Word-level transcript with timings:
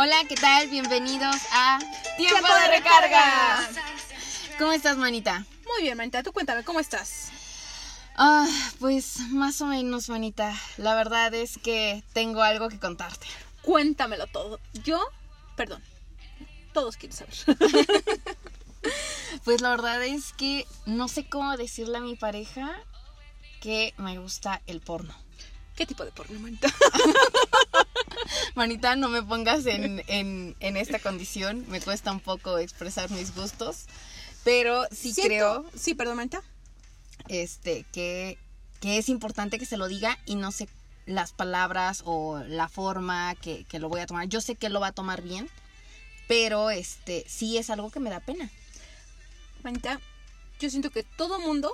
Hola, 0.00 0.14
¿qué 0.28 0.36
tal? 0.36 0.68
Bienvenidos 0.68 1.34
a 1.50 1.80
Tiempo 2.16 2.46
de 2.46 2.68
Recarga. 2.68 3.68
¿Cómo 4.56 4.70
estás, 4.70 4.96
manita? 4.96 5.44
Muy 5.66 5.82
bien, 5.82 5.96
manita, 5.96 6.22
tú 6.22 6.32
cuéntame, 6.32 6.62
¿cómo 6.62 6.78
estás? 6.78 7.32
Ah, 8.14 8.46
pues 8.78 9.18
más 9.30 9.60
o 9.60 9.66
menos, 9.66 10.08
manita. 10.08 10.54
La 10.76 10.94
verdad 10.94 11.34
es 11.34 11.58
que 11.58 12.04
tengo 12.12 12.42
algo 12.42 12.68
que 12.68 12.78
contarte. 12.78 13.26
Cuéntamelo 13.62 14.28
todo. 14.28 14.60
Yo, 14.84 15.00
perdón, 15.56 15.82
todos 16.72 16.96
quieren 16.96 17.16
saber. 17.16 17.34
Pues 19.44 19.60
la 19.62 19.70
verdad 19.70 20.04
es 20.04 20.32
que 20.32 20.64
no 20.86 21.08
sé 21.08 21.28
cómo 21.28 21.56
decirle 21.56 21.98
a 21.98 22.02
mi 22.02 22.14
pareja 22.14 22.70
que 23.60 23.94
me 23.96 24.16
gusta 24.16 24.62
el 24.68 24.80
porno. 24.80 25.12
¿Qué 25.74 25.86
tipo 25.86 26.04
de 26.04 26.12
porno, 26.12 26.38
manita? 26.38 26.68
Manita, 28.54 28.96
no 28.96 29.08
me 29.08 29.22
pongas 29.22 29.66
en, 29.66 30.02
en, 30.08 30.56
en 30.60 30.76
esta 30.76 30.98
condición. 30.98 31.64
Me 31.68 31.80
cuesta 31.80 32.12
un 32.12 32.20
poco 32.20 32.58
expresar 32.58 33.10
mis 33.10 33.34
gustos. 33.34 33.84
Pero 34.44 34.84
sí 34.90 35.12
Siento- 35.12 35.22
creo 35.28 35.64
Sí, 35.76 35.94
perdón, 35.94 36.16
manita. 36.16 36.42
este, 37.28 37.84
que, 37.92 38.38
que 38.80 38.98
es 38.98 39.08
importante 39.08 39.58
que 39.58 39.66
se 39.66 39.76
lo 39.76 39.88
diga 39.88 40.18
y 40.26 40.36
no 40.36 40.52
sé 40.52 40.68
las 41.06 41.32
palabras 41.32 42.02
o 42.04 42.38
la 42.46 42.68
forma 42.68 43.34
que, 43.36 43.64
que 43.64 43.78
lo 43.78 43.88
voy 43.88 44.00
a 44.00 44.06
tomar. 44.06 44.28
Yo 44.28 44.40
sé 44.40 44.54
que 44.56 44.68
lo 44.68 44.80
va 44.80 44.88
a 44.88 44.92
tomar 44.92 45.22
bien, 45.22 45.48
pero 46.28 46.70
este 46.70 47.24
sí 47.28 47.56
es 47.58 47.70
algo 47.70 47.90
que 47.90 48.00
me 48.00 48.10
da 48.10 48.20
pena. 48.20 48.50
Manita, 49.62 50.00
yo 50.60 50.70
siento 50.70 50.90
que 50.90 51.02
todo 51.02 51.40
mundo, 51.40 51.72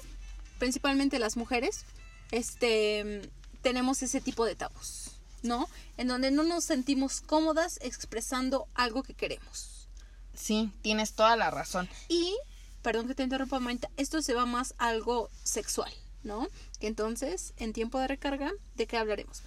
principalmente 0.58 1.19
las 1.19 1.36
mujeres, 1.36 1.84
este, 2.30 3.28
tenemos 3.62 4.02
ese 4.02 4.20
tipo 4.20 4.44
de 4.46 4.55
tabús, 4.56 5.03
¿no? 5.44 5.68
En 5.96 6.08
donde 6.08 6.30
no 6.30 6.42
nos 6.42 6.64
sentimos 6.64 7.20
cómodas 7.20 7.78
expresando 7.82 8.66
algo 8.74 9.02
que 9.02 9.14
queremos. 9.14 9.86
Sí, 10.34 10.72
tienes 10.82 11.12
toda 11.12 11.36
la 11.36 11.50
razón. 11.50 11.88
Y, 12.08 12.36
perdón 12.82 13.06
que 13.06 13.14
te 13.14 13.22
interrumpa, 13.22 13.60
manita, 13.60 13.88
esto 13.96 14.20
se 14.22 14.34
va 14.34 14.46
más 14.46 14.74
a 14.78 14.88
algo 14.88 15.30
sexual, 15.44 15.92
¿no? 16.24 16.48
Que 16.80 16.88
entonces, 16.88 17.52
en 17.58 17.72
tiempo 17.72 17.98
de 18.00 18.08
recarga, 18.08 18.50
¿de 18.74 18.86
qué 18.86 18.96
hablaremos? 18.96 19.42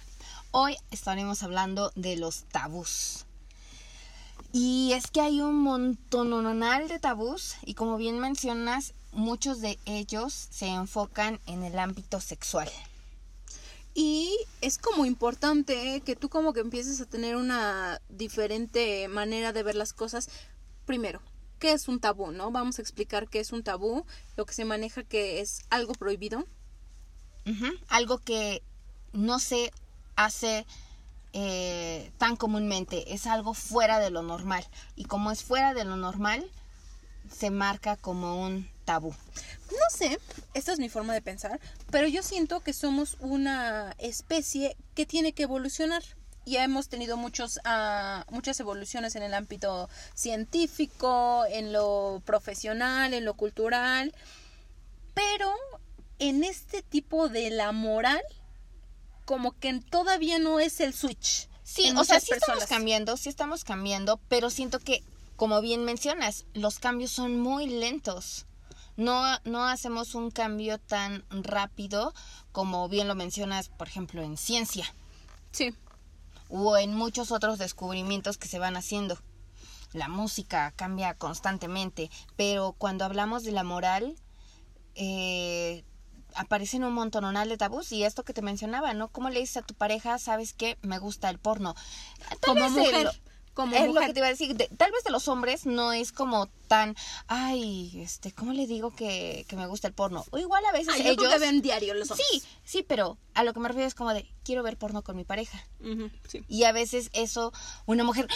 Hoy 0.50 0.76
estaremos 0.90 1.42
hablando 1.42 1.92
de 1.94 2.16
los 2.16 2.44
tabús. 2.44 3.26
Y 4.52 4.92
es 4.94 5.08
que 5.10 5.20
hay 5.20 5.42
un 5.42 5.56
montononal 5.56 6.88
de 6.88 6.98
tabús 6.98 7.56
y 7.62 7.74
como 7.74 7.98
bien 7.98 8.18
mencionas, 8.18 8.94
muchos 9.12 9.60
de 9.60 9.78
ellos 9.84 10.48
se 10.50 10.68
enfocan 10.68 11.38
en 11.46 11.64
el 11.64 11.78
ámbito 11.78 12.20
sexual. 12.20 12.70
Y 14.00 14.38
es 14.60 14.78
como 14.78 15.06
importante 15.06 16.02
que 16.06 16.14
tú 16.14 16.28
como 16.28 16.52
que 16.52 16.60
empieces 16.60 17.00
a 17.00 17.06
tener 17.06 17.34
una 17.34 18.00
diferente 18.08 19.08
manera 19.08 19.52
de 19.52 19.64
ver 19.64 19.74
las 19.74 19.92
cosas. 19.92 20.30
Primero, 20.86 21.20
¿qué 21.58 21.72
es 21.72 21.88
un 21.88 21.98
tabú, 21.98 22.30
no? 22.30 22.52
Vamos 22.52 22.78
a 22.78 22.82
explicar 22.82 23.26
qué 23.26 23.40
es 23.40 23.50
un 23.50 23.64
tabú, 23.64 24.06
lo 24.36 24.46
que 24.46 24.54
se 24.54 24.64
maneja 24.64 25.02
que 25.02 25.40
es 25.40 25.62
algo 25.68 25.94
prohibido. 25.94 26.46
Algo 27.88 28.18
que 28.18 28.62
no 29.12 29.40
se 29.40 29.72
hace 30.14 30.64
eh, 31.32 32.12
tan 32.18 32.36
comúnmente, 32.36 33.12
es 33.12 33.26
algo 33.26 33.52
fuera 33.52 33.98
de 33.98 34.10
lo 34.10 34.22
normal. 34.22 34.64
Y 34.94 35.06
como 35.06 35.32
es 35.32 35.42
fuera 35.42 35.74
de 35.74 35.82
lo 35.82 35.96
normal, 35.96 36.48
se 37.32 37.50
marca 37.50 37.96
como 37.96 38.44
un 38.44 38.68
tabú. 38.88 39.14
No 39.70 39.86
sé, 39.90 40.18
esta 40.54 40.72
es 40.72 40.78
mi 40.78 40.88
forma 40.88 41.12
de 41.12 41.20
pensar, 41.20 41.60
pero 41.90 42.08
yo 42.08 42.22
siento 42.22 42.60
que 42.60 42.72
somos 42.72 43.18
una 43.20 43.94
especie 43.98 44.78
que 44.94 45.04
tiene 45.04 45.34
que 45.34 45.42
evolucionar. 45.42 46.02
Ya 46.46 46.64
hemos 46.64 46.88
tenido 46.88 47.18
muchos, 47.18 47.60
ah, 47.64 48.24
muchas 48.30 48.58
evoluciones 48.60 49.14
en 49.14 49.22
el 49.22 49.34
ámbito 49.34 49.90
científico, 50.14 51.44
en 51.50 51.74
lo 51.74 52.22
profesional, 52.24 53.12
en 53.12 53.26
lo 53.26 53.34
cultural, 53.34 54.14
pero 55.12 55.52
en 56.18 56.42
este 56.42 56.80
tipo 56.80 57.28
de 57.28 57.50
la 57.50 57.72
moral, 57.72 58.22
como 59.26 59.52
que 59.52 59.80
todavía 59.80 60.38
no 60.38 60.60
es 60.60 60.80
el 60.80 60.94
switch. 60.94 61.46
Sí, 61.62 61.92
o 61.94 62.04
sea, 62.04 62.20
sí 62.20 62.32
estamos 62.32 62.64
cambiando, 62.64 63.18
sí 63.18 63.28
estamos 63.28 63.64
cambiando, 63.64 64.18
pero 64.30 64.48
siento 64.48 64.78
que, 64.78 65.02
como 65.36 65.60
bien 65.60 65.84
mencionas, 65.84 66.46
los 66.54 66.78
cambios 66.78 67.10
son 67.10 67.38
muy 67.38 67.66
lentos. 67.66 68.46
No, 68.98 69.22
no 69.44 69.64
hacemos 69.64 70.14
un 70.16 70.30
cambio 70.32 70.78
tan 70.78 71.24
rápido 71.30 72.12
como 72.52 72.88
bien 72.88 73.06
lo 73.08 73.14
mencionas, 73.14 73.68
por 73.68 73.86
ejemplo, 73.88 74.22
en 74.22 74.36
ciencia 74.36 74.84
Sí, 75.52 75.72
o 76.50 76.76
en 76.76 76.94
muchos 76.94 77.30
otros 77.32 77.58
descubrimientos 77.58 78.36
que 78.38 78.48
se 78.48 78.58
van 78.58 78.76
haciendo. 78.76 79.16
La 79.92 80.08
música 80.08 80.72
cambia 80.76 81.14
constantemente, 81.14 82.10
pero 82.36 82.74
cuando 82.76 83.04
hablamos 83.04 83.44
de 83.44 83.52
la 83.52 83.62
moral, 83.64 84.16
eh, 84.96 85.84
aparecen 86.34 86.84
un 86.84 86.92
montononal 86.92 87.48
de 87.48 87.56
tabús 87.56 87.92
y 87.92 88.02
esto 88.04 88.24
que 88.24 88.34
te 88.34 88.42
mencionaba, 88.42 88.92
¿no? 88.94 89.08
¿Cómo 89.08 89.30
le 89.30 89.40
dices 89.40 89.58
a 89.58 89.62
tu 89.62 89.74
pareja, 89.74 90.18
sabes 90.18 90.52
que 90.52 90.76
me 90.82 90.98
gusta 90.98 91.30
el 91.30 91.38
porno? 91.38 91.74
Tal 92.28 92.38
como 92.40 92.60
vez 92.64 92.76
el- 92.76 93.04
mujer. 93.04 93.22
Como 93.58 93.74
es 93.74 93.92
lo 93.92 94.00
que 94.00 94.12
te 94.12 94.20
iba 94.20 94.28
a 94.28 94.30
decir. 94.30 94.54
de- 94.56 94.68
tal 94.76 94.92
vez 94.92 95.02
de 95.02 95.10
los 95.10 95.26
hombres 95.26 95.66
no 95.66 95.92
es 95.92 96.12
como 96.12 96.46
tan, 96.68 96.94
ay, 97.26 98.00
este, 98.00 98.30
¿cómo 98.30 98.52
le 98.52 98.68
digo 98.68 98.94
que, 98.94 99.44
que 99.48 99.56
me 99.56 99.66
gusta 99.66 99.88
el 99.88 99.94
porno? 99.94 100.24
O 100.30 100.38
igual 100.38 100.64
a 100.64 100.70
veces 100.70 100.94
yo 100.96 101.02
creo 101.02 101.12
ellos. 101.14 101.32
que 101.32 101.38
ven 101.40 101.60
diario 101.60 101.92
los 101.94 102.08
hombres. 102.12 102.24
Sí, 102.30 102.42
sí, 102.64 102.84
pero 102.86 103.18
a 103.34 103.42
lo 103.42 103.52
que 103.52 103.58
me 103.58 103.66
refiero 103.66 103.88
es 103.88 103.94
como 103.94 104.14
de, 104.14 104.30
quiero 104.44 104.62
ver 104.62 104.76
porno 104.76 105.02
con 105.02 105.16
mi 105.16 105.24
pareja. 105.24 105.60
Sí. 106.28 106.44
Y 106.46 106.64
a 106.64 106.72
veces 106.72 107.10
eso, 107.14 107.52
una 107.86 108.04
mujer, 108.04 108.28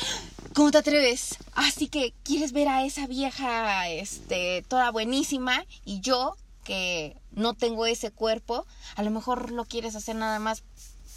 ¿cómo 0.55 0.73
te 0.73 0.79
atreves? 0.79 1.37
Así 1.55 1.87
que 1.89 2.15
quieres 2.25 2.51
ver 2.53 2.67
a 2.67 2.85
esa 2.85 3.07
vieja, 3.07 3.89
este, 3.91 4.65
toda 4.67 4.91
buenísima, 4.91 5.65
y 5.85 6.01
yo, 6.01 6.37
que 6.65 7.17
no 7.31 7.55
tengo 7.55 7.87
ese 7.87 8.11
cuerpo, 8.11 8.67
a 8.97 9.03
lo 9.05 9.11
mejor 9.13 9.53
lo 9.53 9.65
quieres 9.67 9.95
hacer 9.95 10.17
nada 10.17 10.41
más 10.41 10.65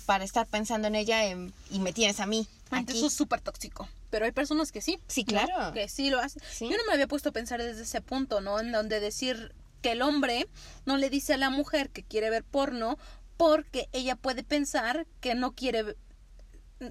para 0.05 0.23
estar 0.23 0.45
pensando 0.45 0.87
en 0.87 0.93
ella 0.95 1.25
em, 1.25 1.51
y 1.71 1.79
me 1.79 1.91
tienes 1.91 2.19
a 2.19 2.27
mí. 2.27 2.47
Aquí. 2.77 2.97
Eso 2.97 3.07
es 3.07 3.13
súper 3.13 3.41
tóxico. 3.41 3.87
Pero 4.09 4.25
hay 4.25 4.31
personas 4.31 4.71
que 4.71 4.81
sí. 4.81 4.99
Sí, 5.07 5.21
¿no? 5.21 5.27
claro. 5.27 5.73
Que 5.73 5.87
sí 5.89 6.09
lo 6.09 6.19
hacen. 6.19 6.41
Sí. 6.49 6.69
Yo 6.69 6.77
no 6.77 6.83
me 6.87 6.93
había 6.93 7.07
puesto 7.07 7.29
a 7.29 7.31
pensar 7.31 7.61
desde 7.61 7.83
ese 7.83 8.01
punto, 8.01 8.41
¿no? 8.41 8.59
En 8.59 8.71
donde 8.71 8.99
decir 8.99 9.53
que 9.81 9.91
el 9.91 10.01
hombre 10.01 10.47
no 10.85 10.97
le 10.97 11.09
dice 11.09 11.33
a 11.33 11.37
la 11.37 11.49
mujer 11.49 11.89
que 11.89 12.03
quiere 12.03 12.29
ver 12.29 12.43
porno 12.43 12.97
porque 13.37 13.89
ella 13.91 14.15
puede 14.15 14.43
pensar 14.43 15.05
que 15.19 15.35
no 15.35 15.53
quiere 15.53 15.95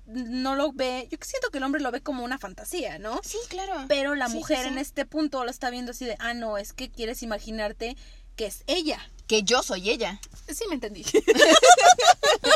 no 0.06 0.54
lo 0.56 0.72
ve, 0.72 1.08
yo 1.10 1.18
siento 1.20 1.50
que 1.50 1.58
el 1.58 1.64
hombre 1.64 1.80
lo 1.80 1.90
ve 1.90 2.00
como 2.00 2.24
una 2.24 2.38
fantasía, 2.38 2.98
¿no? 2.98 3.20
Sí, 3.22 3.36
claro. 3.48 3.84
Pero 3.88 4.14
la 4.14 4.28
sí, 4.28 4.36
mujer 4.36 4.62
sí. 4.62 4.68
en 4.68 4.78
este 4.78 5.04
punto 5.04 5.44
lo 5.44 5.50
está 5.50 5.70
viendo 5.70 5.90
así 5.90 6.04
de, 6.04 6.16
ah, 6.20 6.34
no, 6.34 6.56
es 6.56 6.72
que 6.72 6.90
quieres 6.90 7.22
imaginarte 7.22 7.96
que 8.36 8.46
es 8.46 8.64
ella. 8.66 8.98
Que 9.26 9.42
yo 9.42 9.62
soy 9.62 9.90
ella. 9.90 10.20
Sí, 10.48 10.64
me 10.68 10.74
entendí. 10.74 11.04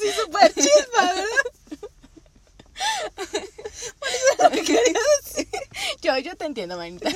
Oyendo, 0.00 0.30
pero 0.32 0.52
sí 0.52 0.52
súper 0.52 0.54
chispa, 0.54 1.14
¿verdad? 1.14 1.90
Bueno, 4.00 4.16
eso 4.16 4.26
es 4.32 4.42
lo 4.42 4.50
que 4.50 4.62
quería 4.62 5.00
decir. 5.22 5.48
Yo, 6.02 6.18
yo 6.18 6.36
te 6.36 6.44
entiendo, 6.44 6.76
manita. 6.76 7.10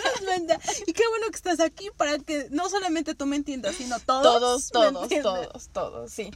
Y 0.86 0.92
qué 0.92 1.02
bueno 1.08 1.30
que 1.30 1.36
estás 1.36 1.60
aquí 1.60 1.90
para 1.96 2.18
que 2.18 2.46
no 2.50 2.68
solamente 2.68 3.14
tú 3.14 3.26
me 3.26 3.36
entiendas, 3.36 3.76
sino 3.76 3.98
todos. 4.00 4.22
Todos, 4.22 4.68
todos, 4.70 5.08
todos, 5.08 5.68
todos, 5.72 6.12
sí. 6.12 6.30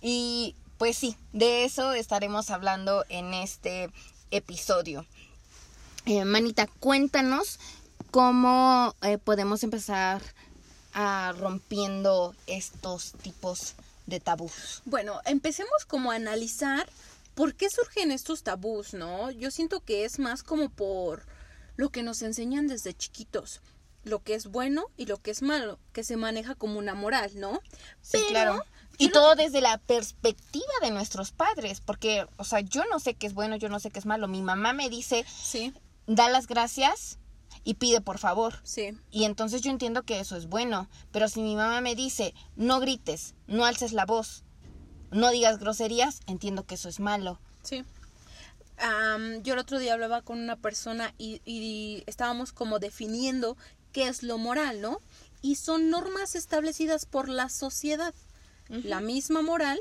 Y 0.00 0.56
pues 0.78 0.96
sí, 0.96 1.16
de 1.32 1.64
eso 1.64 1.92
estaremos 1.92 2.50
hablando 2.50 3.04
en 3.08 3.34
este 3.34 3.90
episodio. 4.30 5.06
Eh, 6.06 6.24
Manita, 6.24 6.66
cuéntanos 6.80 7.58
cómo 8.10 8.94
eh, 9.02 9.18
podemos 9.18 9.62
empezar 9.62 10.22
a 10.92 11.34
rompiendo 11.38 12.34
estos 12.46 13.12
tipos 13.22 13.74
de 14.06 14.20
tabús. 14.20 14.82
Bueno, 14.84 15.20
empecemos 15.24 15.84
como 15.86 16.10
a 16.10 16.16
analizar 16.16 16.88
por 17.34 17.54
qué 17.54 17.68
surgen 17.68 18.12
estos 18.12 18.42
tabús, 18.42 18.94
¿no? 18.94 19.30
Yo 19.30 19.50
siento 19.50 19.80
que 19.80 20.04
es 20.04 20.18
más 20.18 20.42
como 20.42 20.70
por 20.70 21.26
lo 21.76 21.90
que 21.90 22.02
nos 22.02 22.22
enseñan 22.22 22.66
desde 22.66 22.94
chiquitos, 22.94 23.60
lo 24.04 24.22
que 24.22 24.34
es 24.34 24.46
bueno 24.46 24.86
y 24.96 25.06
lo 25.06 25.18
que 25.18 25.30
es 25.30 25.42
malo, 25.42 25.78
que 25.92 26.04
se 26.04 26.16
maneja 26.16 26.54
como 26.54 26.78
una 26.78 26.94
moral, 26.94 27.32
¿no? 27.34 27.60
Sí, 28.00 28.12
Pero 28.12 28.28
claro. 28.28 28.64
Y 28.98 29.10
todo 29.10 29.34
desde 29.34 29.60
la 29.60 29.76
perspectiva 29.76 30.72
de 30.80 30.90
nuestros 30.90 31.30
padres, 31.30 31.82
porque, 31.82 32.26
o 32.38 32.44
sea, 32.44 32.60
yo 32.60 32.84
no 32.90 32.98
sé 32.98 33.12
qué 33.12 33.26
es 33.26 33.34
bueno, 33.34 33.56
yo 33.56 33.68
no 33.68 33.78
sé 33.78 33.90
qué 33.90 33.98
es 33.98 34.06
malo. 34.06 34.26
Mi 34.26 34.40
mamá 34.40 34.72
me 34.72 34.88
dice, 34.88 35.26
Sí, 35.28 35.74
da 36.06 36.30
las 36.30 36.46
gracias 36.46 37.18
y 37.66 37.74
pide 37.74 38.00
por 38.00 38.18
favor. 38.18 38.60
sí, 38.62 38.96
Y 39.10 39.24
entonces 39.24 39.60
yo 39.60 39.72
entiendo 39.72 40.04
que 40.04 40.20
eso 40.20 40.36
es 40.36 40.46
bueno. 40.46 40.88
Pero 41.10 41.28
si 41.28 41.42
mi 41.42 41.56
mamá 41.56 41.80
me 41.80 41.96
dice, 41.96 42.32
no 42.54 42.78
grites, 42.78 43.34
no 43.48 43.64
alces 43.64 43.92
la 43.92 44.06
voz, 44.06 44.44
no 45.10 45.30
digas 45.32 45.58
groserías, 45.58 46.20
entiendo 46.28 46.64
que 46.64 46.76
eso 46.76 46.88
es 46.88 47.00
malo. 47.00 47.40
sí. 47.62 47.84
Am, 48.78 49.42
yo 49.42 49.54
el 49.54 49.58
otro 49.58 49.78
día 49.78 49.94
hablaba 49.94 50.20
con 50.20 50.38
una 50.38 50.56
persona 50.56 51.14
y, 51.16 51.40
y 51.46 52.04
estábamos 52.06 52.52
como 52.52 52.78
definiendo 52.78 53.56
qué 53.90 54.06
es 54.06 54.22
lo 54.22 54.36
moral, 54.36 54.82
¿no? 54.82 55.00
Y 55.40 55.56
son 55.56 55.88
normas 55.88 56.34
establecidas 56.34 57.06
por 57.06 57.28
la 57.28 57.48
sociedad. 57.48 58.14
La 58.68 59.00
misma 59.00 59.42
moral 59.42 59.80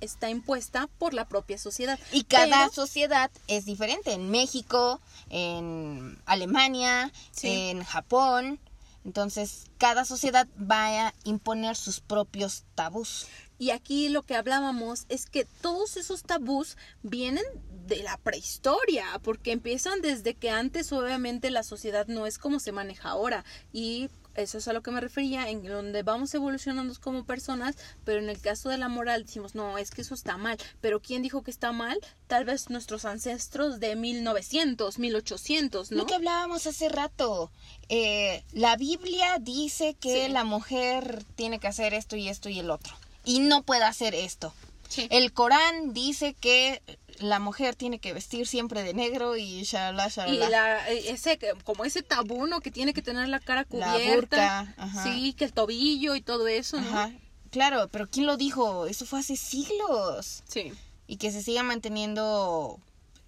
está 0.00 0.30
impuesta 0.30 0.88
por 0.98 1.14
la 1.14 1.26
propia 1.28 1.58
sociedad. 1.58 1.98
Y 2.12 2.24
cada 2.24 2.46
Pero- 2.64 2.72
sociedad 2.72 3.30
es 3.48 3.64
diferente. 3.64 4.12
En 4.12 4.30
México, 4.30 5.00
en 5.30 6.18
Alemania, 6.26 7.12
Sí. 7.32 7.48
en 7.48 7.82
Japón. 7.84 8.58
Entonces, 9.04 9.66
cada 9.78 10.04
sociedad 10.04 10.48
va 10.60 11.06
a 11.08 11.14
imponer 11.24 11.76
sus 11.76 12.00
propios 12.00 12.64
tabús. 12.74 13.26
Y 13.58 13.70
aquí 13.70 14.08
lo 14.08 14.22
que 14.22 14.34
hablábamos 14.36 15.06
es 15.08 15.26
que 15.26 15.44
todos 15.62 15.96
esos 15.96 16.24
tabús 16.24 16.76
vienen 17.02 17.44
de 17.86 18.02
la 18.02 18.16
prehistoria, 18.18 19.06
porque 19.22 19.52
empiezan 19.52 20.02
desde 20.02 20.34
que 20.34 20.50
antes 20.50 20.92
obviamente 20.92 21.50
la 21.50 21.62
sociedad 21.62 22.06
no 22.08 22.26
es 22.26 22.36
como 22.36 22.58
se 22.58 22.72
maneja 22.72 23.10
ahora. 23.10 23.44
Y 23.72 24.10
eso 24.36 24.58
es 24.58 24.68
a 24.68 24.72
lo 24.72 24.82
que 24.82 24.90
me 24.90 25.00
refería, 25.00 25.48
en 25.50 25.62
donde 25.64 26.02
vamos 26.02 26.34
evolucionando 26.34 26.94
como 27.00 27.24
personas, 27.24 27.76
pero 28.04 28.20
en 28.20 28.28
el 28.28 28.40
caso 28.40 28.68
de 28.68 28.78
la 28.78 28.88
moral 28.88 29.24
decimos, 29.24 29.54
no, 29.54 29.78
es 29.78 29.90
que 29.90 30.02
eso 30.02 30.14
está 30.14 30.36
mal. 30.36 30.58
Pero 30.80 31.00
¿quién 31.00 31.22
dijo 31.22 31.42
que 31.42 31.50
está 31.50 31.72
mal? 31.72 31.98
Tal 32.26 32.44
vez 32.44 32.70
nuestros 32.70 33.04
ancestros 33.04 33.80
de 33.80 33.96
1900, 33.96 34.98
1800, 34.98 35.90
¿no? 35.90 35.96
Lo 35.98 36.06
que 36.06 36.14
hablábamos 36.14 36.66
hace 36.66 36.88
rato. 36.88 37.50
eh, 37.88 38.42
la 38.52 38.76
Biblia 38.76 39.38
dice 39.40 39.94
que 39.94 40.26
Sí. 40.26 40.32
la 40.32 40.42
mujer 40.44 41.24
tiene 41.36 41.58
que 41.60 41.68
hacer 41.68 41.94
esto 41.94 42.16
y 42.16 42.28
esto 42.28 42.48
y 42.48 42.58
el 42.58 42.70
otro. 42.70 42.94
Y 43.24 43.38
no 43.40 43.62
puede 43.62 43.84
hacer 43.84 44.14
esto. 44.14 44.52
Sí. 44.88 45.06
El 45.10 45.32
Corán 45.32 45.92
dice 45.94 46.34
que 46.34 46.82
la 47.20 47.38
mujer 47.38 47.74
tiene 47.74 47.98
que 47.98 48.12
vestir 48.12 48.46
siempre 48.46 48.82
de 48.82 48.94
negro 48.94 49.36
y 49.36 49.62
shalala, 49.62 50.06
Y 50.06 50.10
shalala. 50.10 50.48
la, 50.48 50.90
eh, 50.92 51.10
ese, 51.10 51.38
como 51.64 51.84
ese 51.84 52.02
tabú, 52.02 52.46
¿no? 52.46 52.60
Que 52.60 52.70
tiene 52.70 52.92
que 52.94 53.02
tener 53.02 53.28
la 53.28 53.40
cara 53.40 53.66
La 53.70 53.92
cubierta. 53.94 54.74
burka. 54.76 55.02
Sí, 55.02 55.32
que 55.34 55.44
el 55.44 55.52
tobillo 55.52 56.14
y 56.14 56.20
todo 56.20 56.46
eso, 56.48 56.80
¿no? 56.80 56.88
Ajá. 56.88 57.12
Claro, 57.50 57.88
pero 57.90 58.06
¿quién 58.08 58.26
lo 58.26 58.36
dijo? 58.36 58.86
Eso 58.86 59.06
fue 59.06 59.20
hace 59.20 59.36
siglos. 59.36 60.42
Sí. 60.48 60.72
Y 61.06 61.16
que 61.16 61.30
se 61.32 61.42
siga 61.42 61.62
manteniendo 61.62 62.78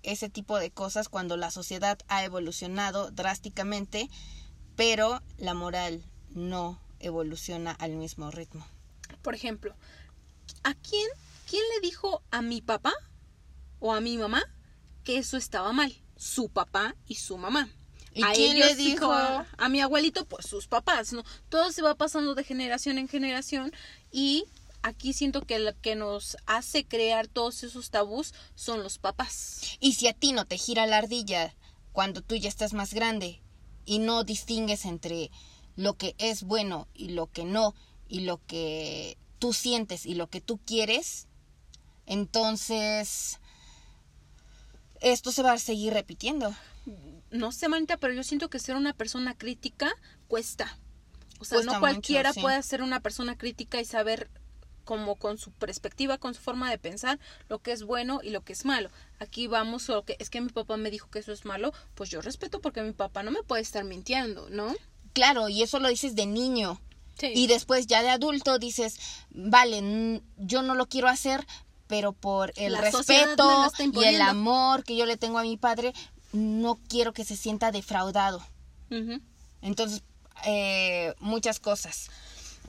ese 0.03 0.29
tipo 0.29 0.59
de 0.59 0.71
cosas 0.71 1.09
cuando 1.09 1.37
la 1.37 1.51
sociedad 1.51 1.99
ha 2.09 2.25
evolucionado 2.25 3.11
drásticamente, 3.11 4.11
pero 4.77 5.23
la 5.39 5.55
moral 5.55 6.03
no 6.31 6.79
evoluciona 7.01 7.73
al 7.73 7.93
mismo 7.93 8.31
ritmo. 8.31 8.67
Por 9.23 9.35
ejemplo, 9.35 9.75
¿a 10.65 10.75
quién, 10.75 11.07
quién 11.49 11.63
le 11.75 11.81
dijo 11.81 12.23
a 12.31 12.43
mi 12.43 12.61
papá 12.61 12.93
o 13.81 13.93
a 13.93 14.01
mi 14.01 14.17
mamá 14.19 14.43
que 15.05 15.19
eso 15.19 15.37
estaba 15.37 15.73
mal? 15.73 15.95
Su 16.17 16.49
papá 16.49 16.95
y 17.07 17.15
su 17.17 17.39
mamá. 17.39 17.69
¿Y 18.15 18.23
a 18.23 18.33
quién 18.33 18.59
le 18.59 18.67
ellos, 18.67 18.77
dijo? 18.77 19.05
hijo, 19.05 19.13
A, 19.13 19.47
a 19.57 19.69
mi 19.69 19.81
abuelito, 19.81 20.25
pues 20.25 20.47
sus 20.47 20.67
papás, 20.67 21.13
¿no? 21.13 21.23
Todo 21.49 21.71
se 21.73 21.83
va 21.83 21.95
pasando 21.95 22.35
de 22.35 22.43
generación 22.45 22.99
en 22.99 23.09
generación 23.09 23.73
y 24.11 24.45
aquí 24.83 25.13
siento 25.13 25.43
que 25.43 25.59
lo 25.59 25.79
que 25.81 25.95
nos 25.95 26.37
hace 26.47 26.85
crear 26.87 27.29
todos 27.29 27.63
esos 27.63 27.91
tabús 27.91 28.35
son 28.55 28.83
los 28.83 28.99
papás. 28.99 29.61
Y 29.81 29.93
si 29.95 30.09
a 30.09 30.15
ti 30.15 30.33
no 30.33 30.45
te 30.47 30.59
gira 30.59 30.87
la 30.87 30.99
ardilla 30.99 31.55
cuando 31.93 32.23
tú 32.23 32.35
ya 32.35 32.49
estás 32.49 32.73
más 32.73 32.95
grande 32.95 33.41
y 33.85 33.99
no 33.99 34.25
distingues 34.25 34.85
entre 34.85 35.31
lo 35.77 35.95
que 35.95 36.15
es 36.19 36.43
bueno 36.43 36.89
y 36.95 37.11
lo 37.11 37.31
que 37.31 37.45
no, 37.45 37.75
y 38.09 38.21
lo 38.21 38.41
que 38.47 39.17
tú 39.39 39.53
sientes 39.53 40.07
y 40.07 40.15
lo 40.15 40.29
que 40.29 40.41
tú 40.41 40.59
quieres, 40.59 41.29
entonces 42.07 43.39
esto 45.01 45.33
se 45.33 45.43
va 45.43 45.53
a 45.53 45.59
seguir 45.59 45.93
repitiendo. 45.93 46.55
no 47.31 47.53
sé, 47.53 47.69
manita, 47.69 47.97
pero 47.97 48.15
yo 48.15 48.23
siento 48.23 48.49
que 48.49 48.59
ser 48.59 48.77
una 48.77 48.93
persona 48.95 49.35
crítica 49.37 49.93
cuesta. 50.29 50.79
O 51.41 51.45
sea, 51.45 51.59
Cuesta 51.59 51.73
no 51.75 51.81
cualquiera 51.81 52.31
mucho, 52.31 52.35
sí. 52.35 52.41
puede 52.41 52.63
ser 52.63 52.83
una 52.83 53.01
persona 53.01 53.37
crítica 53.37 53.81
y 53.81 53.85
saber 53.85 54.31
como 54.89 55.17
con 55.17 55.37
su 55.37 55.53
perspectiva, 55.53 56.17
con 56.17 56.33
su 56.33 56.41
forma 56.41 56.71
de 56.71 56.79
pensar, 56.79 57.19
lo 57.51 57.59
que 57.59 57.73
es 57.73 57.83
bueno 57.83 58.21
y 58.23 58.31
lo 58.31 58.41
que 58.41 58.55
es 58.55 58.65
malo. 58.65 58.89
Aquí 59.19 59.47
vamos, 59.47 59.91
o 59.91 60.03
que 60.07 60.17
es 60.19 60.31
que 60.31 60.41
mi 60.41 60.49
papá 60.49 60.79
me 60.79 60.91
dijo 60.91 61.11
que 61.11 61.19
eso 61.19 61.31
es 61.31 61.45
malo, 61.45 61.75
pues 61.95 62.09
yo 62.09 62.23
respeto 62.23 62.63
porque 62.63 62.83
mi 62.83 62.93
papá 62.93 63.23
no 63.23 63.31
me 63.31 63.43
puede 63.43 63.61
estar 63.61 63.85
mintiendo, 63.85 64.49
¿no? 64.49 64.75
Claro, 65.13 65.51
y 65.51 65.63
eso 65.63 65.79
lo 65.79 65.89
dices 65.89 66.15
de 66.17 66.25
niño. 66.25 66.81
Sí. 67.19 67.33
Y 67.35 67.49
después 67.49 67.87
ya 67.87 68.03
de 68.03 68.09
adulto 68.09 68.59
dices, 68.59 68.99
vale, 69.29 70.23
yo 70.39 70.63
no 70.63 70.75
lo 70.75 70.87
quiero 70.87 71.09
hacer, 71.09 71.47
pero 71.89 72.13
por 72.13 72.53
el 72.57 72.75
La 72.75 72.81
respeto 72.81 73.71
y 73.93 74.05
el 74.05 74.21
amor 74.21 74.85
que 74.85 74.95
yo 74.95 75.07
le 75.07 75.17
tengo 75.17 75.39
a 75.39 75.43
mi 75.43 75.57
padre, 75.57 75.93
no 76.33 76.79
quiero 76.89 77.13
que 77.13 77.25
se 77.25 77.37
sienta 77.37 77.73
defraudado. 77.73 78.41
Entonces, 79.61 80.03
eh, 80.47 81.15
muchas 81.19 81.59
cosas 81.59 82.11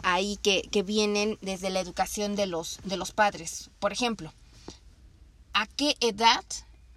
ahí 0.01 0.37
que, 0.41 0.63
que 0.71 0.81
vienen 0.83 1.37
desde 1.41 1.69
la 1.69 1.79
educación 1.81 2.35
de 2.35 2.45
los, 2.45 2.79
de 2.83 2.97
los 2.97 3.11
padres. 3.11 3.69
Por 3.79 3.91
ejemplo, 3.91 4.33
¿a 5.53 5.67
qué 5.67 5.95
edad 5.99 6.43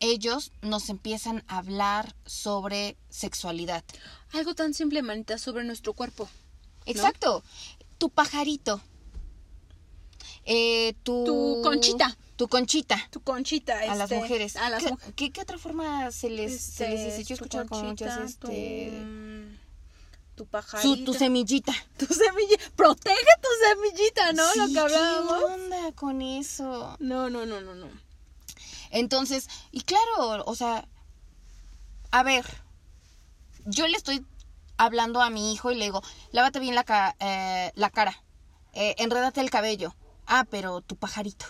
ellos 0.00 0.52
nos 0.62 0.88
empiezan 0.88 1.44
a 1.48 1.58
hablar 1.58 2.14
sobre 2.26 2.96
sexualidad? 3.10 3.84
Algo 4.32 4.54
tan 4.54 4.74
simple, 4.74 5.02
manita, 5.02 5.38
sobre 5.38 5.64
nuestro 5.64 5.92
cuerpo. 5.92 6.28
Exacto. 6.86 7.42
Tu 7.98 8.08
pajarito. 8.10 8.80
Eh, 10.44 10.94
tu, 11.02 11.24
Tu 11.24 11.60
conchita. 11.62 12.16
Tu 12.36 12.48
conchita. 12.48 13.08
Tu 13.10 13.20
conchita, 13.20 13.78
a 13.78 13.94
las 13.94 14.10
este, 14.10 14.16
mujeres. 14.16 14.56
A 14.56 14.68
las 14.70 14.82
¿Qué, 14.82 14.90
mujeres. 14.90 15.14
¿qué, 15.16 15.30
qué 15.30 15.40
otra 15.42 15.58
forma 15.58 16.10
se 16.10 16.28
les, 16.30 16.60
se 16.60 16.88
les 16.88 17.04
dice? 17.04 17.24
Yo 17.24 17.34
he 17.34 17.36
escuchado 17.36 17.66
como 17.68 17.84
muchas, 17.84 18.18
este... 18.18 18.92
Tu 20.34 20.44
Su, 20.44 20.48
pajarito. 20.50 21.12
tu 21.12 21.18
semillita. 21.18 21.72
Tu 21.98 22.06
semillita. 22.06 22.64
Protege 22.74 23.16
tu 23.42 23.48
semillita, 23.68 24.32
¿no? 24.32 24.42
Lo 24.54 24.72
que 24.72 24.78
hablábamos. 24.80 25.38
¿Qué 25.38 25.44
onda 25.44 25.92
con 25.92 26.22
eso? 26.22 26.96
No, 27.00 27.28
no, 27.30 27.44
no, 27.46 27.60
no, 27.60 27.74
no. 27.74 27.86
Entonces, 28.90 29.48
y 29.70 29.82
claro, 29.82 30.42
o 30.46 30.54
sea, 30.54 30.88
a 32.10 32.22
ver, 32.22 32.44
yo 33.66 33.86
le 33.86 33.96
estoy 33.96 34.24
hablando 34.78 35.20
a 35.20 35.30
mi 35.30 35.52
hijo 35.52 35.70
y 35.70 35.76
le 35.76 35.84
digo, 35.84 36.02
lávate 36.32 36.60
bien 36.60 36.74
la, 36.74 36.84
ca- 36.84 37.14
eh, 37.20 37.70
la 37.74 37.90
cara, 37.90 38.22
eh, 38.72 38.94
enrédate 38.98 39.40
el 39.42 39.50
cabello. 39.50 39.94
Ah, 40.26 40.46
pero 40.50 40.80
tu 40.80 40.96
pajarito. 40.96 41.46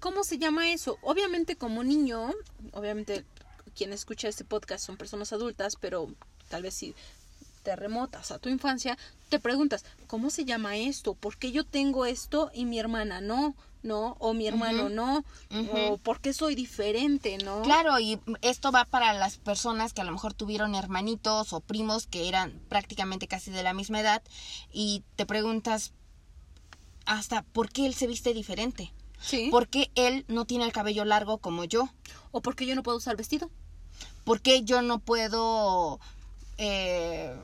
¿Cómo 0.00 0.24
se 0.24 0.38
llama 0.38 0.70
eso? 0.70 0.98
Obviamente 1.02 1.56
como 1.56 1.82
niño, 1.82 2.30
obviamente 2.72 3.24
quien 3.74 3.92
escucha 3.92 4.28
este 4.28 4.44
podcast 4.44 4.84
son 4.84 4.96
personas 4.96 5.32
adultas, 5.32 5.76
pero 5.76 6.08
tal 6.48 6.62
vez 6.62 6.74
si 6.74 6.94
te 7.62 7.74
remotas 7.74 8.30
a 8.30 8.38
tu 8.38 8.48
infancia, 8.48 8.96
te 9.30 9.40
preguntas, 9.40 9.84
¿cómo 10.06 10.30
se 10.30 10.44
llama 10.44 10.76
esto? 10.76 11.14
¿Por 11.14 11.38
qué 11.38 11.50
yo 11.50 11.64
tengo 11.64 12.04
esto 12.04 12.50
y 12.54 12.66
mi 12.66 12.78
hermana 12.78 13.20
no? 13.20 13.56
¿No? 13.82 14.16
O 14.18 14.32
mi 14.32 14.46
hermano 14.46 14.88
no. 14.88 15.24
O 15.72 15.98
¿por 15.98 16.20
qué 16.20 16.32
soy 16.32 16.54
diferente? 16.54 17.36
¿No? 17.38 17.62
Claro, 17.62 17.98
y 17.98 18.18
esto 18.40 18.72
va 18.72 18.84
para 18.84 19.12
las 19.12 19.36
personas 19.36 19.92
que 19.92 20.00
a 20.00 20.04
lo 20.04 20.12
mejor 20.12 20.32
tuvieron 20.32 20.74
hermanitos 20.74 21.52
o 21.52 21.60
primos 21.60 22.06
que 22.06 22.28
eran 22.28 22.62
prácticamente 22.68 23.26
casi 23.26 23.50
de 23.50 23.62
la 23.62 23.74
misma 23.74 24.00
edad 24.00 24.22
y 24.72 25.02
te 25.16 25.26
preguntas 25.26 25.92
hasta 27.06 27.42
por 27.42 27.70
qué 27.70 27.86
él 27.86 27.94
se 27.94 28.06
viste 28.06 28.34
diferente. 28.34 28.92
Sí. 29.20 29.48
¿Por 29.50 29.68
qué 29.68 29.90
él 29.94 30.24
no 30.28 30.44
tiene 30.44 30.64
el 30.64 30.72
cabello 30.72 31.04
largo 31.04 31.38
como 31.38 31.64
yo? 31.64 31.88
¿O 32.30 32.42
por 32.42 32.56
qué 32.56 32.66
yo 32.66 32.74
no 32.74 32.82
puedo 32.82 32.98
usar 32.98 33.16
vestido? 33.16 33.50
¿Por 34.24 34.40
qué 34.40 34.62
yo 34.64 34.82
no 34.82 34.98
puedo 34.98 36.00
eh, 36.58 37.34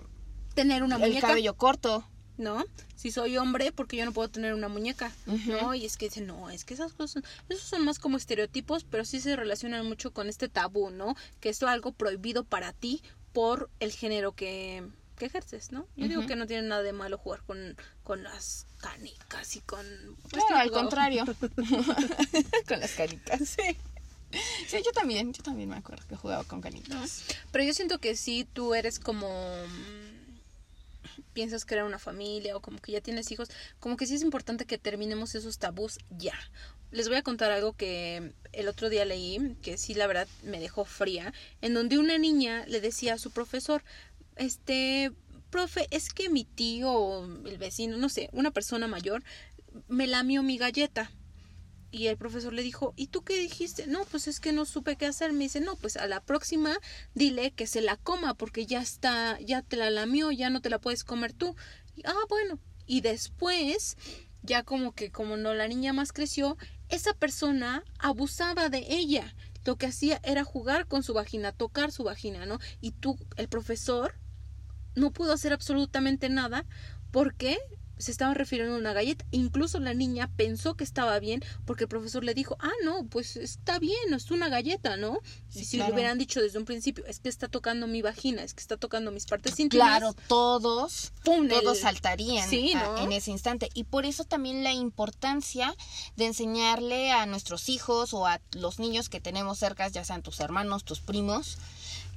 Tener 0.55 0.83
una 0.83 0.97
el 0.97 1.02
muñeca. 1.02 1.29
cabello 1.29 1.55
corto? 1.55 2.05
¿no? 2.40 2.64
Si 2.97 3.11
soy 3.12 3.37
hombre, 3.37 3.71
porque 3.71 3.97
yo 3.97 4.05
no 4.05 4.12
puedo 4.12 4.29
tener 4.31 4.55
una 4.55 4.69
muñeca. 4.69 5.12
¿no? 5.26 5.75
Y 5.75 5.85
es 5.85 5.97
que 5.97 6.07
dicen, 6.07 6.26
no, 6.26 6.50
es 6.50 6.64
que 6.64 6.75
esas 6.75 6.93
cosas, 6.93 7.23
esos 7.49 7.64
son 7.64 7.85
más 7.85 7.99
como 7.99 8.17
estereotipos, 8.17 8.85
pero 8.85 9.05
sí 9.05 9.21
se 9.21 9.37
relacionan 9.37 9.87
mucho 9.87 10.12
con 10.12 10.29
este 10.29 10.49
tabú, 10.49 10.90
¿no? 10.90 11.14
Que 11.40 11.50
esto 11.50 11.67
es 11.67 11.73
algo 11.73 11.93
prohibido 11.93 12.45
para 12.45 12.73
ti 12.73 13.02
por 13.33 13.71
el 13.79 13.93
género 13.93 14.33
que, 14.33 14.88
que 15.21 15.27
ejerces, 15.27 15.71
¿no? 15.71 15.87
Yo 15.97 16.09
digo 16.09 16.27
que 16.27 16.35
no 16.35 16.47
tiene 16.47 16.67
nada 16.67 16.83
de 16.83 16.95
malo 16.95 17.19
jugar 17.19 17.43
con, 17.43 17.77
con 18.03 18.23
las 18.23 18.67
canicas 18.81 19.55
y 19.55 19.61
con... 19.61 19.87
pues, 20.31 20.43
Claro, 20.45 20.57
al 20.57 20.71
contrario. 20.71 21.25
con 22.69 22.81
las 22.81 22.93
canitas. 22.93 23.41
Sí. 23.50 23.77
Sí, 24.67 24.79
yo 24.85 24.93
también, 24.93 25.33
yo 25.33 25.43
también 25.43 25.69
me 25.69 25.77
acuerdo 25.77 26.07
que 26.09 26.17
jugaba 26.17 26.45
con 26.45 26.61
canitas. 26.61 27.25
Pero 27.53 27.65
yo 27.65 27.75
siento 27.75 27.99
que 27.99 28.17
sí, 28.17 28.49
tú 28.50 28.75
eres 28.75 28.99
como... 28.99 29.29
mm, 29.29 30.31
piensas 31.35 31.65
crear 31.65 31.85
una 31.85 31.99
familia 31.99 32.57
o 32.57 32.61
como 32.61 32.79
que 32.79 32.93
ya 32.93 33.00
tienes 33.00 33.31
hijos, 33.31 33.50
como 33.79 33.97
que 33.97 34.07
sí 34.07 34.15
es 34.15 34.23
importante 34.23 34.65
que 34.65 34.79
terminemos 34.79 35.35
esos 35.35 35.59
tabús 35.59 35.99
ya. 36.11 36.35
Les 36.93 37.09
voy 37.09 37.19
a 37.19 37.23
contar 37.23 37.53
algo 37.53 37.73
que 37.75 38.33
el 38.53 38.69
otro 38.69 38.89
día 38.89 39.05
leí, 39.05 39.57
que 39.62 39.79
sí 39.79 39.95
la 39.95 40.09
verdad 40.09 40.27
me 40.43 40.59
dejó 40.59 40.85
fría, 40.85 41.33
en 41.61 41.75
donde 41.75 41.99
una 41.99 42.19
niña 42.19 42.65
le 42.67 42.81
decía 42.81 43.15
a 43.15 43.19
su 43.19 43.31
profesor, 43.31 43.85
este, 44.40 45.12
profe, 45.50 45.87
es 45.90 46.12
que 46.12 46.30
mi 46.30 46.44
tío 46.44 47.25
el 47.47 47.59
vecino, 47.59 47.97
no 47.97 48.09
sé, 48.09 48.28
una 48.32 48.50
persona 48.50 48.88
mayor, 48.88 49.23
me 49.88 50.06
lamió 50.06 50.42
mi 50.42 50.59
galleta. 50.59 51.11
Y 51.92 52.06
el 52.06 52.16
profesor 52.16 52.52
le 52.52 52.62
dijo, 52.62 52.94
¿y 52.97 53.09
tú 53.09 53.23
qué 53.23 53.37
dijiste? 53.37 53.88
No, 53.88 54.04
pues 54.04 54.28
es 54.28 54.38
que 54.38 54.52
no 54.52 54.64
supe 54.64 54.94
qué 54.94 55.06
hacer. 55.06 55.32
Me 55.32 55.44
dice, 55.44 55.61
no, 55.61 55.75
pues 55.75 55.97
a 55.97 56.06
la 56.06 56.20
próxima 56.20 56.78
dile 57.14 57.50
que 57.50 57.66
se 57.66 57.80
la 57.80 57.97
coma 57.97 58.35
porque 58.35 58.64
ya 58.64 58.80
está, 58.80 59.40
ya 59.40 59.62
te 59.62 59.76
la 59.76 59.90
lamió, 59.90 60.30
ya 60.30 60.50
no 60.50 60.61
te 60.61 60.70
la 60.70 60.78
puedes 60.78 61.02
comer 61.02 61.32
tú. 61.32 61.56
Ah, 62.04 62.14
bueno. 62.28 62.61
Y 62.87 63.00
después 63.00 63.97
ya 64.42 64.62
como 64.62 64.92
que 64.92 65.11
como 65.11 65.37
no 65.37 65.52
la 65.54 65.68
niña 65.68 65.92
más 65.92 66.12
creció, 66.12 66.56
esa 66.88 67.12
persona 67.14 67.85
abusaba 67.99 68.68
de 68.68 68.87
ella. 68.88 69.35
Lo 69.64 69.76
que 69.76 69.87
hacía 69.87 70.20
era 70.25 70.44
jugar 70.44 70.87
con 70.87 71.02
su 71.02 71.12
vagina, 71.12 71.52
tocar 71.52 71.92
su 71.92 72.04
vagina, 72.04 72.47
¿no? 72.47 72.59
Y 72.80 72.92
tú, 72.92 73.18
el 73.37 73.49
profesor, 73.49 74.14
no 74.94 75.12
pudo 75.12 75.32
hacer 75.32 75.52
absolutamente 75.52 76.28
nada 76.28 76.64
porque 77.11 77.59
se 78.00 78.11
estaba 78.11 78.35
refiriendo 78.35 78.75
a 78.75 78.78
una 78.78 78.92
galleta. 78.92 79.25
Incluso 79.30 79.78
la 79.78 79.94
niña 79.94 80.30
pensó 80.37 80.75
que 80.75 80.85
estaba 80.85 81.18
bien 81.20 81.44
porque 81.66 81.85
el 81.85 81.88
profesor 81.88 82.25
le 82.25 82.35
dijo, 82.35 82.56
ah, 82.61 82.73
no, 82.82 83.04
pues 83.06 83.37
está 83.37 83.78
bien, 83.78 84.14
es 84.14 84.30
una 84.30 84.49
galleta, 84.49 84.97
¿no? 84.97 85.20
Sí, 85.49 85.61
y 85.61 85.64
si 85.64 85.76
claro. 85.76 85.90
le 85.90 85.94
hubieran 85.94 86.18
dicho 86.18 86.40
desde 86.40 86.59
un 86.59 86.64
principio, 86.64 87.04
es 87.06 87.20
que 87.20 87.28
está 87.28 87.49
tocando 87.49 87.87
mi 87.87 88.00
vagina, 88.02 88.42
es 88.42 88.54
que 88.54 88.61
está 88.61 88.76
tocando 88.78 89.11
mis 89.12 89.26
partes 89.26 89.59
íntimas. 89.61 89.87
Claro, 89.87 90.14
todos, 90.28 91.12
¡pum! 91.25 91.49
todos 91.49 91.78
saltarían 91.78 92.49
Sí, 92.49 92.73
en 92.99 93.12
ese 93.12 93.30
instante. 93.30 93.68
Y 93.75 93.85
por 93.85 94.06
eso 94.06 94.25
también 94.25 94.64
la 94.64 94.73
importancia 94.73 95.75
de 96.16 96.26
enseñarle 96.26 97.12
a 97.12 97.26
nuestros 97.26 97.68
hijos 97.68 98.14
o 98.14 98.26
a 98.26 98.40
los 98.52 98.78
niños 98.78 99.09
que 99.09 99.20
tenemos 99.20 99.59
cerca, 99.59 99.87
ya 99.88 100.04
sean 100.04 100.23
tus 100.23 100.40
hermanos, 100.40 100.85
tus 100.85 101.00
primos, 101.00 101.59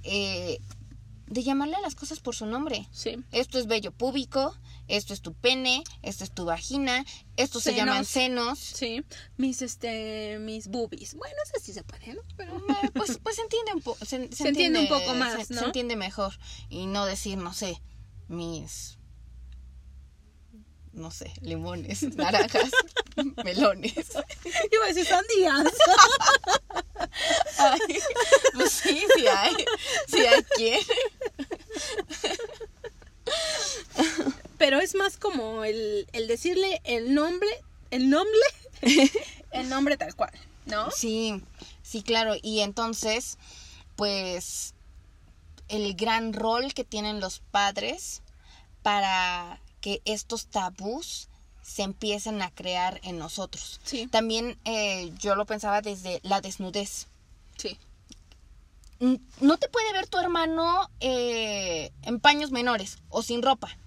eh, 0.03 0.59
de 1.27 1.43
llamarle 1.43 1.75
a 1.75 1.81
las 1.81 1.95
cosas 1.95 2.19
por 2.19 2.35
su 2.35 2.45
nombre. 2.45 2.87
Sí. 2.91 3.23
Esto 3.31 3.57
es 3.59 3.67
vello 3.67 3.91
púbico, 3.91 4.55
esto 4.87 5.13
es 5.13 5.21
tu 5.21 5.33
pene, 5.33 5.83
esto 6.01 6.23
es 6.23 6.31
tu 6.31 6.45
vagina, 6.45 7.05
esto 7.37 7.59
se 7.59 7.73
llaman 7.73 8.05
senos. 8.05 8.59
Sí, 8.59 9.03
mis 9.37 9.61
este 9.61 10.37
mis 10.39 10.67
boobies. 10.67 11.15
Bueno, 11.15 11.35
eso 11.45 11.63
sí 11.63 11.73
se 11.73 11.83
puede, 11.83 12.13
¿no? 12.13 12.21
Pero 12.35 12.57
Eh, 12.57 12.89
Pues, 12.93 13.17
pues 13.23 13.35
se 13.37 13.41
entiende 13.43 13.73
un 13.73 13.81
poco. 13.81 14.03
Se, 14.05 14.29
Se 14.31 14.47
entiende 14.47 14.79
un 14.81 14.87
poco 14.87 15.13
más, 15.15 15.47
se, 15.47 15.53
¿no? 15.53 15.59
se 15.61 15.65
entiende 15.67 15.95
mejor. 15.95 16.37
Y 16.69 16.85
no 16.87 17.05
decir, 17.05 17.37
no 17.37 17.53
sé, 17.53 17.81
mis. 18.27 18.97
No 20.93 21.09
sé, 21.09 21.33
limones, 21.41 22.03
naranjas, 22.15 22.71
melones. 23.43 24.11
iba 24.71 24.85
a 24.85 24.87
decir 24.87 25.05
sandías. 25.05 25.73
Ay, 27.57 27.99
pues 28.53 28.71
sí, 28.71 29.03
sí 29.15 29.27
hay. 29.27 29.55
Sí 30.07 30.25
hay 30.25 30.43
quien. 30.55 30.79
Pero 34.57 34.79
es 34.79 34.95
más 34.95 35.17
como 35.17 35.63
el, 35.63 36.07
el 36.13 36.27
decirle 36.27 36.79
el 36.83 37.13
nombre, 37.13 37.49
el 37.91 38.09
nombre, 38.09 38.39
el 39.51 39.69
nombre 39.69 39.97
tal 39.97 40.15
cual, 40.15 40.31
¿no? 40.65 40.91
Sí, 40.91 41.41
sí, 41.81 42.03
claro. 42.03 42.35
Y 42.41 42.59
entonces, 42.59 43.37
pues, 43.95 44.75
el 45.69 45.95
gran 45.95 46.33
rol 46.33 46.73
que 46.73 46.83
tienen 46.83 47.19
los 47.19 47.39
padres 47.39 48.21
para 48.83 49.59
que 49.83 50.01
estos 50.05 50.47
tabús 50.47 51.27
se 51.61 51.83
empiecen 51.83 52.41
a 52.41 52.51
crear 52.51 53.01
en 53.03 53.19
nosotros. 53.19 53.81
Sí. 53.83 54.07
También 54.07 54.57
eh, 54.63 55.11
yo 55.19 55.35
lo 55.35 55.45
pensaba 55.45 55.81
desde 55.81 56.21
la 56.23 56.39
desnudez. 56.39 57.07
Sí. 57.57 57.77
No 59.41 59.57
te 59.57 59.67
puede 59.67 59.91
ver 59.91 60.07
tu 60.07 60.17
hermano 60.19 60.89
eh, 61.01 61.91
en 62.03 62.21
paños 62.21 62.51
menores 62.51 62.99
o 63.09 63.23
sin 63.23 63.41
ropa. 63.41 63.77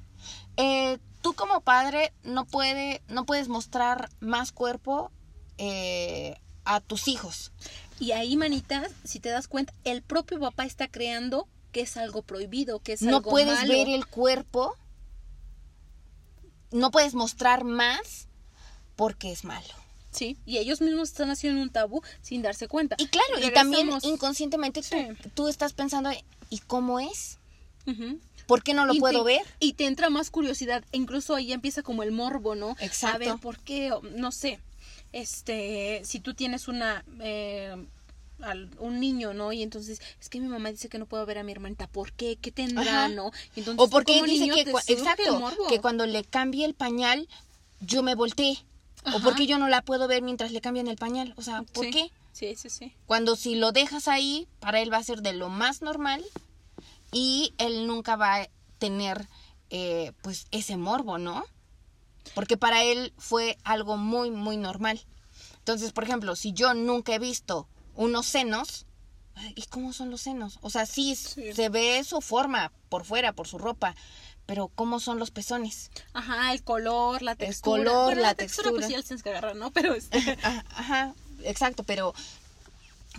Eh, 0.58 0.98
tú 1.22 1.32
como 1.32 1.62
padre 1.62 2.12
no, 2.22 2.44
puede, 2.44 3.00
no 3.08 3.24
puedes 3.24 3.48
mostrar 3.48 4.10
más 4.20 4.52
cuerpo 4.52 5.10
a 6.66 6.80
tus 6.82 7.08
hijos. 7.08 7.52
Y 7.98 8.12
ahí, 8.12 8.36
manitas, 8.36 8.92
si 9.04 9.18
te 9.18 9.30
das 9.30 9.48
cuenta, 9.48 9.72
el 9.84 10.02
propio 10.02 10.38
papá 10.40 10.66
está 10.66 10.88
creando 10.88 11.48
que 11.72 11.80
es 11.80 11.96
algo 11.96 12.20
prohibido, 12.20 12.80
que 12.80 12.92
es 12.92 13.00
no 13.00 13.16
algo 13.16 13.30
puedes 13.30 13.54
malo. 13.60 13.72
ver 13.72 13.88
el 13.88 14.06
cuerpo, 14.06 14.76
no 16.72 16.90
puedes 16.90 17.14
mostrar 17.14 17.64
más 17.64 18.28
porque 18.96 19.32
es 19.32 19.44
malo. 19.44 19.66
Sí, 20.10 20.38
y 20.46 20.56
ellos 20.58 20.80
mismos 20.80 21.10
están 21.10 21.30
haciendo 21.30 21.60
un 21.60 21.68
tabú 21.70 22.02
sin 22.22 22.40
darse 22.40 22.68
cuenta. 22.68 22.96
Y 22.98 23.06
claro, 23.08 23.38
y 23.46 23.52
también 23.52 23.90
inconscientemente 24.02 24.80
tú, 24.80 24.88
Sí. 24.88 25.06
tú 25.34 25.48
estás 25.48 25.74
pensando, 25.74 26.10
¿y 26.48 26.58
cómo 26.60 27.00
es? 27.00 27.38
Ujú. 27.86 28.18
¿Por 28.46 28.62
qué 28.62 28.72
no 28.74 28.86
lo 28.86 28.94
Y 28.94 29.00
puedo 29.00 29.24
te- 29.24 29.34
ver? 29.38 29.46
Y 29.60 29.74
te 29.74 29.84
entra 29.86 30.08
más 30.08 30.30
curiosidad. 30.30 30.84
e 30.92 30.96
Incluso 30.96 31.34
ahí 31.34 31.52
empieza 31.52 31.82
como 31.82 32.02
el 32.02 32.12
morbo, 32.12 32.54
¿no? 32.54 32.76
Exacto. 32.80 33.16
A 33.16 33.18
ver, 33.18 33.36
¿por 33.40 33.58
qué? 33.58 33.92
No 34.14 34.32
sé. 34.32 34.58
Este, 35.12 36.00
si 36.04 36.20
tú 36.20 36.34
tienes 36.34 36.68
una. 36.68 37.04
eh, 37.20 37.76
un 38.78 39.00
niño, 39.00 39.32
¿no? 39.34 39.52
Y 39.52 39.62
entonces, 39.62 40.00
es 40.20 40.28
que 40.28 40.40
mi 40.40 40.48
mamá 40.48 40.70
dice 40.70 40.88
que 40.88 40.98
no 40.98 41.06
puedo 41.06 41.24
ver 41.26 41.38
a 41.38 41.42
mi 41.42 41.52
hermanita. 41.52 41.86
¿Por 41.86 42.12
qué? 42.12 42.36
¿Qué 42.36 42.52
tendrá, 42.52 43.04
Ajá. 43.04 43.08
no? 43.08 43.30
Y 43.54 43.60
entonces, 43.60 43.84
O 43.84 43.88
porque 43.88 44.22
dice 44.22 44.26
niño 44.26 44.54
que, 44.54 44.70
exacto, 44.92 45.40
cuando 45.80 46.06
le 46.06 46.24
cambie 46.24 46.64
el 46.64 46.74
pañal, 46.74 47.28
yo 47.80 48.02
me 48.02 48.14
volteé. 48.14 48.58
Ajá. 49.04 49.16
O 49.16 49.20
porque 49.20 49.46
yo 49.46 49.58
no 49.58 49.68
la 49.68 49.82
puedo 49.82 50.08
ver 50.08 50.22
mientras 50.22 50.52
le 50.52 50.60
cambian 50.60 50.88
el 50.88 50.96
pañal. 50.96 51.32
O 51.36 51.42
sea, 51.42 51.62
¿por 51.62 51.86
Sí, 51.86 51.90
qué? 51.90 52.10
Sí, 52.32 52.54
sí, 52.56 52.68
sí. 52.68 52.92
Cuando 53.06 53.36
si 53.36 53.54
lo 53.54 53.72
dejas 53.72 54.08
ahí, 54.08 54.46
para 54.60 54.80
él 54.80 54.92
va 54.92 54.98
a 54.98 55.02
ser 55.04 55.22
de 55.22 55.32
lo 55.32 55.48
más 55.48 55.80
normal 55.80 56.22
y 57.12 57.54
él 57.56 57.86
nunca 57.86 58.16
va 58.16 58.42
a 58.42 58.48
tener 58.78 59.26
eh, 59.70 60.12
pues 60.22 60.46
ese 60.50 60.76
morbo, 60.76 61.18
¿no? 61.18 61.44
Porque 62.34 62.56
para 62.56 62.82
él 62.82 63.14
fue 63.16 63.56
algo 63.64 63.96
muy, 63.96 64.30
muy 64.30 64.56
normal. 64.56 65.00
Entonces, 65.58 65.92
por 65.92 66.04
ejemplo, 66.04 66.36
si 66.36 66.52
yo 66.52 66.74
nunca 66.74 67.14
he 67.14 67.18
visto 67.18 67.68
unos 67.96 68.26
senos, 68.26 68.86
¿y 69.54 69.62
cómo 69.64 69.92
son 69.92 70.10
los 70.10 70.20
senos? 70.22 70.58
O 70.62 70.70
sea, 70.70 70.86
sí, 70.86 71.14
Sí. 71.16 71.52
se 71.52 71.68
ve 71.68 72.02
su 72.04 72.20
forma 72.20 72.72
por 72.88 73.04
fuera, 73.04 73.32
por 73.32 73.46
su 73.48 73.58
ropa, 73.58 73.94
pero 74.46 74.68
¿cómo 74.68 75.00
son 75.00 75.18
los 75.18 75.30
pezones? 75.30 75.90
Ajá, 76.12 76.52
el 76.52 76.62
color, 76.62 77.20
la 77.22 77.34
textura. 77.34 77.82
color, 77.84 78.04
Bueno, 78.06 78.22
la 78.22 78.34
textura. 78.34 78.70
Pues 78.70 78.82
textura. 78.82 79.02
sí, 79.02 79.08
tienes 79.08 79.22
que 79.22 79.30
agarrar, 79.30 79.56
¿no? 79.56 79.72
Pero 79.72 79.94
este. 79.94 80.18
Ajá, 80.70 81.14
exacto, 81.42 81.82
pero 81.84 82.14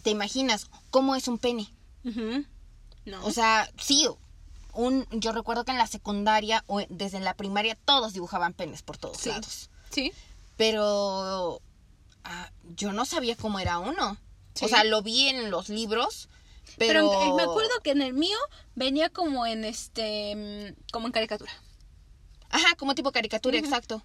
¿te 0.03 0.09
imaginas 0.11 0.67
cómo 0.89 1.15
es 1.15 1.27
un 1.27 1.37
pene? 1.37 1.67
ujú. 2.05 2.45
No. 3.05 3.25
O 3.25 3.31
sea, 3.31 3.69
sí, 3.81 4.05
un, 4.73 5.07
yo 5.11 5.31
recuerdo 5.31 5.63
que 5.63 5.71
en 5.71 5.77
la 5.77 5.87
secundaria 5.87 6.63
o 6.67 6.81
desde 6.89 7.19
la 7.21 7.33
primaria 7.33 7.75
todos 7.85 8.11
dibujaban 8.13 8.53
penes 8.53 8.81
por 8.81 8.97
todos 8.97 9.17
Sí. 9.17 9.29
lados. 9.29 9.69
sí. 9.91 10.11
Pero 10.57 11.61
ah, 12.23 12.51
yo 12.75 12.91
no 12.91 13.05
sabía 13.05 13.35
cómo 13.35 13.59
era 13.59 13.77
uno. 13.79 14.17
Sí. 14.57 14.65
O 14.65 14.67
sea, 14.67 14.83
lo 14.83 15.01
vi 15.01 15.27
en 15.29 15.51
los 15.51 15.69
libros, 15.69 16.29
Pero, 16.77 17.09
pero... 17.09 17.35
me 17.35 17.43
acuerdo 17.43 17.71
que 17.83 17.91
en 17.91 18.01
el 18.01 18.13
mío 18.13 18.37
venía 18.75 19.09
como 19.09 19.45
en 19.45 19.63
este. 19.65 20.35
mm, 20.75 20.91
como 20.91 21.07
en 21.07 21.13
caricatura. 21.13 21.51
Ajá, 22.49 22.75
como 22.75 22.95
tipo 22.95 23.11
caricatura, 23.11 23.57
exacto. 23.57 24.03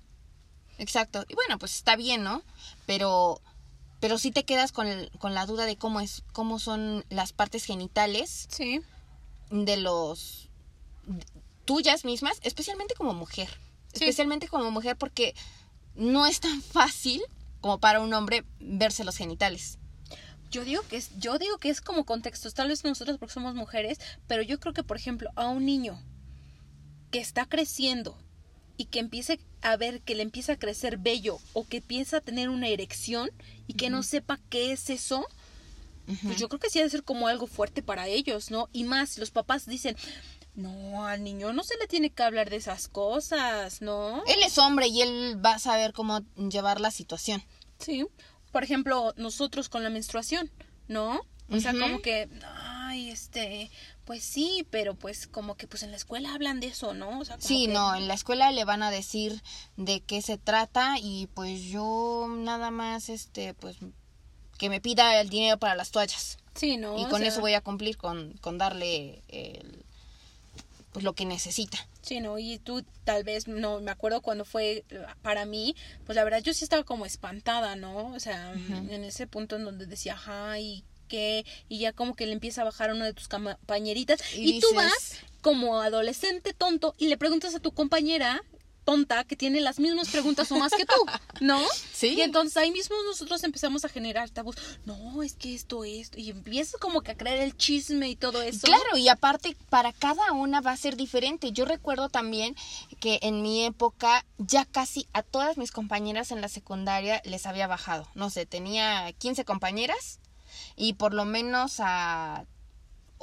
Exacto. 0.78 1.24
Y 1.28 1.34
bueno, 1.34 1.58
pues 1.58 1.74
está 1.76 1.96
bien, 1.96 2.22
¿no? 2.22 2.42
Pero 2.86 3.40
pero 4.00 4.18
sí 4.18 4.32
te 4.32 4.44
quedas 4.44 4.72
con, 4.72 4.88
el- 4.88 5.10
con 5.20 5.32
la 5.32 5.46
duda 5.46 5.64
de 5.64 5.76
cómo 5.76 6.00
es 6.00 6.24
cómo 6.32 6.58
son 6.58 7.04
las 7.08 7.32
partes 7.32 7.64
genitales 7.64 8.48
Sí. 8.50 8.80
de 9.50 9.76
los 9.76 10.48
de- 11.06 11.24
tuyas 11.64 12.04
mismas, 12.04 12.40
especialmente 12.42 12.94
como 12.94 13.14
mujer. 13.14 13.48
Sí. 13.92 14.04
Especialmente 14.04 14.48
como 14.48 14.70
mujer 14.72 14.96
porque 14.96 15.36
no 15.94 16.26
es 16.26 16.40
tan 16.40 16.62
fácil 16.62 17.22
como 17.60 17.78
para 17.78 18.00
un 18.00 18.12
hombre 18.12 18.44
verse 18.58 19.04
los 19.04 19.16
genitales. 19.16 19.78
Yo 20.52 20.64
digo 20.64 20.82
que 20.88 20.98
es, 20.98 21.10
yo 21.18 21.38
digo 21.38 21.56
que 21.56 21.70
es 21.70 21.80
como 21.80 22.04
contextos, 22.04 22.52
tal 22.52 22.68
vez 22.68 22.84
nosotros 22.84 23.16
porque 23.18 23.32
somos 23.32 23.54
mujeres, 23.54 23.98
pero 24.26 24.42
yo 24.42 24.60
creo 24.60 24.74
que 24.74 24.84
por 24.84 24.98
ejemplo 24.98 25.30
a 25.34 25.48
un 25.48 25.64
niño 25.64 25.98
que 27.10 27.20
está 27.20 27.46
creciendo 27.46 28.16
y 28.76 28.84
que 28.84 28.98
empiece 28.98 29.40
a 29.62 29.76
ver 29.76 30.02
que 30.02 30.14
le 30.14 30.22
empieza 30.22 30.52
a 30.52 30.58
crecer 30.58 30.98
vello 30.98 31.38
o 31.54 31.66
que 31.66 31.78
empieza 31.78 32.18
a 32.18 32.20
tener 32.20 32.50
una 32.50 32.68
erección 32.68 33.30
y 33.66 33.74
que 33.74 33.88
no 33.88 34.02
sepa 34.02 34.38
qué 34.50 34.72
es 34.72 34.90
eso, 34.90 35.26
pues 36.22 36.38
yo 36.38 36.48
creo 36.48 36.60
que 36.60 36.68
sí 36.68 36.80
ha 36.80 36.82
de 36.82 36.90
ser 36.90 37.02
como 37.02 37.28
algo 37.28 37.46
fuerte 37.46 37.82
para 37.82 38.06
ellos, 38.06 38.50
¿no? 38.50 38.68
Y 38.72 38.84
más, 38.84 39.16
los 39.16 39.30
papás 39.30 39.64
dicen, 39.66 39.96
no, 40.54 41.06
al 41.06 41.22
niño 41.24 41.54
no 41.54 41.64
se 41.64 41.78
le 41.78 41.86
tiene 41.86 42.10
que 42.10 42.22
hablar 42.22 42.50
de 42.50 42.56
esas 42.56 42.88
cosas, 42.88 43.80
¿no? 43.80 44.22
Él 44.26 44.42
es 44.44 44.58
hombre 44.58 44.88
y 44.88 45.00
él 45.00 45.40
va 45.42 45.54
a 45.54 45.58
saber 45.58 45.94
cómo 45.94 46.20
llevar 46.36 46.80
la 46.80 46.90
situación. 46.90 47.42
Sí. 47.78 48.06
Por 48.52 48.62
ejemplo, 48.62 49.12
nosotros 49.16 49.68
con 49.68 49.82
la 49.82 49.90
menstruación, 49.90 50.50
¿no? 50.88 51.20
O 51.50 51.60
sea, 51.60 51.72
como 51.72 52.00
que, 52.00 52.28
ay, 52.46 53.10
este, 53.10 53.70
pues 54.04 54.22
sí, 54.24 54.66
pero 54.70 54.94
pues 54.94 55.26
como 55.26 55.54
que 55.56 55.66
pues 55.66 55.82
en 55.82 55.90
la 55.90 55.96
escuela 55.98 56.32
hablan 56.32 56.60
de 56.60 56.68
eso, 56.68 56.94
¿no? 56.94 57.18
O 57.18 57.24
sea, 57.24 57.36
como 57.36 57.48
Sí, 57.48 57.66
que- 57.66 57.72
no, 57.72 57.94
en 57.94 58.08
la 58.08 58.14
escuela 58.14 58.50
le 58.52 58.64
van 58.64 58.82
a 58.82 58.90
decir 58.90 59.42
de 59.76 60.00
qué 60.00 60.22
se 60.22 60.38
trata 60.38 60.96
y 60.98 61.26
pues 61.34 61.62
yo 61.62 62.26
nada 62.30 62.70
más, 62.70 63.08
este, 63.10 63.52
pues 63.54 63.76
que 64.58 64.70
me 64.70 64.80
pida 64.80 65.20
el 65.20 65.28
dinero 65.28 65.58
para 65.58 65.74
las 65.74 65.90
toallas. 65.90 66.38
Sí, 66.54 66.76
¿no? 66.76 66.98
y 66.98 67.04
O 67.04 67.08
con 67.08 67.20
sea, 67.20 67.28
eso 67.28 67.40
voy 67.40 67.54
a 67.54 67.60
cumplir 67.62 67.96
con, 67.96 68.34
con 68.40 68.56
darle 68.58 69.22
el- 69.28 69.84
pues 70.92 71.04
lo 71.04 71.14
que 71.14 71.24
necesita. 71.24 71.78
Sí, 72.02 72.20
¿no? 72.20 72.38
Y 72.38 72.58
tú 72.58 72.84
tal 73.04 73.24
vez, 73.24 73.48
no, 73.48 73.80
me 73.80 73.90
acuerdo 73.90 74.20
cuando 74.20 74.44
fue 74.44 74.84
para 75.22 75.46
mí, 75.46 75.74
pues 76.04 76.16
la 76.16 76.24
verdad 76.24 76.42
yo 76.42 76.52
sí 76.54 76.64
estaba 76.64 76.84
como 76.84 77.06
espantada, 77.06 77.76
¿no? 77.76 78.12
O 78.12 78.20
sea, 78.20 78.52
en 78.52 79.04
ese 79.04 79.26
punto 79.26 79.56
en 79.56 79.64
donde 79.64 79.86
decía, 79.86 80.14
ajá, 80.14 80.58
y 80.58 80.84
qué, 81.08 81.44
y 81.68 81.78
ya 81.78 81.92
como 81.92 82.14
que 82.14 82.26
le 82.26 82.32
empieza 82.32 82.62
a 82.62 82.64
bajar 82.64 82.90
a 82.90 82.94
una 82.94 83.06
de 83.06 83.14
tus 83.14 83.28
compañeritas, 83.28 84.20
y, 84.34 84.56
Y 84.56 84.60
tú 84.60 84.66
vas 84.74 85.18
como 85.40 85.80
adolescente 85.80 86.52
tonto 86.54 86.94
y 86.98 87.08
le 87.08 87.16
preguntas 87.16 87.54
a 87.54 87.60
tu 87.60 87.72
compañera 87.72 88.42
tonta 88.84 89.24
que 89.24 89.36
tiene 89.36 89.60
las 89.60 89.78
mismas 89.78 90.08
preguntas 90.08 90.50
o 90.52 90.56
más 90.56 90.72
que 90.72 90.84
tú, 90.84 91.06
¿no? 91.40 91.60
Sí. 91.92 92.14
Y 92.14 92.22
entonces 92.22 92.56
ahí 92.56 92.72
mismo 92.72 92.96
nosotros 93.06 93.44
empezamos 93.44 93.84
a 93.84 93.88
generar 93.88 94.28
tabús. 94.28 94.56
No, 94.84 95.22
es 95.22 95.34
que 95.34 95.54
esto, 95.54 95.84
esto. 95.84 96.18
Y 96.18 96.30
empiezas 96.30 96.80
como 96.80 97.02
que 97.02 97.12
a 97.12 97.16
creer 97.16 97.40
el 97.40 97.56
chisme 97.56 98.08
y 98.08 98.16
todo 98.16 98.42
eso. 98.42 98.66
Claro, 98.66 98.96
y 98.96 99.08
aparte 99.08 99.56
para 99.70 99.92
cada 99.92 100.32
una 100.32 100.60
va 100.60 100.72
a 100.72 100.76
ser 100.76 100.96
diferente. 100.96 101.52
Yo 101.52 101.64
recuerdo 101.64 102.08
también 102.08 102.56
que 102.98 103.20
en 103.22 103.40
mi 103.40 103.64
época 103.64 104.24
ya 104.38 104.64
casi 104.64 105.06
a 105.12 105.22
todas 105.22 105.58
mis 105.58 105.70
compañeras 105.70 106.32
en 106.32 106.40
la 106.40 106.48
secundaria 106.48 107.22
les 107.24 107.46
había 107.46 107.68
bajado. 107.68 108.08
No 108.16 108.30
sé, 108.30 108.46
tenía 108.46 109.12
15 109.12 109.44
compañeras 109.44 110.18
y 110.74 110.94
por 110.94 111.14
lo 111.14 111.24
menos 111.24 111.76
a 111.78 112.46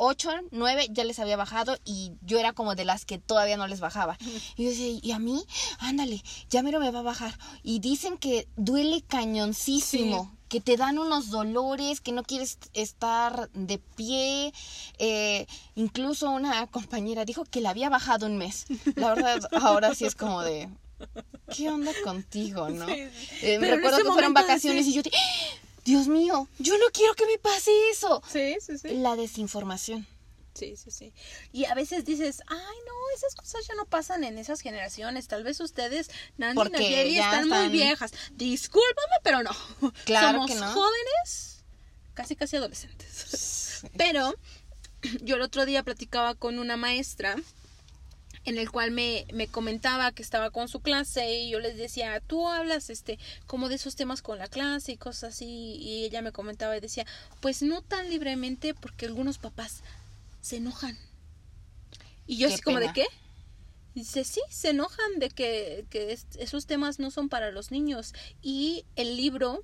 8, 0.02 0.30
9 0.52 0.88
ya 0.92 1.04
les 1.04 1.20
había 1.20 1.36
bajado 1.36 1.78
y 1.84 2.14
yo 2.22 2.40
era 2.40 2.54
como 2.54 2.76
de 2.76 2.86
las 2.86 3.04
que 3.06 3.18
todavía 3.18 3.58
no 3.58 3.68
les 3.68 3.82
bajaba. 3.82 4.18
Y 4.56 4.64
yo 4.64 4.70
decía, 4.70 5.00
¿y 5.02 5.12
a 5.12 5.20
mí? 5.20 5.44
Ándale, 5.80 6.24
ya 6.50 6.64
mero 6.64 6.80
me 6.80 6.90
va 6.90 7.00
a 7.00 7.04
bajar. 7.04 7.38
Y 7.64 7.80
dicen 7.80 8.18
que 8.18 8.48
duele 8.56 9.02
cañoncísimo. 9.02 10.36
Que 10.48 10.60
te 10.62 10.78
dan 10.78 10.98
unos 10.98 11.30
dolores, 11.30 12.02
que 12.02 12.12
no 12.12 12.24
quieres 12.24 12.58
estar 12.74 13.52
de 13.52 13.78
pie. 13.78 14.52
Eh, 14.98 15.46
incluso 15.76 16.32
una 16.32 16.66
compañera 16.68 17.24
dijo 17.24 17.44
que 17.46 17.62
le 17.62 17.68
había 17.68 17.90
bajado 17.90 18.26
un 18.26 18.38
mes. 18.38 18.66
La 18.96 19.14
verdad, 19.14 19.42
ahora 19.62 19.94
sí 19.94 20.06
es 20.06 20.16
como 20.16 20.42
de. 20.42 20.68
¿Qué 21.56 21.70
onda 21.70 21.92
contigo, 22.04 22.68
no? 22.70 22.88
Sí, 22.88 22.94
Eh, 23.44 23.60
me 23.60 23.70
recuerdo 23.70 23.98
que 24.00 24.12
fueron 24.12 24.34
vacaciones 24.34 24.86
sí. 24.86 24.92
y 24.92 24.94
yo. 24.96 25.04
de, 25.04 25.12
Dios 25.90 26.08
mío, 26.08 26.48
yo 26.60 26.78
no 26.78 26.86
quiero 26.94 27.16
que 27.16 27.26
me 27.26 27.40
pase 27.40 27.72
eso. 27.90 28.22
Sí, 28.32 28.58
sí, 28.62 28.78
sí. 28.78 28.90
La 28.90 29.16
desinformación. 29.16 30.06
Sí, 30.54 30.76
sí, 30.78 30.92
sí. 30.92 31.14
Y 31.52 31.66
a 31.66 31.74
veces 31.74 32.06
dices, 32.06 32.44
ay, 32.46 32.78
no, 32.86 32.94
esas 33.16 33.34
cosas 33.34 33.66
ya 33.68 33.74
no 33.74 33.88
pasan 33.88 34.24
en 34.24 34.38
esas 34.38 34.62
generaciones. 34.62 35.28
Tal 35.28 35.44
vez 35.44 35.60
ustedes, 35.60 36.12
Nancy 36.38 36.62
y 36.62 36.70
Nayeli, 36.70 37.18
están, 37.18 37.50
muy 37.50 37.70
viejas. 37.70 38.12
Discúlpame, 38.34 39.16
pero 39.24 39.42
no. 39.42 39.50
Claro 40.06 40.34
Somos 40.34 40.52
que 40.52 40.58
no. 40.58 40.72
jóvenes, 40.74 41.64
casi, 42.14 42.36
casi 42.36 42.58
adolescentes. 42.58 43.82
Pero 43.98 44.36
yo 45.22 45.38
el 45.38 45.42
otro 45.42 45.66
día 45.66 45.82
platicaba 45.82 46.36
con 46.36 46.60
una 46.60 46.78
maestra 46.78 47.36
en 48.50 48.58
el 48.58 48.70
cual 48.72 48.92
me, 48.92 49.26
me 49.34 49.48
comentaba 49.48 50.12
que 50.12 50.22
estaba 50.24 50.50
con 50.52 50.68
su 50.68 50.82
clase 50.82 51.32
y 51.40 51.50
yo 51.52 51.60
les 51.60 51.78
decía, 51.78 52.20
tú 52.20 52.48
hablas 52.48 52.90
este 52.90 53.20
como 53.48 53.70
de 53.70 53.76
esos 53.76 53.96
temas 53.96 54.22
con 54.22 54.38
la 54.38 54.48
clase 54.48 54.92
y 54.94 54.98
cosas 54.98 55.36
así 55.36 55.46
y 55.80 56.04
ella 56.06 56.22
me 56.22 56.32
comentaba 56.32 56.76
y 56.76 56.80
decía, 56.80 57.06
pues 57.42 57.62
no 57.62 57.82
tan 57.82 58.10
libremente 58.10 58.74
porque 58.74 59.06
algunos 59.06 59.38
papás 59.38 59.82
se 60.42 60.58
enojan. 60.58 60.98
Y 62.28 62.38
yo 62.38 62.48
Qué 62.48 62.54
así 62.56 62.64
como 62.64 62.80
de 62.80 62.92
qué? 62.94 63.06
Y 63.96 64.00
Dice, 64.02 64.24
sí, 64.24 64.42
se 64.50 64.70
enojan 64.70 65.20
de 65.20 65.30
que, 65.30 65.86
que 65.90 66.12
es- 66.12 66.28
esos 66.38 66.66
temas 66.68 67.00
no 67.00 67.12
son 67.12 67.28
para 67.30 67.52
los 67.52 67.72
niños. 67.72 68.14
Y 68.42 68.86
el 68.96 69.18
libro, 69.18 69.64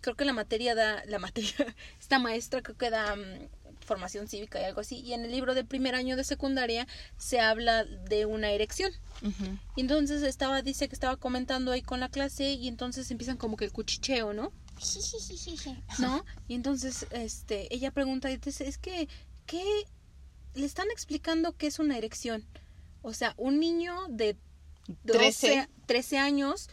creo 0.00 0.16
que 0.16 0.24
la 0.24 0.32
materia 0.32 0.74
da, 0.74 1.04
la 1.06 1.18
materia, 1.18 1.52
esta 2.00 2.18
maestra 2.18 2.62
creo 2.62 2.76
que 2.76 2.90
da 2.90 3.14
mm, 3.14 3.48
formación 3.82 4.28
cívica 4.28 4.60
y 4.60 4.64
algo 4.64 4.80
así. 4.80 5.00
Y 5.00 5.12
en 5.12 5.24
el 5.24 5.30
libro 5.30 5.54
de 5.54 5.64
primer 5.64 5.94
año 5.94 6.16
de 6.16 6.24
secundaria 6.24 6.86
se 7.16 7.40
habla 7.40 7.84
de 7.84 8.26
una 8.26 8.50
erección. 8.50 8.92
Y 9.76 9.80
entonces 9.82 10.22
estaba, 10.22 10.62
dice 10.62 10.88
que 10.88 10.94
estaba 10.94 11.16
comentando 11.16 11.70
ahí 11.70 11.82
con 11.82 12.00
la 12.00 12.08
clase 12.08 12.52
y 12.52 12.68
entonces 12.68 13.10
empiezan 13.10 13.36
como 13.36 13.56
que 13.56 13.64
el 13.64 13.72
cuchicheo, 13.72 14.32
¿no? 14.32 14.52
¿no? 15.98 16.24
Y 16.48 16.54
entonces, 16.54 17.06
este, 17.12 17.72
ella 17.72 17.92
pregunta, 17.92 18.30
y 18.30 18.36
dice, 18.38 18.66
es 18.66 18.78
que, 18.78 19.08
¿qué? 19.46 19.62
Le 20.54 20.66
están 20.66 20.90
explicando 20.90 21.56
qué 21.56 21.68
es 21.68 21.78
una 21.78 21.96
erección. 21.96 22.44
O 23.02 23.14
sea, 23.14 23.34
un 23.36 23.60
niño 23.60 23.96
de 24.08 24.36
12, 25.04 25.18
Trece. 25.18 25.68
13 25.86 26.18
años 26.18 26.68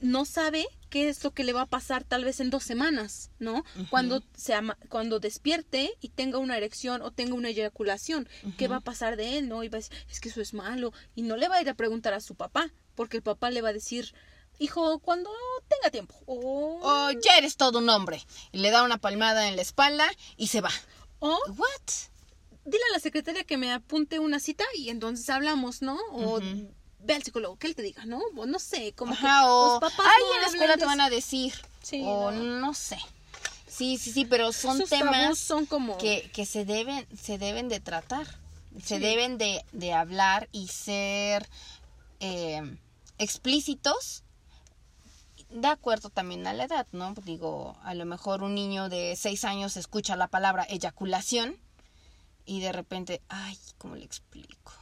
no 0.00 0.24
sabe 0.24 0.66
qué 0.94 1.08
es 1.08 1.24
lo 1.24 1.32
que 1.32 1.42
le 1.42 1.52
va 1.52 1.62
a 1.62 1.66
pasar 1.66 2.04
tal 2.04 2.24
vez 2.24 2.38
en 2.38 2.50
dos 2.50 2.62
semanas, 2.62 3.32
¿no? 3.40 3.64
Cuando 3.90 4.22
se 4.36 4.54
ama- 4.54 4.78
cuando 4.88 5.18
despierte 5.18 5.90
y 6.00 6.10
tenga 6.10 6.38
una 6.38 6.56
erección 6.56 7.02
o 7.02 7.10
tenga 7.10 7.34
una 7.34 7.48
eyaculación, 7.48 8.28
¿qué 8.56 8.68
va 8.68 8.76
a 8.76 8.80
pasar 8.80 9.16
de 9.16 9.36
él, 9.38 9.48
no? 9.48 9.64
Y 9.64 9.68
va 9.68 9.78
a 9.78 9.80
decir, 9.80 9.96
es 10.08 10.20
que 10.20 10.28
eso 10.28 10.40
es 10.40 10.54
malo 10.54 10.92
y 11.16 11.22
no 11.22 11.36
le 11.36 11.48
va 11.48 11.56
a 11.56 11.60
ir 11.62 11.68
a 11.68 11.74
preguntar 11.74 12.14
a 12.14 12.20
su 12.20 12.36
papá, 12.36 12.70
porque 12.94 13.16
el 13.16 13.24
papá 13.24 13.50
le 13.50 13.60
va 13.60 13.70
a 13.70 13.72
decir, 13.72 14.14
hijo, 14.60 15.00
cuando 15.00 15.30
tenga 15.66 15.90
tiempo. 15.90 16.14
O, 16.26 16.78
Oh, 16.80 17.10
ya 17.10 17.38
eres 17.38 17.56
todo 17.56 17.80
un 17.80 17.88
hombre. 17.88 18.22
Y 18.52 18.58
le 18.58 18.70
da 18.70 18.84
una 18.84 18.98
palmada 18.98 19.48
en 19.48 19.56
la 19.56 19.62
espalda 19.62 20.06
y 20.36 20.46
se 20.46 20.60
va. 20.60 20.70
o 21.18 21.36
What? 21.56 21.90
dile 22.66 22.84
a 22.90 22.92
la 22.92 23.00
secretaria 23.00 23.42
que 23.42 23.56
me 23.58 23.72
apunte 23.72 24.20
una 24.20 24.38
cita 24.38 24.64
y 24.76 24.90
entonces 24.90 25.28
hablamos, 25.28 25.82
¿no? 25.82 25.98
O. 26.12 26.40
ve 27.04 27.14
al 27.14 27.22
psicólogo, 27.22 27.56
que 27.56 27.66
él 27.66 27.74
te 27.74 27.82
diga, 27.82 28.04
¿no? 28.06 28.20
O 28.36 28.46
no 28.46 28.58
sé, 28.58 28.92
como 28.94 29.14
que 29.16 29.26
o 29.26 29.80
los 29.80 29.92
papás 29.92 30.06
ay, 30.06 30.22
no 30.22 30.34
en 30.34 30.40
la 30.42 30.48
escuela 30.48 30.72
de 30.74 30.78
te 30.80 30.86
van 30.86 31.00
a 31.00 31.10
decir. 31.10 31.54
Sí, 31.82 32.02
o 32.04 32.30
no. 32.30 32.60
no. 32.60 32.74
sé. 32.74 32.98
Sí, 33.68 33.98
sí, 33.98 34.12
sí, 34.12 34.24
pero 34.24 34.52
son 34.52 34.76
Esos 34.76 34.90
temas 34.90 35.38
son 35.38 35.66
como 35.66 35.98
que, 35.98 36.30
que 36.32 36.46
se 36.46 36.64
deben, 36.64 37.06
se 37.20 37.38
deben 37.38 37.68
de 37.68 37.80
tratar. 37.80 38.26
Se 38.82 38.98
deben 38.98 39.38
de, 39.38 39.64
de 39.70 39.92
hablar 39.92 40.48
y 40.50 40.66
ser 40.66 41.48
eh, 42.18 42.60
explícitos 43.18 44.24
de 45.54 45.68
acuerdo 45.68 46.10
también 46.10 46.46
a 46.46 46.52
la 46.52 46.64
edad, 46.64 46.86
¿no? 46.90 47.14
Digo, 47.24 47.76
a 47.84 47.94
lo 47.94 48.04
mejor 48.04 48.42
un 48.42 48.54
niño 48.54 48.88
de 48.88 49.14
seis 49.16 49.44
años 49.44 49.76
escucha 49.76 50.16
la 50.16 50.26
palabra 50.26 50.64
eyaculación 50.64 51.56
y 52.44 52.60
de 52.60 52.72
repente, 52.72 53.22
ay, 53.28 53.56
¿cómo 53.78 53.94
le 53.94 54.04
explico? 54.04 54.72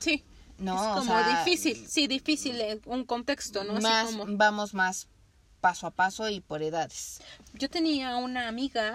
sí, 0.00 0.24
No, 0.58 0.74
es 0.74 0.80
o 0.80 0.94
como 1.00 1.04
sea, 1.18 1.44
difícil, 1.44 1.86
sí, 1.88 2.06
difícil 2.06 2.60
eh, 2.60 2.80
un 2.86 3.04
contexto, 3.04 3.64
¿no? 3.64 3.72
Así 3.76 3.82
más, 3.82 4.06
como- 4.06 4.24
vamos 4.36 4.74
más 4.74 5.08
paso 5.60 5.86
a 5.86 5.90
paso 5.90 6.28
y 6.28 6.40
por 6.40 6.62
edades. 6.62 7.20
Yo 7.54 7.68
tenía 7.70 8.16
una 8.16 8.48
amiga 8.48 8.94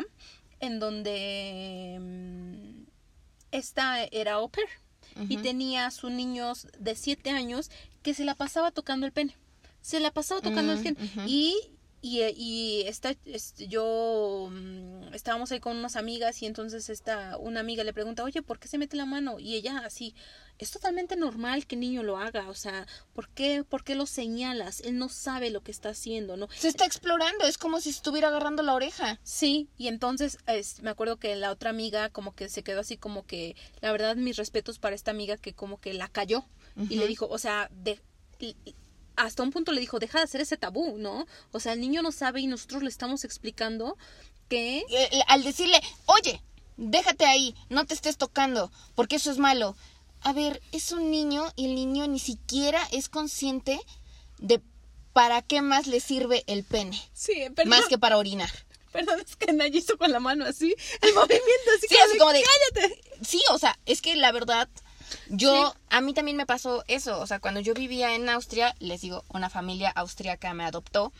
en 0.59 0.79
donde 0.79 1.97
mm, 1.99 2.83
esta 3.51 4.03
era 4.05 4.33
au 4.35 4.49
pair 4.49 4.67
y 5.27 5.37
tenía 5.37 5.87
a 5.87 5.91
sus 5.91 6.11
niños 6.11 6.67
de 6.77 6.95
siete 6.95 7.29
años 7.31 7.69
que 8.03 8.13
se 8.13 8.23
la 8.23 8.35
pasaba 8.35 8.71
tocando 8.71 9.05
el 9.05 9.11
pene. 9.11 9.35
Se 9.81 9.99
la 9.99 10.11
pasaba 10.11 10.41
tocando 10.41 10.71
el 10.73 10.79
Mm, 10.79 10.83
pene. 10.83 10.97
ujú. 11.01 11.21
Y, 11.27 11.57
y, 12.01 12.21
y 12.35 12.81
esta, 12.87 13.15
este, 13.25 13.67
yo 13.67 14.49
mm, 14.51 15.13
estábamos 15.13 15.51
ahí 15.51 15.59
con 15.59 15.75
unas 15.77 15.95
amigas 15.95 16.41
y 16.41 16.45
entonces 16.45 16.89
esta, 16.89 17.37
una 17.37 17.59
amiga 17.61 17.83
le 17.83 17.93
pregunta, 17.93 18.23
oye, 18.23 18.41
¿por 18.41 18.59
qué 18.59 18.67
se 18.67 18.77
mete 18.77 18.95
la 18.97 19.05
mano? 19.05 19.39
Y 19.39 19.55
ella 19.55 19.79
así, 19.85 20.13
es 20.59 20.71
totalmente 20.71 21.15
normal 21.15 21.65
que 21.65 21.75
el 21.75 21.81
niño 21.81 22.03
lo 22.03 22.17
haga, 22.17 22.49
o 22.49 22.53
sea, 22.53 22.85
¿por 23.13 23.29
qué, 23.29 23.63
¿por 23.63 23.83
qué 23.83 23.95
lo 23.95 24.05
señalas? 24.05 24.81
Él 24.81 24.97
no 24.97 25.07
sabe 25.09 25.49
lo 25.49 25.61
que 25.63 25.71
está 25.71 25.89
haciendo, 25.89 26.35
¿no? 26.37 26.47
Se 26.55 26.67
está 26.67 26.85
explorando, 26.85 27.45
es 27.45 27.57
como 27.57 27.79
si 27.79 27.89
estuviera 27.89 28.27
agarrando 28.27 28.61
la 28.61 28.73
oreja. 28.75 29.19
Sí, 29.23 29.69
y 29.77 29.87
entonces 29.87 30.37
es- 30.47 30.81
me 30.81 30.89
acuerdo 30.89 31.17
que 31.17 31.35
la 31.37 31.51
otra 31.51 31.69
amiga 31.69 32.09
como 32.09 32.35
que 32.35 32.49
se 32.49 32.61
quedó 32.61 32.81
así 32.81 32.97
como 32.97 33.25
que, 33.25 33.55
la 33.81 33.91
verdad, 33.93 34.15
mis 34.17 34.35
respetos 34.35 34.79
para 34.79 34.95
esta 34.95 35.11
amiga 35.11 35.37
que 35.37 35.53
como 35.53 35.79
que 35.79 35.93
la 35.93 36.07
cayó 36.09 36.45
y 36.89 36.95
le 36.97 37.07
dijo, 37.07 37.27
o 37.29 37.37
sea, 37.37 37.69
de, 37.73 37.99
y- 38.39 38.55
hasta 39.15 39.43
un 39.43 39.51
punto 39.51 39.71
le 39.73 39.81
dijo, 39.81 39.99
deja 39.99 40.19
de 40.19 40.23
hacer 40.25 40.39
ese 40.41 40.55
tabú, 40.55 40.97
¿no? 40.97 41.25
O 41.51 41.59
sea, 41.59 41.73
el 41.73 41.81
niño 41.81 42.01
no 42.01 42.11
sabe 42.13 42.39
y 42.41 42.47
nosotros 42.47 42.83
le 42.83 42.89
estamos 42.89 43.23
explicando 43.25 43.97
que... 44.47 44.79
Eh, 44.89 45.09
Al 45.27 45.43
decirle, 45.43 45.79
oye, 46.05 46.41
déjate 46.77 47.25
ahí, 47.25 47.53
no 47.69 47.85
te 47.85 47.93
estés 47.93 48.17
tocando, 48.17 48.71
porque 48.95 49.17
eso 49.17 49.29
es 49.31 49.37
malo. 49.37 49.75
A 50.21 50.33
ver, 50.33 50.61
es 50.71 50.91
un 50.91 51.11
niño 51.11 51.51
y 51.55 51.65
el 51.65 51.75
niño 51.75 52.07
ni 52.07 52.19
siquiera 52.19 52.81
es 52.91 53.09
consciente 53.09 53.79
de 54.37 54.61
para 55.13 55.41
qué 55.41 55.61
más 55.61 55.87
le 55.87 55.99
sirve 55.99 56.43
el 56.47 56.63
pene, 56.63 57.01
Sí, 57.13 57.33
perdón, 57.55 57.69
más 57.69 57.87
que 57.87 57.97
para 57.97 58.17
orinar. 58.17 58.49
perdón, 58.91 59.19
es 59.25 59.35
que 59.35 59.51
Nayi 59.53 59.79
hizo 59.79 59.97
con 59.97 60.11
la 60.11 60.19
mano 60.19 60.45
así, 60.45 60.75
el 61.01 61.13
movimiento 61.15 61.71
así, 61.77 61.87
Sí, 61.89 61.95
así 62.07 62.17
como 62.17 62.31
de, 62.31 62.43
cállate. 62.73 63.01
Sí, 63.23 63.41
o 63.51 63.57
sea, 63.57 63.77
es 63.85 64.01
que 64.01 64.15
la 64.15 64.31
verdad, 64.31 64.69
yo, 65.29 65.71
Sí. 65.73 65.79
a 65.89 66.01
mí 66.01 66.13
también 66.13 66.37
me 66.37 66.45
pasó 66.45 66.83
eso. 66.87 67.19
O 67.19 67.27
sea, 67.27 67.39
cuando 67.39 67.59
yo 67.59 67.73
vivía 67.73 68.13
en 68.15 68.29
Austria, 68.29 68.75
les 68.79 69.01
digo, 69.01 69.23
una 69.29 69.49
familia 69.49 69.89
austriaca 69.89 70.53
me 70.53 70.63
adoptó 70.65 71.11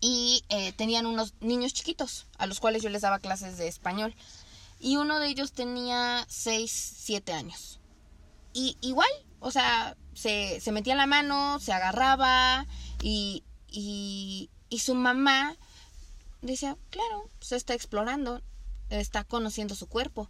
y 0.00 0.42
eh, 0.48 0.72
tenían 0.72 1.06
unos 1.06 1.34
niños 1.40 1.72
chiquitos 1.74 2.26
a 2.38 2.46
los 2.46 2.58
cuales 2.60 2.82
yo 2.82 2.88
les 2.88 3.02
daba 3.02 3.20
clases 3.20 3.56
de 3.58 3.68
español. 3.68 4.14
Y 4.80 4.96
uno 4.96 5.20
de 5.20 5.28
ellos 5.28 5.52
tenía 5.52 6.26
6, 6.28 6.94
7 6.98 7.32
años. 7.32 7.78
Y 8.52 8.76
igual, 8.80 9.08
o 9.40 9.50
sea, 9.50 9.96
se, 10.14 10.60
se 10.60 10.72
metía 10.72 10.94
la 10.94 11.06
mano, 11.06 11.58
se 11.60 11.72
agarraba 11.72 12.66
y, 13.02 13.44
y, 13.68 14.50
y 14.68 14.78
su 14.80 14.94
mamá 14.94 15.56
decía, 16.42 16.76
claro, 16.90 17.28
se 17.40 17.56
está 17.56 17.74
explorando, 17.74 18.42
está 18.90 19.24
conociendo 19.24 19.74
su 19.74 19.88
cuerpo. 19.88 20.28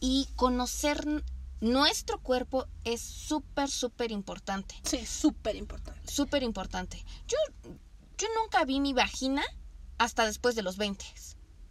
Y 0.00 0.28
conocer 0.36 1.24
nuestro 1.60 2.18
cuerpo 2.20 2.66
es 2.84 3.00
súper, 3.00 3.68
súper 3.68 4.12
importante. 4.12 4.74
Sí, 4.84 5.04
súper 5.06 5.56
importante. 5.56 6.00
Súper 6.10 6.42
importante. 6.42 7.04
Yo, 7.26 7.36
yo 8.18 8.28
nunca 8.40 8.64
vi 8.64 8.80
mi 8.80 8.92
vagina 8.92 9.42
hasta 9.98 10.26
después 10.26 10.54
de 10.54 10.62
los 10.62 10.76
20. 10.76 11.04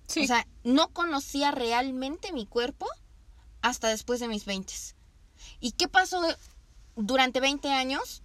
Sí, 0.07 0.23
O 0.23 0.27
sea, 0.27 0.47
no 0.63 0.89
conocía 0.89 1.51
realmente 1.51 2.31
mi 2.31 2.45
cuerpo 2.45 2.87
hasta 3.61 3.87
después 3.87 4.19
de 4.19 4.27
mis 4.27 4.45
20. 4.45 4.73
¿Y 5.59 5.71
qué 5.71 5.87
pasó 5.87 6.21
durante 6.95 7.39
20 7.39 7.69
años, 7.69 8.21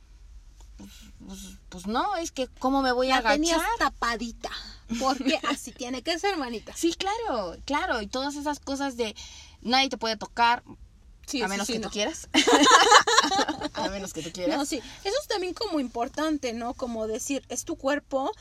pues, 0.77 0.91
pues, 1.27 1.41
pues 1.69 1.87
no, 1.87 2.17
es 2.17 2.31
que 2.33 2.49
cómo 2.59 2.83
me 2.83 2.93
voy 2.93 3.09
a 3.09 3.15
La 3.15 3.17
agachar. 3.19 3.37
tenías 3.37 3.63
tapadita. 3.79 4.51
Porque 4.99 5.39
así 5.49 5.73
tiene 5.73 6.03
que 6.03 6.19
ser, 6.19 6.37
manita. 6.37 6.73
Sí, 6.77 6.95
claro, 6.95 7.57
claro, 7.65 8.01
y 8.01 8.07
todas 8.07 8.35
esas 8.35 8.59
cosas 8.61 8.97
de 8.97 9.15
nadie 9.61 9.89
te 9.89 9.99
puede 9.99 10.17
tocar, 10.17 10.63
Sí, 11.27 11.43
a 11.43 11.45
sí, 11.47 11.51
menos 11.51 11.67
sí, 11.69 11.75
que 11.75 11.79
no. 11.79 11.87
tú 11.89 11.93
quieras. 11.93 12.29
a 13.75 13.89
menos 13.89 14.13
que 14.13 14.23
tú 14.23 14.33
quieras. 14.33 14.57
No, 14.59 14.65
sí. 14.65 14.79
Eso 15.05 15.15
es 15.21 15.29
también 15.29 15.55
como 15.55 15.79
importante, 15.79 16.53
¿no? 16.53 16.75
Como 16.75 17.07
decir, 17.07 17.45
es 17.49 17.65
tu 17.65 17.77
cuerpo 17.77 18.33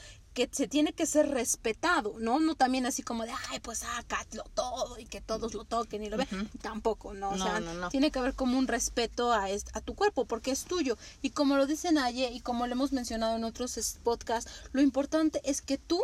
que 0.48 0.56
se 0.56 0.70
tiene 0.70 0.94
que 0.94 1.06
ser 1.06 1.28
respetado, 1.30 2.16
¿no? 2.20 2.40
No 2.40 2.56
también 2.56 2.86
así 2.86 3.04
como 3.04 3.24
de, 3.26 3.32
ay, 3.50 3.60
pues 3.60 3.80
sácalo 3.80 4.44
todo 4.54 4.98
y 4.98 5.06
que 5.06 5.20
todos 5.20 5.54
lo 5.54 5.66
toquen 5.66 6.02
y 6.04 6.10
lo 6.10 6.16
vean. 6.16 6.50
Tampoco, 6.62 7.14
¿no? 7.14 7.32
O 7.32 7.36
No, 7.36 7.44
sea, 7.44 7.60
no, 7.60 7.74
no. 7.74 7.90
tiene 7.90 8.10
que 8.10 8.20
haber 8.20 8.36
como 8.36 8.58
un 8.58 8.68
respeto 8.70 9.34
a, 9.34 9.48
a 9.74 9.82
tu 9.82 9.96
cuerpo 9.96 10.24
porque 10.26 10.52
es 10.52 10.64
tuyo. 10.64 10.98
Y 11.22 11.32
como 11.32 11.58
lo 11.58 11.66
dice 11.68 11.92
Naye 11.92 12.32
y 12.32 12.40
como 12.40 12.68
lo 12.68 12.72
hemos 12.74 12.94
mencionado 12.94 13.36
en 13.36 13.44
otros 13.44 13.78
podcasts, 14.04 14.50
lo 14.72 14.82
importante 14.82 15.42
es 15.44 15.62
que 15.62 15.78
tú 15.78 16.02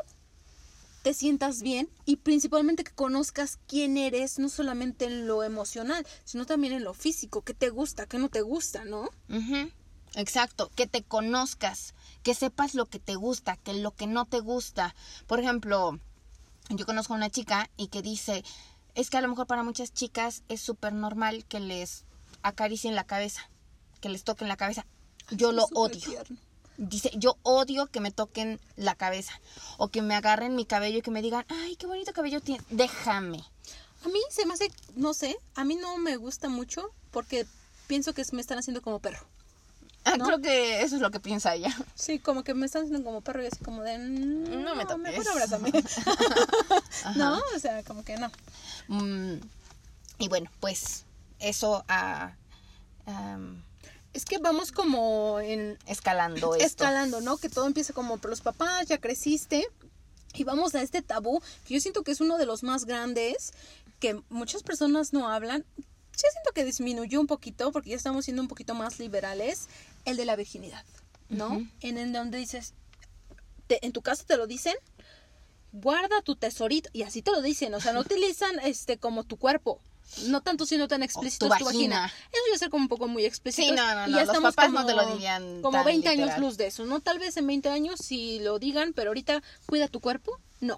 te 1.01 1.13
sientas 1.13 1.61
bien 1.61 1.87
y 2.05 2.17
principalmente 2.17 2.83
que 2.83 2.91
conozcas 2.91 3.57
quién 3.67 3.95
eres, 3.95 4.37
no 4.39 4.49
solamente 4.49 5.05
en 5.05 5.27
lo 5.27 5.43
emocional, 5.43 6.05
sino 6.25 6.45
también 6.45 6.73
en 6.73 6.83
lo 6.83 6.93
físico, 6.93 7.41
qué 7.41 7.53
te 7.53 7.69
gusta, 7.69 8.05
qué 8.05 8.17
no 8.17 8.27
te 8.27 8.41
gusta, 8.41 8.83
¿no? 8.83 9.09
Exacto, 10.15 10.71
que 10.75 10.87
te 10.87 11.03
conozcas, 11.03 11.93
que 12.25 12.33
sepas 12.33 12.73
lo 12.73 12.87
que 12.87 12.97
te 12.97 13.13
gusta, 13.13 13.55
que 13.55 13.75
lo 13.75 13.91
que 13.91 14.07
no 14.07 14.25
te 14.25 14.39
gusta. 14.39 14.95
Por 15.27 15.39
ejemplo, 15.39 15.99
yo 16.69 16.87
conozco 16.87 17.13
a 17.13 17.17
una 17.17 17.29
chica 17.29 17.69
y 17.77 17.89
que 17.89 18.01
dice, 18.01 18.43
es 18.95 19.11
que 19.11 19.17
a 19.17 19.21
lo 19.21 19.27
mejor 19.27 19.45
para 19.45 19.61
muchas 19.61 19.93
chicas 19.93 20.41
es 20.49 20.59
súper 20.59 20.91
normal 20.91 21.45
que 21.45 21.59
les 21.59 22.03
acaricien 22.41 22.95
la 22.95 23.03
cabeza, 23.03 23.47
que 24.01 24.09
les 24.09 24.23
toquen 24.23 24.47
la 24.47 24.57
cabeza. 24.57 24.87
Yo 25.29 25.51
lo 25.51 25.65
odio. 25.75 25.99
tierno. 25.99 26.37
Dice, 26.77 27.11
yo 27.13 27.37
odio 27.43 27.85
que 27.85 27.99
me 27.99 28.09
toquen 28.09 28.59
la 28.75 28.95
cabeza 28.95 29.39
o 29.77 29.89
que 29.89 30.01
me 30.01 30.15
agarren 30.15 30.55
mi 30.55 30.65
cabello 30.65 30.97
y 30.97 31.01
que 31.03 31.11
me 31.11 31.21
digan, 31.21 31.45
ay, 31.47 31.75
qué 31.75 31.85
bonito 31.85 32.11
cabello 32.11 32.41
tienes. 32.41 32.65
Déjame. 32.71 33.43
A 34.03 34.07
mí 34.07 34.19
se 34.31 34.47
me 34.47 34.55
hace, 34.55 34.71
no 34.95 35.13
sé, 35.13 35.37
a 35.53 35.63
mí 35.63 35.75
no 35.75 35.99
me 35.99 36.17
gusta 36.17 36.49
mucho 36.49 36.89
porque 37.11 37.45
pienso 37.85 38.15
que 38.15 38.23
me 38.31 38.41
están 38.41 38.57
haciendo 38.57 38.81
como 38.81 38.97
perro. 38.97 39.27
Ah, 40.05 40.17
¿No? 40.17 40.25
Creo 40.25 40.39
que 40.39 40.81
eso 40.81 40.95
es 40.95 41.01
lo 41.01 41.09
que 41.11 41.19
piensa 41.19 41.55
ella. 41.55 41.75
Sí, 41.95 42.19
como 42.19 42.43
que 42.43 42.53
me 42.53 42.67
están 42.67 42.83
haciendo 42.83 43.03
como 43.03 43.21
perro 43.21 43.43
y 43.43 43.47
así 43.47 43.63
como 43.63 43.81
de... 43.81 43.97
mm, 43.97 44.63
No 44.63 44.75
me 44.75 44.85
toques. 44.85 44.99
Mejor 44.99 45.27
abrázame. 45.29 45.71
no, 47.15 47.39
o 47.55 47.59
sea, 47.59 47.83
como 47.83 48.03
que 48.03 48.15
no. 48.17 48.31
Mm, 48.87 49.39
y 50.19 50.27
bueno, 50.29 50.49
pues 50.59 51.05
eso 51.39 51.83
a 51.87 52.33
Es 54.13 54.25
que 54.25 54.37
vamos 54.37 54.71
como 54.71 55.39
en... 55.39 55.77
escalando 55.87 56.53
esto. 56.55 56.65
Escalando, 56.65 57.21
¿no? 57.21 57.37
Que 57.37 57.49
todo 57.49 57.65
empieza 57.65 57.93
como 57.93 58.17
por 58.17 58.29
los 58.29 58.41
papás, 58.41 58.87
ya 58.87 58.99
creciste. 58.99 59.67
Y 60.35 60.43
vamos 60.43 60.75
a 60.75 60.81
este 60.81 61.01
tabú, 61.01 61.41
que 61.65 61.73
yo 61.75 61.79
siento 61.79 62.03
que 62.03 62.11
es 62.11 62.21
uno 62.21 62.37
de 62.37 62.45
los 62.45 62.61
más 62.61 62.85
grandes, 62.85 63.53
que 63.99 64.21
muchas 64.29 64.63
personas 64.63 65.13
no 65.13 65.29
hablan. 65.29 65.65
Yo 65.77 66.29
siento 66.31 66.51
que 66.53 66.63
disminuyó 66.63 67.19
un 67.19 67.27
poquito, 67.27 67.71
porque 67.71 67.91
ya 67.91 67.95
estamos 67.95 68.25
siendo 68.25 68.41
un 68.41 68.47
poquito 68.49 68.73
más 68.73 68.99
liberales, 68.99 69.67
el 70.05 70.17
de 70.17 70.25
la 70.25 70.35
virginidad, 70.35 70.83
¿no? 71.29 71.67
En 71.81 71.97
el 71.97 72.13
donde 72.13 72.37
dices, 72.37 72.73
te- 73.67 73.85
en 73.85 73.91
tu 73.91 74.01
casa 74.01 74.23
te 74.25 74.37
lo 74.37 74.47
dicen, 74.47 74.75
guarda 75.71 76.21
tu 76.21 76.35
tesorito, 76.35 76.89
y 76.93 77.03
así 77.03 77.21
te 77.21 77.31
lo 77.31 77.41
dicen, 77.41 77.73
o 77.73 77.81
sea, 77.81 77.93
no 77.93 77.99
utilizan 78.01 78.59
este 78.63 78.97
como 78.97 79.23
tu 79.23 79.37
cuerpo. 79.37 79.79
No 80.27 80.41
tanto 80.41 80.67
siendo 80.67 80.87
tan 80.87 81.01
explícito 81.01 81.47
tu 81.49 81.57
tu 81.57 81.65
vagina. 81.65 82.01
vagina. 82.01 82.13
Eso 82.31 82.41
ya 82.53 82.59
ser 82.59 82.69
como 82.69 82.83
un 82.83 82.87
poco 82.89 83.07
muy 83.07 83.25
explícito. 83.25 83.67
Sí, 83.67 83.73
no, 83.75 83.95
no, 83.95 84.07
y 84.07 84.11
no, 84.11 84.17
ya 84.17 84.25
los 84.25 84.35
estamos 84.35 84.53
papás 84.55 84.71
no 84.71 84.83
como- 84.83 84.87
te 84.87 84.93
lo 84.93 85.13
dirían 85.15 85.61
Como 85.63 85.77
tan 85.79 85.85
20 85.85 86.09
años 86.09 86.37
luz 86.37 86.57
de 86.57 86.67
eso, 86.67 86.85
¿no? 86.85 86.99
Tal 86.99 87.17
vez 87.17 87.35
en 87.37 87.47
20 87.47 87.69
años 87.69 87.99
si 88.01 88.39
lo 88.39 88.59
digan, 88.59 88.93
pero 88.93 89.09
ahorita 89.09 89.41
cuida 89.65 89.87
tu 89.87 90.01
cuerpo, 90.01 90.39
no. 90.61 90.77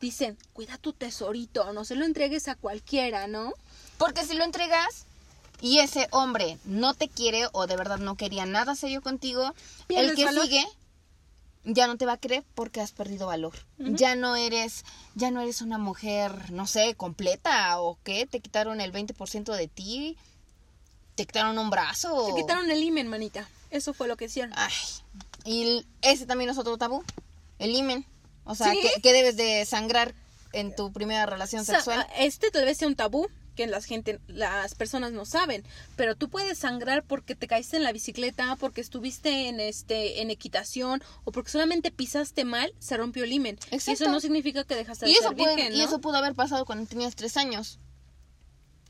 Dicen, 0.00 0.36
cuida 0.52 0.78
tu 0.78 0.92
tesorito, 0.92 1.72
no 1.72 1.84
se 1.84 1.94
lo 1.94 2.04
entregues 2.04 2.48
a 2.48 2.56
cualquiera, 2.56 3.28
¿no? 3.28 3.54
Porque 3.98 4.24
si 4.24 4.34
lo 4.34 4.42
entregas 4.42 5.06
y 5.60 5.78
ese 5.78 6.08
hombre 6.10 6.58
no 6.64 6.94
te 6.94 7.08
quiere 7.08 7.46
o 7.52 7.66
de 7.66 7.76
verdad 7.76 7.98
no 7.98 8.16
quería 8.16 8.46
nada 8.46 8.74
serio 8.74 9.02
contigo, 9.02 9.54
el 9.88 10.14
que 10.14 10.24
valor. 10.24 10.44
sigue 10.44 10.64
ya 11.64 11.86
no 11.86 11.96
te 11.96 12.06
va 12.06 12.14
a 12.14 12.16
creer 12.16 12.44
porque 12.54 12.80
has 12.80 12.92
perdido 12.92 13.26
valor. 13.26 13.52
Ya 13.78 14.14
no 14.14 14.36
eres 14.36 14.84
ya 15.14 15.30
no 15.30 15.40
eres 15.40 15.60
una 15.60 15.78
mujer, 15.78 16.50
no 16.50 16.66
sé, 16.66 16.94
completa 16.94 17.80
o 17.80 17.98
qué, 18.02 18.26
te 18.26 18.40
quitaron 18.40 18.80
el 18.80 18.92
20% 18.92 19.54
de 19.54 19.68
ti, 19.68 20.16
te 21.14 21.26
quitaron 21.26 21.58
un 21.58 21.70
brazo. 21.70 22.28
Te 22.28 22.40
quitaron 22.40 22.70
el 22.70 22.82
imen, 22.82 23.08
manita. 23.08 23.48
Eso 23.70 23.92
fue 23.92 24.08
lo 24.08 24.16
que 24.16 24.24
hicieron. 24.24 24.52
Ay, 24.56 24.72
y 25.44 25.84
ese 26.02 26.26
también 26.26 26.50
es 26.50 26.58
otro 26.58 26.78
tabú, 26.78 27.04
el 27.58 27.74
himen. 27.74 28.06
O 28.44 28.54
sea, 28.54 28.72
¿Sí? 28.72 28.80
que, 28.80 29.00
que 29.00 29.12
debes 29.12 29.36
de 29.36 29.64
sangrar 29.66 30.14
en 30.52 30.74
tu 30.74 30.92
primera 30.92 31.26
relación 31.26 31.64
sexual. 31.64 32.06
este 32.16 32.50
tal 32.50 32.64
vez 32.64 32.78
sea 32.78 32.88
un 32.88 32.96
tabú 32.96 33.28
que 33.60 33.66
las 33.66 33.84
gente, 33.84 34.20
las 34.26 34.74
personas 34.74 35.12
no 35.12 35.26
saben, 35.26 35.64
pero 35.94 36.14
tú 36.16 36.30
puedes 36.30 36.56
sangrar 36.56 37.02
porque 37.02 37.34
te 37.34 37.46
caíste 37.46 37.76
en 37.76 37.82
la 37.82 37.92
bicicleta, 37.92 38.56
porque 38.56 38.80
estuviste 38.80 39.48
en 39.48 39.60
este 39.60 40.22
en 40.22 40.30
equitación 40.30 41.02
o 41.24 41.32
porque 41.32 41.50
solamente 41.50 41.90
pisaste 41.90 42.46
mal, 42.46 42.72
se 42.78 42.96
rompió 42.96 43.24
el 43.24 43.32
imen. 43.32 43.58
Y 43.70 43.76
eso 43.76 44.08
no 44.08 44.18
significa 44.20 44.64
que 44.64 44.74
dejaste 44.74 45.04
de 45.04 45.12
Y 45.12 45.80
eso, 45.82 46.00
pudo 46.00 46.16
haber 46.16 46.34
pasado 46.34 46.64
cuando 46.64 46.86
tenías 46.86 47.14
tres 47.16 47.36
años. 47.36 47.78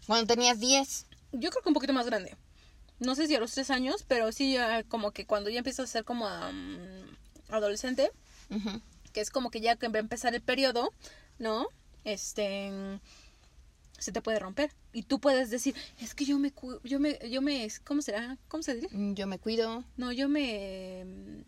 Cuando 0.07 0.33
tenías 0.33 0.61
diez. 0.61 1.07
Yo 1.33 1.51
creo 1.51 1.63
que 1.65 1.71
un 1.71 1.75
poquito 1.75 1.93
más 1.93 2.07
grande. 2.07 2.37
No 3.01 3.17
sé 3.17 3.27
si 3.27 3.35
a 3.35 3.41
los 3.41 3.51
tres 3.51 3.71
años, 3.71 4.05
pero 4.07 4.31
sí 4.31 4.53
ya 4.53 4.85
como 4.85 5.11
que 5.11 5.27
cuando 5.27 5.51
ya 5.51 5.59
empiezas 5.59 5.89
a 5.89 5.93
ser 5.93 6.05
como 6.05 6.29
am, 6.29 7.17
adolescente, 7.49 8.13
que 9.13 9.21
es 9.21 9.31
como 9.31 9.51
que 9.51 9.61
ya 9.61 9.75
que 9.75 9.89
va 9.89 9.97
a 9.97 10.01
empezar 10.01 10.33
el 10.33 10.43
periodo, 10.43 10.93
¿no? 11.41 11.67
Este 12.05 12.71
se 14.01 14.13
te 14.13 14.21
puede 14.23 14.39
romper 14.39 14.73
y 14.93 15.03
tú 15.05 15.21
puedes 15.21 15.51
decir, 15.51 15.75
es 16.01 16.15
que 16.15 16.25
yo 16.25 16.39
me 16.39 16.51
cu- 16.53 16.81
yo 16.85 16.99
me 16.99 17.19
yo 17.31 17.41
me 17.43 17.71
¿cómo 17.85 18.03
será? 18.03 18.37
¿Cómo 18.49 18.63
se 18.63 18.75
diría? 18.75 18.89
Mm, 18.93 19.15
Yo 19.15 19.27
me 19.27 19.39
cuido. 19.39 19.85
No, 19.97 20.11
yo 20.13 20.29
me 20.29 21.05
mm, 21.05 21.43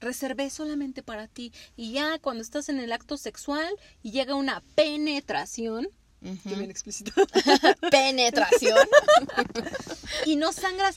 reservé 0.00 0.48
solamente 0.50 1.02
para 1.02 1.26
ti 1.28 1.52
y 1.76 1.92
ya 1.92 2.18
cuando 2.20 2.42
estás 2.42 2.68
en 2.68 2.78
el 2.78 2.92
acto 2.92 3.16
sexual 3.16 3.68
y 4.02 4.12
llega 4.12 4.34
una 4.36 4.62
penetración, 4.76 5.88
Ujú. 6.22 6.48
que 6.48 6.54
bien 6.56 6.70
explícito. 6.70 7.12
Penetración. 7.90 8.78
y 10.26 10.36
no 10.36 10.52
sangras. 10.52 10.96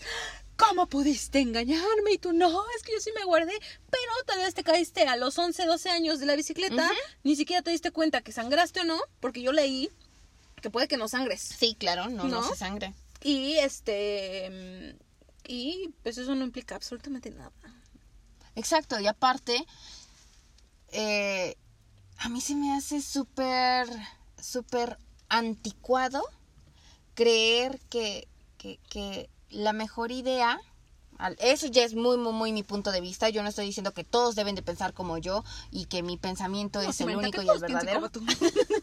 ¿Cómo 0.58 0.86
pudiste 0.88 1.39
engañarme? 1.39 2.12
Y 2.13 2.17
tú, 2.19 2.34
no, 2.34 2.63
es 2.78 2.84
que 2.84 2.91
yo 2.93 3.00
sí 3.00 3.10
me 3.15 3.24
guardé. 3.26 3.54
Pero 3.89 4.12
tal 4.28 4.38
vez 4.39 4.54
te 4.54 4.63
caíste 4.63 5.08
a 5.08 5.15
los 5.15 5.36
11, 5.39 5.65
12 5.65 5.89
años 5.89 6.19
de 6.19 6.28
la 6.28 6.36
bicicleta. 6.36 6.88
Ni 7.24 7.36
siquiera 7.36 7.63
te 7.63 7.71
diste 7.71 7.89
cuenta 7.89 8.21
que 8.21 8.32
sangraste 8.32 8.82
o 8.82 8.84
no. 8.84 9.00
Porque 9.19 9.41
yo 9.41 9.54
leí 9.54 9.89
que 10.62 10.69
puede 10.69 10.88
que 10.88 10.97
no 10.97 11.08
sangres. 11.08 11.41
sí, 11.41 11.76
claro, 11.78 12.10
no, 12.10 12.24
no, 12.24 12.41
¿No? 12.41 12.47
se 12.47 12.56
sangre. 12.56 12.93
Y 13.24 13.58
este. 13.58 14.95
Y 15.47 15.93
pues 16.04 16.17
eso 16.17 16.34
no 16.36 16.43
implica 16.43 16.76
absolutamente 16.76 17.30
nada. 17.32 17.52
Exacto, 18.56 19.00
y 19.00 19.08
aparte, 19.08 19.65
eh, 20.89 21.56
a 22.17 22.30
mí 22.30 22.41
se 22.41 22.56
me 22.56 22.74
hace 22.74 23.02
súper, 23.02 23.88
súper 24.41 24.97
anticuado 25.30 26.24
creer 27.13 27.80
que, 27.89 28.28
que, 28.58 28.78
que 28.89 29.30
la 29.50 29.74
mejor 29.74 30.12
idea, 30.12 30.60
eso 31.39 31.67
ya 31.67 31.84
es 31.84 31.93
muy, 31.93 32.17
muy, 32.17 32.34
muy 32.34 32.52
mi 32.52 32.63
punto 32.63 32.91
de 32.91 33.02
vista, 33.02 33.30
yo 33.30 33.43
no 33.43 33.50
estoy 33.50 33.65
diciendo 33.65 33.93
que 33.93 34.04
todos 34.04 34.36
deben 34.36 34.56
de 34.56 34.62
pensar 34.62 34.93
como 34.93 35.17
yo 35.17 35.43
y 35.69 35.86
que 35.86 36.04
mi 36.04 36.17
pensamiento 36.17 36.82
No, 36.82 36.89
es 36.89 37.00
el 37.02 37.15
único 37.15 37.41
y 37.41 37.50
el 37.50 37.60
verdadero. 37.60 38.10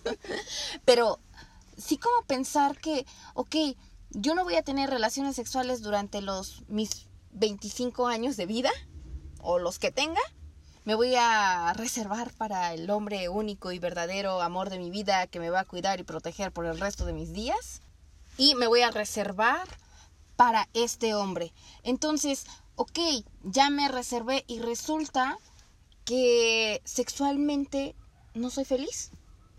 Pero 0.84 1.20
sí 1.78 1.96
como 1.96 2.22
pensar 2.26 2.78
que, 2.78 3.06
ok, 3.34 3.56
yo 4.10 4.34
no 4.34 4.44
voy 4.44 4.56
a 4.56 4.62
tener 4.62 4.90
relaciones 4.90 5.36
sexuales 5.36 5.80
durante 5.82 6.20
los 6.20 6.62
mis 6.68 7.06
25 7.32 8.06
años 8.06 8.36
de 8.36 8.46
vida 8.46 8.70
o 9.40 9.58
los 9.58 9.78
que 9.78 9.90
tenga. 9.90 10.20
Me 10.84 10.94
voy 10.94 11.14
a 11.16 11.72
reservar 11.74 12.32
para 12.32 12.72
el 12.72 12.90
hombre 12.90 13.28
único 13.28 13.72
y 13.72 13.78
verdadero 13.78 14.40
amor 14.40 14.70
de 14.70 14.78
mi 14.78 14.90
vida 14.90 15.26
que 15.26 15.40
me 15.40 15.50
va 15.50 15.60
a 15.60 15.64
cuidar 15.64 16.00
y 16.00 16.04
proteger 16.04 16.52
por 16.52 16.64
el 16.66 16.80
resto 16.80 17.04
de 17.04 17.12
mis 17.12 17.32
días. 17.32 17.82
Y 18.38 18.54
me 18.54 18.66
voy 18.66 18.80
a 18.80 18.90
reservar 18.90 19.68
para 20.36 20.68
este 20.72 21.14
hombre. 21.14 21.52
Entonces, 21.82 22.46
ok, 22.76 22.98
ya 23.42 23.70
me 23.70 23.88
reservé 23.88 24.44
y 24.46 24.60
resulta 24.60 25.36
que 26.04 26.80
sexualmente 26.84 27.94
no 28.34 28.48
soy 28.48 28.64
feliz. 28.64 29.10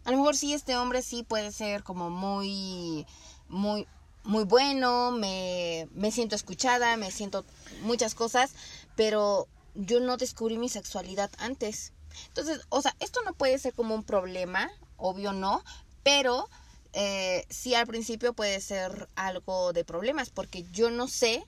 A 0.03 0.11
lo 0.11 0.17
mejor 0.17 0.35
sí 0.35 0.53
este 0.53 0.75
hombre 0.75 1.01
sí 1.01 1.23
puede 1.23 1.51
ser 1.51 1.83
como 1.83 2.09
muy, 2.09 3.05
muy, 3.47 3.87
muy 4.23 4.43
bueno, 4.43 5.11
me, 5.11 5.87
me 5.93 6.11
siento 6.11 6.35
escuchada, 6.35 6.97
me 6.97 7.11
siento 7.11 7.45
muchas 7.81 8.15
cosas, 8.15 8.51
pero 8.95 9.47
yo 9.75 9.99
no 9.99 10.17
descubrí 10.17 10.57
mi 10.57 10.69
sexualidad 10.69 11.31
antes. 11.37 11.93
Entonces, 12.27 12.61
o 12.69 12.81
sea, 12.81 12.95
esto 12.99 13.21
no 13.23 13.33
puede 13.33 13.57
ser 13.59 13.73
como 13.73 13.95
un 13.95 14.03
problema, 14.03 14.69
obvio 14.97 15.33
no, 15.33 15.63
pero 16.03 16.49
eh, 16.93 17.45
sí 17.49 17.75
al 17.75 17.87
principio 17.87 18.33
puede 18.33 18.59
ser 18.61 19.09
algo 19.15 19.73
de 19.73 19.85
problemas, 19.85 20.29
porque 20.29 20.63
yo 20.71 20.89
no 20.89 21.07
sé 21.07 21.43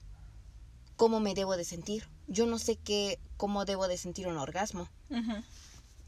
cómo 0.95 1.19
me 1.19 1.33
debo 1.33 1.57
de 1.57 1.65
sentir. 1.65 2.07
Yo 2.27 2.45
no 2.45 2.59
sé 2.59 2.75
qué, 2.75 3.19
cómo 3.37 3.65
debo 3.65 3.87
de 3.87 3.97
sentir 3.97 4.27
un 4.27 4.37
orgasmo. 4.37 4.87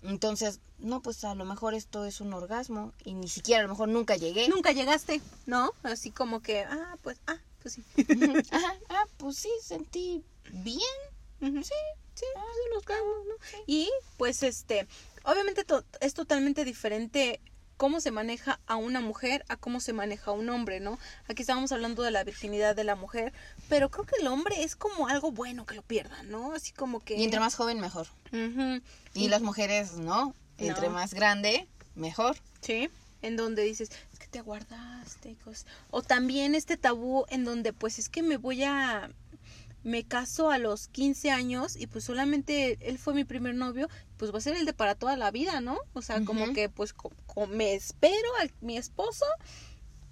Entonces, 0.04 0.60
no, 0.80 1.02
pues 1.02 1.24
a 1.24 1.34
lo 1.36 1.46
mejor 1.46 1.74
esto 1.74 2.06
es 2.06 2.22
un 2.22 2.34
orgasmo 2.34 2.94
y 3.04 3.14
ni 3.14 3.28
siquiera 3.28 3.62
a 3.62 3.64
lo 3.64 3.70
mejor 3.70 3.88
nunca 3.90 4.16
llegué. 4.18 4.48
Nunca 4.50 4.72
llegaste, 4.72 5.22
¿no? 5.46 5.72
Así 5.84 6.12
como 6.12 6.42
que, 6.42 6.62
ah, 6.62 6.98
pues, 7.02 7.20
ah, 7.28 7.38
pues 7.62 7.76
sí. 7.76 7.84
Ajá, 8.52 8.76
ah, 8.90 9.06
pues 9.18 9.38
sí, 9.38 9.50
sentí 9.62 10.24
bien. 10.52 10.80
Sí, 11.40 11.50
Sí, 12.16 12.26
sí, 12.26 12.26
los 12.76 12.84
cargos, 12.84 13.26
¿no? 13.28 13.34
Y 13.66 13.90
pues 14.18 14.44
este, 14.44 14.88
obviamente 15.24 15.64
to- 15.64 15.84
es 16.00 16.14
totalmente 16.14 16.64
diferente 16.64 17.42
cómo 17.78 18.00
se 18.00 18.12
maneja 18.12 18.60
a 18.68 18.76
una 18.76 19.02
mujer 19.02 19.44
a 19.50 19.58
cómo 19.58 19.80
se 19.80 19.94
maneja 19.94 20.32
a 20.32 20.34
un 20.34 20.50
hombre, 20.50 20.80
¿no? 20.80 21.00
Aquí 21.28 21.42
estábamos 21.42 21.72
hablando 21.72 22.04
de 22.04 22.12
la 22.12 22.24
virginidad 22.24 22.76
de 22.76 22.84
la 22.84 22.96
mujer, 22.96 23.34
pero 23.70 23.90
creo 23.90 24.06
que 24.06 24.16
el 24.20 24.28
hombre 24.28 24.64
es 24.64 24.76
como 24.76 25.08
algo 25.08 25.32
bueno 25.32 25.66
que 25.66 25.76
lo 25.76 25.82
pierdan, 25.82 26.30
¿no? 26.30 26.54
Así 26.54 26.72
como 26.72 27.00
que... 27.00 27.16
Y 27.18 27.24
entre 27.24 27.40
más 27.40 27.56
joven, 27.56 27.80
mejor. 27.80 28.08
Y 29.14 29.28
las 29.28 29.42
mujeres, 29.42 29.94
no. 29.94 30.34
Entre 30.58 30.90
más 30.90 31.14
grande, 31.14 31.68
mejor. 31.96 32.38
Sí, 32.62 32.90
en 33.22 33.36
donde 33.36 33.64
dices, 33.64 33.92
es 34.12 34.20
que 34.20 34.28
te 34.28 34.40
aguardaste 34.40 35.32
y 35.32 35.36
cosas. 35.36 35.66
O 35.90 36.02
también 36.02 36.56
este 36.56 36.78
tabú 36.78 37.26
en 37.30 37.44
donde 37.44 37.74
pues 37.74 38.00
es 38.00 38.10
que 38.10 38.22
me 38.22 38.38
voy 38.38 38.64
a... 38.64 39.10
Me 39.84 40.06
caso 40.06 40.50
a 40.50 40.58
los 40.58 40.88
15 40.88 41.32
años 41.32 41.76
y 41.76 41.88
pues 41.88 42.06
solamente 42.06 42.78
él 42.82 42.98
fue 42.98 43.14
mi 43.14 43.26
primer 43.26 43.54
novio, 43.56 43.90
pues 44.18 44.34
va 44.34 44.38
a 44.38 44.42
ser 44.42 44.56
el 44.56 44.66
de 44.66 44.74
para 44.74 44.96
toda 44.96 45.18
la 45.18 45.30
vida, 45.30 45.60
¿no? 45.60 45.78
O 45.94 46.02
sea, 46.02 46.24
como 46.24 46.54
que 46.54 46.70
pues 46.70 46.94
me 47.50 47.74
espero 47.74 48.30
a 48.42 48.48
mi 48.62 48.78
esposo, 48.78 49.26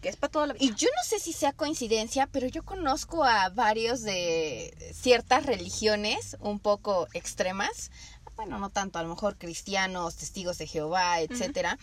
que 0.01 0.09
es 0.09 0.17
para 0.17 0.31
toda 0.31 0.47
la 0.47 0.53
vida. 0.53 0.65
Y 0.65 0.75
yo 0.75 0.87
no 0.87 1.03
sé 1.07 1.19
si 1.19 1.31
sea 1.31 1.53
coincidencia, 1.53 2.27
pero 2.27 2.47
yo 2.47 2.63
conozco 2.63 3.23
a 3.23 3.49
varios 3.49 4.01
de 4.01 4.93
ciertas 4.93 5.45
religiones 5.45 6.35
un 6.39 6.59
poco 6.59 7.07
extremas. 7.13 7.91
Bueno, 8.35 8.57
no 8.57 8.71
tanto, 8.71 8.97
a 8.97 9.03
lo 9.03 9.09
mejor 9.09 9.37
cristianos, 9.37 10.15
testigos 10.15 10.57
de 10.57 10.65
Jehová, 10.65 11.21
etcétera, 11.21 11.77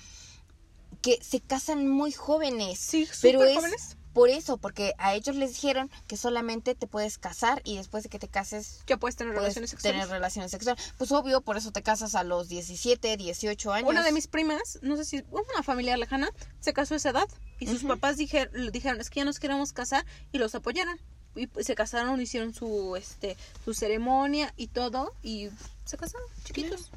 que 1.01 1.19
se 1.23 1.41
casan 1.41 1.87
muy 1.89 2.11
jóvenes. 2.11 2.81
Sí, 2.81 3.09
pero 3.23 3.45
es 3.45 3.57
jóvenes. 3.57 3.97
Por 4.19 4.29
eso, 4.31 4.57
porque 4.59 4.95
a 4.99 5.15
ellos 5.15 5.37
les 5.37 5.53
dijeron 5.55 5.91
que 6.07 6.17
solamente 6.17 6.75
te 6.75 6.87
puedes 6.87 7.19
casar 7.19 7.61
y 7.65 7.77
después 7.77 8.03
de 8.03 8.09
que 8.09 8.19
te 8.19 8.29
cases 8.29 8.83
Ya 8.87 8.97
puedes 8.97 9.17
tener 9.17 9.33
puedes 9.35 9.45
relaciones 9.55 9.71
sexuales. 9.71 10.01
tener 10.01 10.13
relaciones 10.13 10.51
sexuales. 10.51 10.93
Pues 10.99 11.13
obvio, 11.13 11.41
por 11.41 11.57
eso 11.57 11.71
te 11.73 11.83
casas 11.83 12.15
a 12.15 12.25
los 12.25 12.49
17, 12.49 13.17
18 13.17 13.73
años. 13.73 13.89
Una 13.91 14.03
de 14.03 14.13
mis 14.13 14.27
primas, 14.27 14.79
no 14.83 14.97
sé 14.97 15.05
si 15.05 15.25
una 15.31 15.63
familiar 15.63 15.99
lejana, 15.99 16.31
se 16.61 16.73
casó 16.73 16.95
a 16.95 16.97
esa 16.99 17.11
edad 17.11 17.29
y 17.61 17.67
sus 17.69 17.85
papás 17.85 18.17
dijer- 18.17 18.51
dijeron, 18.73 19.01
es 19.01 19.11
que 19.11 19.21
ya 19.21 19.25
nos 19.25 19.39
queremos 19.39 19.73
casar 19.73 20.05
y 20.33 20.39
los 20.39 20.55
apoyaron. 20.55 20.99
Y 21.35 21.47
pues, 21.47 21.67
se 21.67 21.75
casaron, 21.77 22.21
hicieron 22.21 22.53
su 22.53 22.97
este 22.97 23.37
su 23.65 23.73
ceremonia 23.73 24.53
y 24.57 24.67
todo 24.69 25.13
y 25.23 25.51
se 25.85 25.97
casaron, 25.97 26.27
chiquitos. 26.45 26.91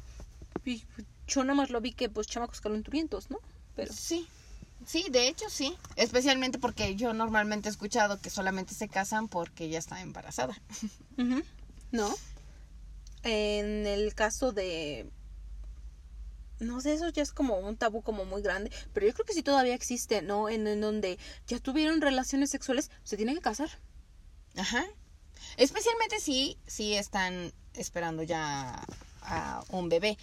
Y 0.64 0.84
yo 1.28 1.44
nada 1.44 1.54
más 1.54 1.70
lo 1.70 1.80
vi 1.80 1.92
que 1.92 2.08
pues 2.08 2.26
chamacos 2.26 2.60
calenturientos, 2.60 3.30
¿no? 3.30 3.38
Pero 3.76 3.92
Sí, 3.92 4.26
sí, 4.86 5.06
de 5.10 5.28
hecho 5.28 5.48
sí. 5.48 5.76
Especialmente 5.96 6.58
porque 6.58 6.96
yo 6.96 7.12
normalmente 7.12 7.68
he 7.68 7.72
escuchado 7.72 8.20
que 8.20 8.30
solamente 8.30 8.74
se 8.74 8.88
casan 8.88 9.28
porque 9.28 9.68
ya 9.68 9.78
está 9.78 10.00
embarazada. 10.00 10.56
¿No? 11.92 12.14
En 13.22 13.86
el 13.86 14.14
caso 14.14 14.52
de... 14.52 15.10
No 16.58 16.80
sé, 16.80 16.94
eso 16.94 17.08
ya 17.08 17.22
es 17.22 17.32
como 17.32 17.58
un 17.58 17.76
tabú 17.76 18.02
como 18.02 18.24
muy 18.24 18.40
grande, 18.40 18.70
pero 18.92 19.06
yo 19.06 19.12
creo 19.14 19.26
que 19.26 19.34
sí 19.34 19.42
todavía 19.42 19.74
existe, 19.74 20.22
¿no? 20.22 20.48
En, 20.48 20.66
en 20.68 20.80
donde 20.80 21.18
ya 21.48 21.58
tuvieron 21.58 22.00
relaciones 22.00 22.50
sexuales, 22.50 22.90
se 23.02 23.16
tienen 23.16 23.34
que 23.34 23.40
casar. 23.40 23.68
Ajá. 24.56 24.84
Especialmente 25.56 26.20
si, 26.20 26.56
si 26.66 26.94
están 26.94 27.52
esperando 27.74 28.22
ya 28.22 28.84
a 29.22 29.64
un 29.70 29.88
bebé. 29.88 30.16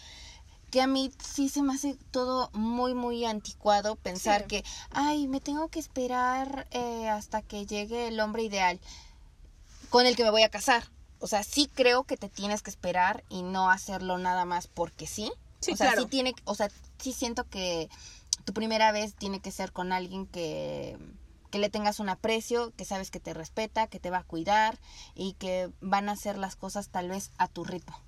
Que 0.71 0.81
a 0.81 0.87
mí 0.87 1.11
sí 1.23 1.49
se 1.49 1.61
me 1.63 1.73
hace 1.73 1.95
todo 2.11 2.49
muy, 2.53 2.93
muy 2.93 3.25
anticuado 3.25 3.95
pensar 3.95 4.41
Sí. 4.41 4.47
que, 4.47 4.63
ay, 4.91 5.27
me 5.27 5.39
tengo 5.41 5.67
que 5.69 5.79
esperar 5.79 6.67
eh, 6.71 7.09
hasta 7.09 7.41
que 7.41 7.65
llegue 7.65 8.07
el 8.07 8.19
hombre 8.19 8.43
ideal 8.43 8.79
con 9.89 10.05
el 10.05 10.15
que 10.15 10.23
me 10.23 10.29
voy 10.29 10.43
a 10.43 10.49
casar. 10.49 10.83
O 11.19 11.27
sea, 11.27 11.43
sí 11.43 11.69
creo 11.73 12.03
que 12.03 12.17
te 12.17 12.29
tienes 12.29 12.61
que 12.61 12.69
esperar 12.69 13.23
y 13.29 13.41
no 13.41 13.69
hacerlo 13.71 14.17
nada 14.17 14.45
más 14.45 14.67
porque 14.67 15.07
sí. 15.07 15.31
Sí, 15.59 15.71
o 15.73 15.75
sea, 15.75 15.87
claro. 15.87 16.03
sí 16.03 16.07
tiene, 16.09 16.33
o 16.45 16.55
sea, 16.55 16.69
sí 16.99 17.11
siento 17.11 17.43
que 17.45 17.89
tu 18.45 18.53
primera 18.53 18.91
vez 18.91 19.15
tiene 19.15 19.41
que 19.41 19.51
ser 19.51 19.73
con 19.73 19.91
alguien 19.91 20.25
que, 20.27 20.97
que 21.51 21.59
le 21.59 21.69
tengas 21.69 21.99
un 21.99 22.07
aprecio, 22.09 22.71
que 22.77 22.85
sabes 22.85 23.11
que 23.11 23.19
te 23.19 23.33
respeta, 23.33 23.87
que 23.87 23.99
te 23.99 24.09
va 24.11 24.19
a 24.19 24.23
cuidar 24.23 24.79
y 25.15 25.33
que 25.33 25.69
van 25.81 26.07
a 26.07 26.13
hacer 26.13 26.37
las 26.37 26.55
cosas 26.55 26.89
tal 26.89 27.09
vez 27.09 27.31
a 27.37 27.47
tu 27.49 27.65
ritmo. 27.65 27.99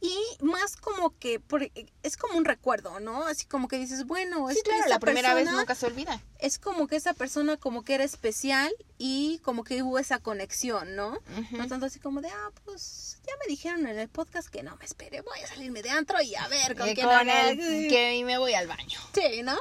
Y 0.00 0.16
más 0.44 0.76
como 0.76 1.10
que 1.18 1.40
por- 1.40 1.68
es 2.04 2.16
como 2.16 2.38
un 2.38 2.44
recuerdo, 2.44 3.00
¿no? 3.00 3.24
Así 3.24 3.46
como 3.46 3.66
que 3.66 3.78
dices, 3.78 4.06
bueno, 4.06 4.48
es 4.48 4.56
Sí, 4.56 4.62
que 4.62 4.68
claro, 4.70 4.84
esa 4.84 4.88
la 4.90 4.98
primera 5.00 5.34
vez 5.34 5.50
nunca 5.50 5.74
se 5.74 5.86
olvida. 5.86 6.22
es 6.38 6.60
como 6.60 6.86
que 6.86 6.94
esa 6.94 7.14
persona 7.14 7.56
como 7.56 7.82
que 7.82 7.94
era 7.94 8.04
especial 8.04 8.72
y 8.96 9.40
como 9.40 9.64
que 9.64 9.82
hubo 9.82 9.98
esa 9.98 10.20
conexión, 10.20 10.94
¿no? 10.94 11.18
No 11.50 11.66
tanto 11.66 11.86
así 11.86 11.98
como 11.98 12.20
de, 12.20 12.28
ah, 12.28 12.50
pues 12.64 13.18
ya 13.26 13.32
me 13.40 13.46
dijeron 13.48 13.86
en 13.88 13.98
el 13.98 14.08
podcast 14.08 14.48
que 14.48 14.62
no 14.62 14.76
me 14.76 14.84
espere, 14.84 15.20
voy 15.22 15.40
a 15.40 15.46
salirme 15.48 15.82
de 15.82 15.90
antro 15.90 16.22
y 16.22 16.34
a 16.36 16.46
ver 16.46 16.76
con 16.76 16.88
Eh, 16.88 16.94
quién 16.94 17.06
con 17.08 17.28
el 17.28 17.88
que 17.88 18.22
me 18.24 18.38
voy 18.38 18.54
al 18.54 18.68
baño. 18.68 19.00
Sí, 19.14 19.42
¿no? 19.42 19.56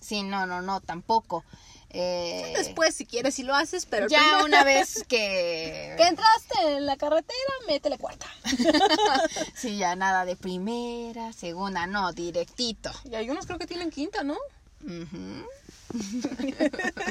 Sí, 0.00 0.24
no, 0.24 0.46
no, 0.46 0.62
no, 0.62 0.80
tampoco. 0.80 1.44
Eh, 1.92 2.52
Después 2.56 2.94
si 2.94 3.04
quieres 3.04 3.34
si 3.34 3.42
lo 3.42 3.54
haces, 3.54 3.84
pero 3.86 4.06
ya 4.08 4.18
primero- 4.20 4.44
una 4.44 4.62
vez 4.64 5.02
que... 5.08 5.94
que 5.96 6.06
entraste 6.06 6.76
en 6.76 6.86
la 6.86 6.96
carretera, 6.96 7.52
métele 7.66 7.98
cuarta. 7.98 8.26
Sí, 9.54 9.76
ya 9.76 9.96
nada 9.96 10.24
de 10.24 10.36
primera, 10.36 11.32
segunda, 11.32 11.86
no, 11.86 12.12
directito. 12.12 12.90
Y 13.10 13.14
hay 13.16 13.28
unos 13.28 13.46
creo 13.46 13.58
que 13.58 13.66
tienen 13.66 13.90
quinta, 13.90 14.22
¿no? 14.22 14.36
Ujú. 14.84 15.46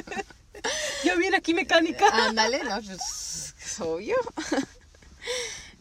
Yo 1.04 1.16
viene 1.16 1.36
aquí 1.36 1.54
mecánica. 1.54 2.06
Ándale, 2.26 2.62
no, 2.64 2.80
pues, 2.82 3.54
es 3.62 3.80
obvio. 3.80 4.16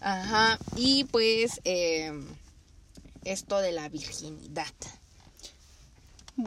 Ajá, 0.02 0.58
y 0.76 1.04
pues 1.06 1.60
eh, 1.66 2.12
esto 3.26 3.60
de 3.60 3.72
la 3.72 3.90
virginidad. 3.90 4.68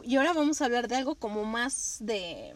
Y 0.05 0.17
ahora 0.17 0.33
vamos 0.33 0.61
a 0.61 0.67
hablar 0.67 0.89
de 0.89 0.97
algo 0.97 1.15
como 1.15 1.45
más 1.45 1.97
de 2.01 2.55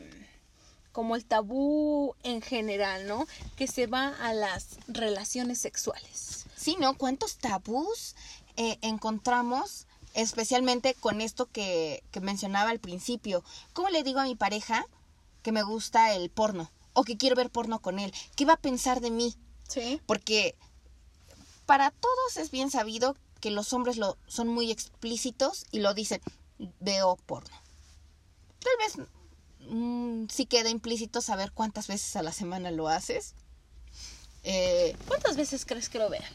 como 0.96 1.14
el 1.14 1.26
tabú 1.26 2.14
en 2.22 2.40
general, 2.40 3.06
¿no? 3.06 3.26
Que 3.54 3.66
se 3.66 3.86
va 3.86 4.14
a 4.18 4.32
las 4.32 4.78
relaciones 4.88 5.58
sexuales. 5.58 6.46
Sí, 6.56 6.76
¿no? 6.80 6.96
¿Cuántos 6.96 7.36
tabús 7.36 8.14
eh, 8.56 8.78
encontramos, 8.80 9.86
especialmente 10.14 10.94
con 10.94 11.20
esto 11.20 11.50
que, 11.52 12.02
que 12.12 12.20
mencionaba 12.20 12.70
al 12.70 12.78
principio? 12.78 13.44
¿Cómo 13.74 13.90
le 13.90 14.04
digo 14.04 14.20
a 14.20 14.24
mi 14.24 14.36
pareja 14.36 14.86
que 15.42 15.52
me 15.52 15.62
gusta 15.62 16.14
el 16.14 16.30
porno? 16.30 16.70
O 16.94 17.04
que 17.04 17.18
quiero 17.18 17.36
ver 17.36 17.50
porno 17.50 17.80
con 17.80 17.98
él. 17.98 18.14
¿Qué 18.34 18.46
va 18.46 18.54
a 18.54 18.60
pensar 18.60 19.02
de 19.02 19.10
mí? 19.10 19.34
Sí. 19.68 20.00
Porque 20.06 20.54
para 21.66 21.90
todos 21.90 22.38
es 22.38 22.50
bien 22.50 22.70
sabido 22.70 23.16
que 23.40 23.50
los 23.50 23.74
hombres 23.74 23.98
lo 23.98 24.16
son 24.28 24.48
muy 24.48 24.70
explícitos 24.70 25.66
y 25.72 25.80
lo 25.80 25.92
dicen, 25.92 26.22
veo 26.80 27.16
porno. 27.26 27.54
Tal 28.58 28.72
vez 28.78 29.08
mm, 29.68 30.26
sí 30.28 30.46
queda 30.46 30.70
implícito 30.70 31.20
saber 31.20 31.52
cuántas 31.52 31.86
veces 31.86 32.16
a 32.16 32.22
la 32.22 32.32
semana 32.32 32.70
lo 32.70 32.88
haces. 32.88 33.34
Eh, 34.44 34.96
¿Cuántas 35.08 35.36
veces 35.36 35.66
crees 35.66 35.88
que 35.88 35.98
lo 35.98 36.08
vean? 36.08 36.32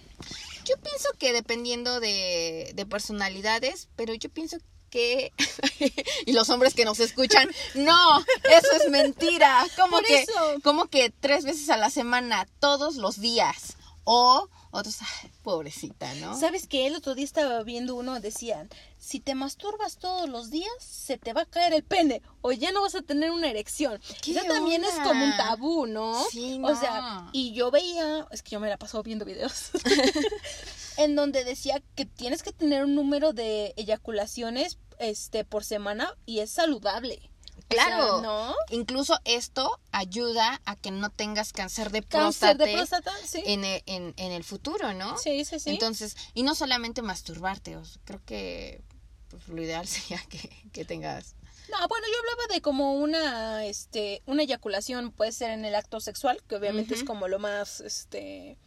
yo 0.65 0.77
pienso 0.77 1.09
que 1.17 1.33
dependiendo 1.33 1.99
de, 1.99 2.71
de 2.75 2.85
personalidades, 2.85 3.89
pero 3.95 4.13
yo 4.13 4.29
pienso 4.29 4.57
que... 4.89 5.31
y 6.25 6.33
los 6.33 6.49
hombres 6.49 6.73
que 6.73 6.85
nos 6.85 6.99
escuchan, 6.99 7.49
no, 7.75 8.19
eso 8.19 8.71
es 8.79 8.89
mentira. 8.89 9.65
¿Cómo 9.75 9.97
Por 9.97 10.05
que, 10.05 10.25
como 10.63 10.85
que 10.87 11.09
tres 11.09 11.45
veces 11.45 11.69
a 11.69 11.77
la 11.77 11.89
semana, 11.89 12.47
todos 12.59 12.95
los 12.95 13.19
días? 13.19 13.77
O 14.03 14.49
otros, 14.71 14.97
ay, 15.23 15.31
pobrecita, 15.43 16.13
¿no? 16.15 16.37
¿Sabes 16.39 16.67
que 16.67 16.87
El 16.87 16.95
otro 16.95 17.13
día 17.15 17.25
estaba 17.25 17.61
viendo 17.63 17.95
uno, 17.95 18.19
decían, 18.19 18.69
si 18.97 19.19
te 19.19 19.35
masturbas 19.35 19.97
todos 19.97 20.29
los 20.29 20.49
días, 20.49 20.71
se 20.79 21.17
te 21.17 21.33
va 21.33 21.41
a 21.41 21.45
caer 21.45 21.73
el 21.73 21.83
pene 21.83 22.21
o 22.41 22.51
ya 22.51 22.71
no 22.71 22.81
vas 22.81 22.95
a 22.95 23.01
tener 23.01 23.31
una 23.31 23.49
erección. 23.49 24.01
¿Qué 24.21 24.31
Eso 24.31 24.43
también 24.45 24.83
es 24.83 24.93
como 25.03 25.23
un 25.25 25.35
tabú, 25.37 25.87
¿no? 25.87 26.23
Sí, 26.29 26.55
O 26.63 26.69
no. 26.71 26.79
sea, 26.79 27.29
y 27.33 27.53
yo 27.53 27.71
veía, 27.71 28.27
es 28.31 28.41
que 28.43 28.51
yo 28.51 28.59
me 28.59 28.69
la 28.69 28.77
paso 28.77 29.01
viendo 29.03 29.25
videos, 29.25 29.71
en 30.97 31.15
donde 31.15 31.43
decía 31.43 31.81
que 31.95 32.05
tienes 32.05 32.43
que 32.43 32.51
tener 32.51 32.83
un 32.83 32.95
número 32.95 33.33
de 33.33 33.73
eyaculaciones 33.77 34.77
este 34.99 35.43
por 35.45 35.63
semana 35.63 36.15
y 36.25 36.39
es 36.39 36.51
saludable. 36.51 37.29
O 37.71 37.73
sea, 37.73 37.85
Claro. 37.87 38.21
¿no? 38.21 38.55
Incluso 38.69 39.17
esto 39.25 39.79
ayuda 39.91 40.61
a 40.65 40.75
que 40.75 40.91
no 40.91 41.09
tengas 41.09 41.53
cáncer 41.53 41.91
de 41.91 42.01
Cáncer 42.03 42.57
próstata 42.57 42.65
de 42.65 42.73
próstata, 42.73 43.11
sí. 43.25 43.41
en, 43.45 43.63
e- 43.63 43.83
en, 43.85 44.13
en 44.17 44.31
el 44.31 44.43
futuro, 44.43 44.93
¿no? 44.93 45.17
Sí, 45.17 45.45
sí, 45.45 45.59
sí. 45.59 45.69
Entonces, 45.71 46.15
y 46.33 46.43
no 46.43 46.53
solamente 46.55 47.01
masturbarte, 47.01 47.75
o 47.77 47.85
sea, 47.85 48.01
creo 48.05 48.21
que 48.25 48.81
pues, 49.29 49.47
lo 49.47 49.61
ideal 49.61 49.87
sería 49.87 50.21
que, 50.29 50.49
que 50.73 50.85
tengas 50.85 51.35
No, 51.69 51.87
bueno, 51.87 52.05
yo 52.07 52.19
hablaba 52.19 52.53
de 52.53 52.61
como 52.61 52.95
una, 52.95 53.65
este, 53.65 54.21
una 54.25 54.43
eyaculación 54.43 55.11
puede 55.11 55.31
ser 55.31 55.51
en 55.51 55.63
el 55.65 55.75
acto 55.75 55.99
sexual, 56.01 56.41
que 56.47 56.55
obviamente 56.55 56.93
es 56.93 57.03
como 57.05 57.27
lo 57.29 57.39
más, 57.39 57.79
este, 57.81 58.57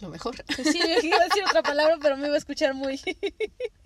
Lo 0.00 0.08
mejor. 0.08 0.36
sí, 0.56 0.78
iba 1.02 1.16
a 1.18 1.24
decir 1.28 1.44
otra 1.46 1.62
palabra, 1.62 1.96
pero 2.00 2.16
me 2.16 2.26
iba 2.28 2.36
a 2.36 2.38
escuchar 2.38 2.72
muy, 2.74 2.98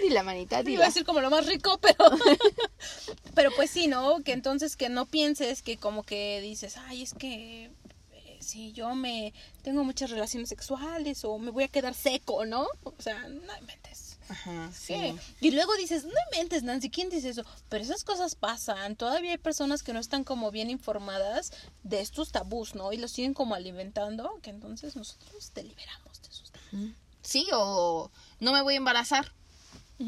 Di 0.00 0.10
la 0.10 0.22
manita, 0.22 0.62
iba 0.62 0.84
a 0.84 0.88
decir 0.88 1.04
como 1.04 1.20
lo 1.20 1.30
más 1.30 1.46
rico, 1.46 1.78
pero, 1.80 2.10
pero 3.34 3.50
pues 3.54 3.70
sí, 3.70 3.86
¿no? 3.86 4.22
Que 4.22 4.32
entonces 4.32 4.76
que 4.76 4.88
no 4.88 5.06
pienses 5.06 5.62
que 5.62 5.76
como 5.76 6.02
que 6.02 6.40
dices, 6.40 6.76
ay, 6.76 7.02
es 7.02 7.14
que 7.14 7.70
eh, 8.12 8.38
si 8.40 8.72
yo 8.72 8.94
me 8.94 9.34
tengo 9.62 9.84
muchas 9.84 10.10
relaciones 10.10 10.48
sexuales 10.48 11.24
o 11.24 11.38
me 11.38 11.50
voy 11.50 11.64
a 11.64 11.68
quedar 11.68 11.94
seco, 11.94 12.46
¿no? 12.46 12.66
O 12.82 12.94
sea, 12.98 13.28
no 13.28 13.58
inventes. 13.58 14.18
Ajá, 14.28 14.70
sí. 14.72 14.94
Sí. 14.94 15.14
Y 15.40 15.50
luego 15.50 15.74
dices, 15.74 16.04
no 16.04 16.14
inventes, 16.32 16.62
Nancy, 16.62 16.88
¿quién 16.88 17.10
dice 17.10 17.30
eso? 17.30 17.44
Pero 17.68 17.82
esas 17.82 18.04
cosas 18.04 18.36
pasan. 18.36 18.94
Todavía 18.94 19.32
hay 19.32 19.38
personas 19.38 19.82
que 19.82 19.92
no 19.92 19.98
están 19.98 20.22
como 20.22 20.52
bien 20.52 20.70
informadas 20.70 21.52
de 21.82 22.00
estos 22.00 22.30
tabús, 22.30 22.76
¿no? 22.76 22.92
Y 22.92 22.96
los 22.96 23.10
siguen 23.10 23.34
como 23.34 23.56
alimentando, 23.56 24.38
que 24.40 24.50
entonces 24.50 24.94
nosotros 24.94 25.50
te 25.50 25.64
liberamos 25.64 26.22
de 26.22 26.28
esos 26.28 26.52
tabús. 26.52 26.92
Sí, 27.22 27.46
o 27.52 28.10
no 28.38 28.52
me 28.52 28.62
voy 28.62 28.74
a 28.74 28.78
embarazar 28.78 29.32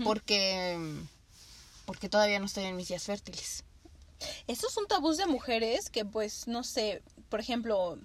Porque 0.04 0.78
porque 1.84 2.08
todavía 2.08 2.38
no 2.38 2.46
estoy 2.46 2.64
en 2.64 2.76
mis 2.76 2.88
días 2.88 3.04
fértiles. 3.04 3.64
Estos 4.46 4.72
son 4.72 4.86
tabús 4.86 5.16
de 5.16 5.26
mujeres 5.26 5.90
que, 5.90 6.04
pues, 6.04 6.46
no 6.46 6.62
sé, 6.64 7.02
por 7.28 7.40
ejemplo, 7.40 7.98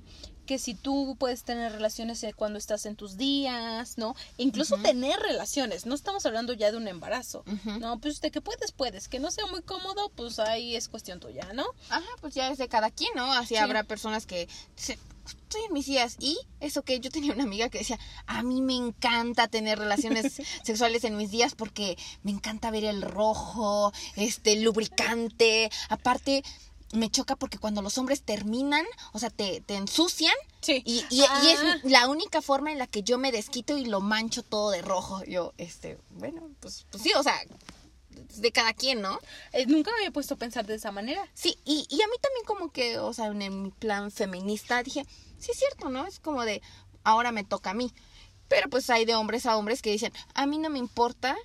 que 0.47 0.57
si 0.57 0.73
tú 0.73 1.15
puedes 1.19 1.43
tener 1.43 1.71
relaciones 1.71 2.23
eh, 2.23 2.33
cuando 2.36 2.57
estás 2.57 2.88
en 2.88 2.95
tus 2.95 3.17
días, 3.17 3.99
¿no? 3.99 4.15
Incluso 4.38 4.77
tener 4.77 5.19
relaciones, 5.19 5.86
no 5.86 5.93
estamos 5.93 6.25
hablando 6.25 6.53
ya 6.53 6.71
de 6.71 6.77
un 6.77 6.88
embarazo. 6.88 7.43
¿no? 7.79 7.99
Pues 7.99 8.19
de 8.21 8.31
que 8.31 8.41
puedes, 8.41 8.71
puedes, 8.71 9.07
que 9.07 9.19
no 9.19 9.29
sea 9.29 9.45
muy 9.45 9.62
cómodo, 9.62 10.10
pues 10.15 10.39
ahí 10.39 10.75
es 10.75 10.88
cuestión 10.89 11.19
tuya, 11.19 11.51
¿no? 11.53 11.65
Ajá, 11.89 12.07
pues 12.21 12.33
ya 12.33 12.49
es 12.49 12.57
de 12.57 12.67
cada 12.67 12.89
quien, 12.89 13.12
¿no? 13.15 13.31
Así 13.31 13.49
Sí. 13.49 13.57
habrá 13.57 13.83
personas 13.83 14.25
que 14.25 14.47
estoy 14.77 15.62
en 15.67 15.73
mis 15.73 15.86
días. 15.86 16.15
Y 16.19 16.38
eso 16.60 16.83
que 16.83 16.99
yo 16.99 17.10
tenía 17.12 17.33
una 17.33 17.43
amiga 17.43 17.69
que 17.69 17.79
decía, 17.79 17.99
a 18.25 18.43
mí 18.43 18.62
me 18.62 18.75
encanta 18.75 19.47
tener 19.47 19.77
relaciones 19.79 20.41
sexuales 20.63 21.03
en 21.03 21.17
mis 21.17 21.31
días 21.31 21.55
porque 21.55 21.97
me 22.23 22.31
encanta 22.31 22.71
ver 22.71 22.86
el 22.86 23.01
rojo, 23.01 23.91
este, 24.15 24.55
lubricante. 24.62 25.69
Aparte, 25.89 26.43
me 26.93 27.10
choca 27.10 27.36
porque 27.36 27.58
cuando 27.58 27.82
los 27.82 27.97
hombres 27.97 28.21
terminan, 28.23 28.86
o 29.13 29.19
sea, 29.19 29.30
te, 29.30 29.62
te 29.62 29.76
ensucian. 29.76 30.34
Sí. 30.62 30.82
Y, 30.86 31.06
y, 31.10 31.21
y 31.21 31.26
Ah. 31.30 31.41
es 31.84 31.84
la 31.91 32.08
única 32.08 32.41
forma 32.41 32.71
en 32.71 32.78
la 32.78 32.88
que 32.88 33.04
yo 33.04 33.17
me 33.17 33.32
desquito 33.32 33.78
y 33.78 33.86
lo 33.86 34.00
mancho 34.02 34.41
todo 34.43 34.71
de 34.71 34.82
rojo. 34.82 35.23
Yo, 35.26 35.54
este, 35.58 35.97
bueno, 36.12 36.50
pues, 36.60 36.86
pues 36.89 37.04
sí, 37.04 37.12
o 37.17 37.23
sea, 37.23 37.36
es 38.30 38.41
de 38.41 38.52
cada 38.52 38.73
quien, 38.73 39.02
¿no? 39.02 39.19
Eh, 39.54 39.65
nunca 39.67 39.91
me 39.91 39.97
había 39.97 40.12
puesto 40.12 40.34
a 40.34 40.38
pensar 40.38 40.65
de 40.65 40.76
esa 40.76 40.91
manera. 40.91 41.28
Sí, 41.34 41.58
y, 41.65 41.86
y 41.89 42.02
a 42.02 42.08
mí 42.08 42.15
también 42.21 42.45
como 42.45 42.71
que, 42.71 42.97
o 43.00 43.13
sea, 43.13 43.28
en 43.28 43.63
mi 43.63 43.71
plan 43.71 44.10
feminista 44.12 44.82
dije, 44.84 45.06
sí 45.39 45.52
es 45.52 45.60
cierto, 45.60 45.89
¿no? 45.89 46.06
Es 46.06 46.19
como 46.19 46.43
de, 46.45 46.62
ahora 47.04 47.32
me 47.32 47.43
toca 47.43 47.71
a 47.71 47.73
mí. 47.73 47.93
Pero 48.47 48.69
pues 48.69 48.89
hay 48.89 49.04
de 49.04 49.13
hombres 49.15 49.45
a 49.45 49.58
hombres 49.58 49.82
que 49.82 49.91
dicen, 49.91 50.13
a 50.34 50.45
mí 50.45 50.58
no 50.58 50.69
me 50.69 50.80
importa, 50.80 51.36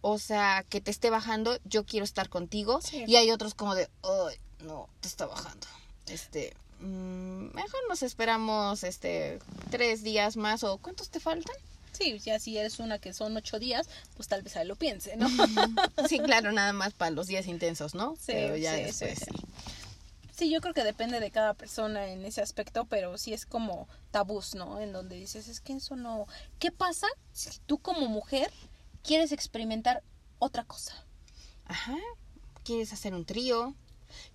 o 0.00 0.18
sea, 0.18 0.64
que 0.68 0.80
te 0.80 0.90
esté 0.92 1.10
bajando, 1.10 1.58
yo 1.64 1.84
quiero 1.84 2.04
estar 2.04 2.28
contigo. 2.28 2.80
Sí. 2.80 3.04
Y 3.06 3.16
hay 3.16 3.30
otros 3.32 3.54
como 3.54 3.74
de, 3.74 3.88
ay, 4.02 4.36
no, 4.62 4.88
te 5.00 5.08
está 5.08 5.26
bajando. 5.26 5.66
Este, 6.06 6.54
mm, 6.80 7.54
mejor 7.54 7.80
nos 7.88 8.02
esperamos, 8.02 8.84
este, 8.84 9.38
tres 9.70 10.02
días 10.02 10.36
más 10.36 10.64
o 10.64 10.78
¿cuántos 10.78 11.10
te 11.10 11.20
faltan? 11.20 11.54
Sí, 11.92 12.18
ya 12.18 12.38
si 12.38 12.56
eres 12.56 12.78
una 12.78 12.98
que 12.98 13.12
son 13.12 13.36
ocho 13.36 13.58
días, 13.58 13.88
pues 14.16 14.26
tal 14.26 14.42
vez 14.42 14.56
ahí 14.56 14.66
lo 14.66 14.76
piense, 14.76 15.16
¿no? 15.16 15.28
Sí, 16.08 16.18
claro, 16.18 16.50
nada 16.50 16.72
más 16.72 16.94
para 16.94 17.10
los 17.10 17.26
días 17.26 17.46
intensos, 17.46 17.94
¿no? 17.94 18.16
Sí, 18.16 18.32
Pero 18.32 18.56
ya 18.56 18.74
sí, 18.74 18.82
después 18.82 19.18
sí, 19.18 19.24
sí. 19.26 19.46
Sí, 20.34 20.50
yo 20.50 20.62
creo 20.62 20.72
que 20.72 20.82
depende 20.82 21.20
de 21.20 21.30
cada 21.30 21.52
persona 21.52 22.08
en 22.08 22.24
ese 22.24 22.40
aspecto, 22.40 22.86
pero 22.86 23.18
sí 23.18 23.34
es 23.34 23.44
como 23.44 23.86
tabús, 24.10 24.54
¿no? 24.54 24.80
En 24.80 24.92
donde 24.92 25.16
dices, 25.16 25.46
es 25.46 25.60
que 25.60 25.74
eso 25.74 25.94
no... 25.94 26.26
¿Qué 26.58 26.72
pasa 26.72 27.06
si 27.32 27.50
tú 27.66 27.78
como 27.78 28.08
mujer 28.08 28.50
quieres 29.04 29.30
experimentar 29.30 30.02
otra 30.38 30.64
cosa? 30.64 31.04
Ajá. 31.66 31.96
¿Quieres 32.64 32.92
hacer 32.92 33.14
un 33.14 33.26
trío? 33.26 33.74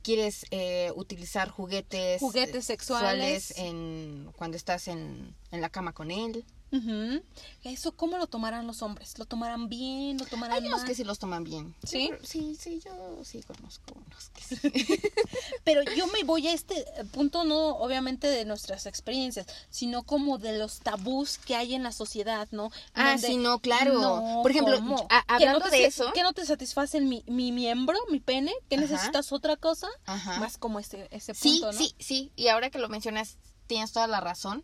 ¿Quieres 0.01 0.45
eh, 0.51 0.91
utilizar 0.95 1.49
juguetes, 1.49 2.19
Juguetes 2.19 2.55
eh, 2.55 2.61
sexuales. 2.61 3.53
en, 3.57 4.31
cuando 4.37 4.57
estás 4.57 4.87
en, 4.87 5.35
en 5.51 5.61
la 5.61 5.69
cama 5.69 5.93
con 5.93 6.11
él? 6.11 6.45
Ujú. 6.71 7.23
Eso, 7.63 7.93
¿cómo 7.93 8.17
lo 8.17 8.27
tomarán 8.27 8.67
los 8.67 8.81
hombres? 8.81 9.17
¿Lo 9.17 9.25
tomarán 9.25 9.69
bien? 9.69 10.17
¿Lo 10.17 10.25
tomarán 10.25 10.57
Hay 10.61 10.67
unos 10.67 10.83
que 10.83 10.95
sí 10.95 11.03
los 11.05 11.17
toman 11.17 11.43
bien. 11.45 11.73
¿Sí? 11.83 12.11
Sí, 12.23 12.57
sí, 12.59 12.81
yo 12.83 12.91
sí 13.23 13.41
conozco 13.43 13.93
unos 13.95 14.29
que 14.29 14.41
sí. 14.43 14.59
Pero 15.63 15.81
yo 15.95 16.07
me 16.07 16.23
voy 16.23 16.47
a 16.47 16.53
este 16.53 16.85
punto 17.13 17.45
no 17.45 17.77
obviamente 17.77 18.27
de 18.27 18.43
nuestras 18.43 18.85
experiencias, 18.85 19.47
sino 19.69 20.03
como 20.03 20.37
de 20.39 20.57
los 20.57 20.79
tabús 20.79 21.37
que 21.37 21.55
hay 21.55 21.73
en 21.73 21.83
la 21.83 21.91
sociedad, 21.93 22.47
¿no? 22.51 22.69
Ah, 22.93 23.11
Donde- 23.11 23.27
sí, 23.27 23.37
no, 23.37 23.59
claro. 23.59 23.93
No, 24.01 24.39
Por 24.41 24.51
ejemplo, 24.51 24.75
¿cómo? 24.77 25.07
a- 25.09 25.23
¿Que 25.25 25.33
hablando 25.45 25.59
no 25.59 25.69
te 25.69 25.77
de 25.77 25.85
eso- 25.85 26.11
¿Que 26.13 26.23
no 26.23 26.33
te 26.33 26.45
satisfacen 26.45 27.07
mi, 27.07 27.23
mi 27.27 27.51
miembro, 27.53 27.97
mi 28.11 28.19
pene? 28.19 28.53
¿Que 28.69 28.75
Ajá. 28.75 28.85
necesitas 28.87 29.31
otra 29.31 29.55
cosa? 29.55 29.87
Ajá. 30.05 30.39
Más 30.39 30.57
como 30.57 30.79
ese, 30.79 31.07
ese 31.11 31.33
Sí, 31.33 31.59
punto, 31.61 31.71
¿no? 31.71 31.77
sí, 31.79 31.95
sí. 31.97 32.31
Y 32.35 32.49
ahora 32.49 32.69
que 32.69 32.79
lo 32.79 32.89
mencionas, 32.89 33.37
tienes 33.67 33.91
toda 33.93 34.07
la 34.07 34.19
razón. 34.21 34.63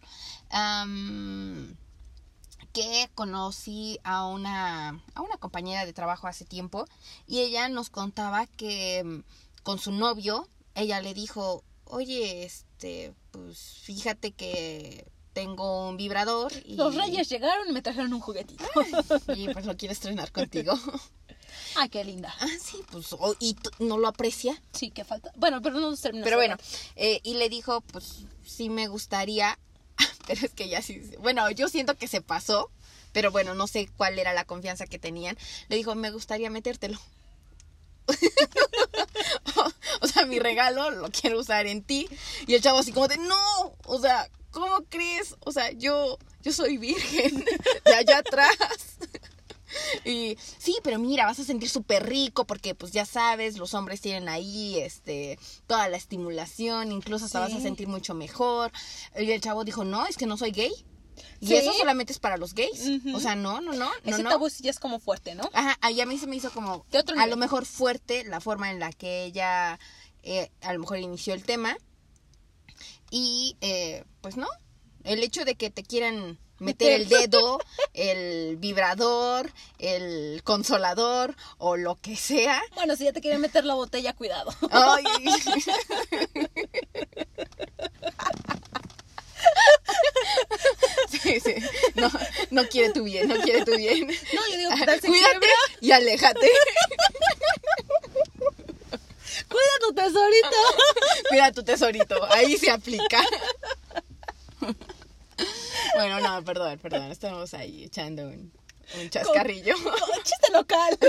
Am, 0.49 1.75
que 2.73 3.09
conocí 3.15 3.99
a 4.03 4.25
una, 4.25 5.01
a 5.13 5.21
una 5.21 5.37
compañera 5.37 5.85
de 5.85 5.93
trabajo 5.93 6.27
hace 6.27 6.43
tiempo 6.43 6.85
y 7.27 7.39
ella 7.39 7.69
nos 7.69 7.89
contaba 7.89 8.47
que 8.47 9.03
mm, 9.03 9.23
con 9.61 9.79
su 9.79 9.91
novio, 9.91 10.49
ella 10.75 10.99
le 11.01 11.13
dijo, 11.13 11.63
oye, 11.85 12.43
este, 12.43 13.13
pues 13.31 13.59
fíjate 13.83 14.31
que 14.31 15.05
tengo 15.33 15.89
un 15.89 15.97
vibrador 15.97 16.51
y, 16.65 16.75
Los 16.75 16.95
reyes 16.95 17.29
llegaron 17.29 17.67
y 17.69 17.73
me 17.73 17.81
trajeron 17.81 18.13
un 18.13 18.19
juguetito. 18.19 18.63
y 19.35 19.51
pues 19.51 19.65
lo 19.65 19.75
quiere 19.75 19.93
estrenar 19.93 20.31
contigo. 20.31 20.73
Ay, 21.75 21.89
qué 21.89 22.03
linda. 22.03 22.33
ah, 22.39 22.47
sí, 22.59 22.77
pues, 22.91 23.15
y 23.39 23.55
no 23.79 23.97
lo 23.97 24.07
aprecia. 24.07 24.61
Sí, 24.73 24.91
que 24.91 25.03
falta. 25.03 25.31
Bueno, 25.35 25.61
pero 25.61 25.79
no 25.79 25.89
nos 25.89 26.01
terminó. 26.01 26.23
Pero 26.23 26.37
bueno, 26.37 26.55
eh, 26.95 27.19
y 27.23 27.35
le 27.35 27.49
dijo, 27.49 27.81
pues 27.81 28.25
sí 28.45 28.69
me 28.69 28.87
gustaría, 28.87 29.57
pero 30.27 30.45
es 30.45 30.53
que 30.53 30.69
ya 30.69 30.81
sí, 30.81 31.01
bueno, 31.19 31.49
yo 31.51 31.67
siento 31.69 31.95
que 31.97 32.07
se 32.07 32.21
pasó, 32.21 32.69
pero 33.11 33.31
bueno, 33.31 33.53
no 33.53 33.67
sé 33.67 33.89
cuál 33.97 34.19
era 34.19 34.33
la 34.33 34.45
confianza 34.45 34.87
que 34.87 34.99
tenían. 34.99 35.37
Le 35.69 35.77
dijo, 35.77 35.95
me 35.95 36.11
gustaría 36.11 36.49
metértelo. 36.49 36.99
o 40.01 40.07
sea, 40.07 40.25
mi 40.25 40.39
regalo 40.39 40.91
lo 40.91 41.09
quiero 41.09 41.39
usar 41.39 41.67
en 41.67 41.83
ti. 41.83 42.07
Y 42.47 42.55
el 42.55 42.61
chavo 42.61 42.79
así 42.79 42.91
como 42.91 43.07
de, 43.07 43.17
no, 43.17 43.75
o 43.85 43.99
sea, 43.99 44.29
¿cómo 44.51 44.83
crees? 44.89 45.35
O 45.41 45.51
sea, 45.51 45.71
yo, 45.71 46.17
yo 46.41 46.53
soy 46.53 46.77
virgen 46.77 47.45
de 47.85 47.93
allá 47.93 48.19
atrás. 48.19 48.92
Y 50.05 50.37
sí, 50.57 50.75
pero 50.83 50.99
mira, 50.99 51.25
vas 51.25 51.39
a 51.39 51.43
sentir 51.43 51.69
súper 51.69 52.07
rico 52.07 52.45
porque 52.45 52.75
pues 52.75 52.91
ya 52.91 53.05
sabes, 53.05 53.57
los 53.57 53.73
hombres 53.73 54.01
tienen 54.01 54.27
ahí 54.29 54.77
este 54.79 55.37
toda 55.67 55.87
la 55.89 55.97
estimulación, 55.97 56.91
incluso 56.91 57.25
hasta 57.25 57.45
Sí. 57.45 57.51
vas 57.53 57.59
a 57.59 57.63
sentir 57.63 57.87
mucho 57.87 58.13
mejor. 58.13 58.71
Y 59.17 59.31
el 59.31 59.41
chavo 59.41 59.63
dijo, 59.63 59.83
no, 59.83 60.05
es 60.05 60.17
que 60.17 60.25
no 60.25 60.37
soy 60.37 60.51
gay. 60.51 60.71
Y 61.39 61.47
Sí. 61.47 61.55
eso 61.55 61.73
solamente 61.73 62.11
es 62.11 62.19
para 62.19 62.37
los 62.37 62.53
gays. 62.55 62.81
O 63.13 63.19
sea, 63.19 63.35
no, 63.35 63.61
no, 63.61 63.71
no, 63.73 63.85
no, 63.85 63.91
Ese 64.15 64.23
no. 64.23 64.29
tabú 64.29 64.49
sí 64.49 64.63
ya 64.63 64.71
es 64.71 64.79
como 64.79 64.99
fuerte, 64.99 65.35
¿no? 65.35 65.47
Ajá, 65.53 65.77
ahí 65.81 66.01
a 66.01 66.05
mí 66.07 66.17
se 66.17 66.25
me 66.27 66.35
hizo 66.35 66.49
como 66.51 66.85
otro 66.91 67.13
a 67.13 67.17
nivel. 67.17 67.29
lo 67.29 67.37
mejor 67.37 67.65
fuerte 67.65 68.23
la 68.23 68.41
forma 68.41 68.71
en 68.71 68.79
la 68.79 68.91
que 68.91 69.25
ella 69.25 69.79
eh, 70.23 70.49
a 70.61 70.73
lo 70.73 70.79
mejor 70.79 70.97
inició 70.99 71.33
el 71.35 71.43
tema. 71.43 71.77
Y 73.11 73.57
eh, 73.61 74.03
pues 74.21 74.37
no, 74.37 74.47
el 75.03 75.21
hecho 75.21 75.45
de 75.45 75.55
que 75.55 75.69
te 75.69 75.83
quieran 75.83 76.39
meter 76.63 76.91
el 77.01 77.09
dedo, 77.09 77.59
el 77.93 78.57
vibrador, 78.57 79.51
el 79.79 80.41
consolador 80.43 81.35
o 81.57 81.75
lo 81.77 81.95
que 82.01 82.15
sea. 82.15 82.61
Bueno, 82.75 82.95
si 82.95 83.05
ya 83.05 83.13
te 83.13 83.21
quieren 83.21 83.41
meter 83.41 83.65
la 83.65 83.73
botella, 83.75 84.13
cuidado. 84.13 84.51
Ay. 84.71 85.03
Sí, 91.09 91.39
sí. 91.39 91.55
No, 91.95 92.09
no 92.51 92.67
quiere 92.67 92.91
tu 92.91 93.03
bien, 93.03 93.27
no 93.27 93.35
quiere 93.41 93.63
tu 93.65 93.75
bien. 93.77 94.07
No, 94.07 94.41
yo 94.51 94.57
digo, 94.57 94.71
¿qué 94.77 94.85
tal 94.85 95.01
se 95.01 95.07
Cuídate 95.07 95.39
quiebra? 95.39 95.55
y 95.81 95.91
aléjate. 95.91 96.51
Cuida 99.47 99.79
tu 99.81 99.93
tesorito. 99.93 100.57
Cuida 101.29 101.51
tu 101.51 101.63
tesorito. 101.63 102.23
Ahí 102.31 102.57
se 102.57 102.71
aplica. 102.71 103.21
Bueno, 105.95 106.19
no, 106.19 106.43
perdón, 106.43 106.79
perdón. 106.79 107.11
Estamos 107.11 107.53
ahí 107.53 107.83
echando 107.83 108.23
un, 108.23 108.51
un 108.99 109.09
chascarrillo. 109.09 109.75
Chiste 110.23 110.51
local. 110.51 110.97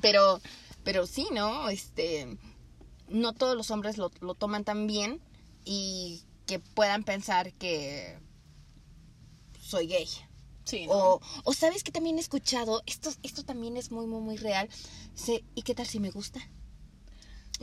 Pero, 0.00 0.38
pero 0.82 1.06
sí, 1.06 1.26
¿no? 1.32 1.70
Este, 1.70 2.36
no 3.08 3.32
todos 3.32 3.56
los 3.56 3.70
hombres 3.70 3.96
lo, 3.96 4.10
lo 4.20 4.34
toman 4.34 4.62
tan 4.62 4.86
bien 4.86 5.22
y 5.64 6.24
que 6.44 6.58
puedan 6.58 7.04
pensar 7.04 7.54
que 7.54 8.18
soy 9.58 9.86
gay. 9.86 10.06
Sí, 10.64 10.86
¿no? 10.86 10.92
O, 10.92 11.20
o 11.44 11.52
sabes 11.54 11.82
que 11.82 11.90
también 11.90 12.18
he 12.18 12.20
escuchado, 12.20 12.82
esto, 12.84 13.10
esto 13.22 13.44
también 13.44 13.78
es 13.78 13.90
muy, 13.90 14.06
muy, 14.06 14.20
muy 14.20 14.36
real. 14.36 14.68
Dice, 15.14 15.42
¿y 15.54 15.62
qué 15.62 15.74
tal 15.74 15.86
si 15.86 16.00
me 16.00 16.10
gusta? 16.10 16.40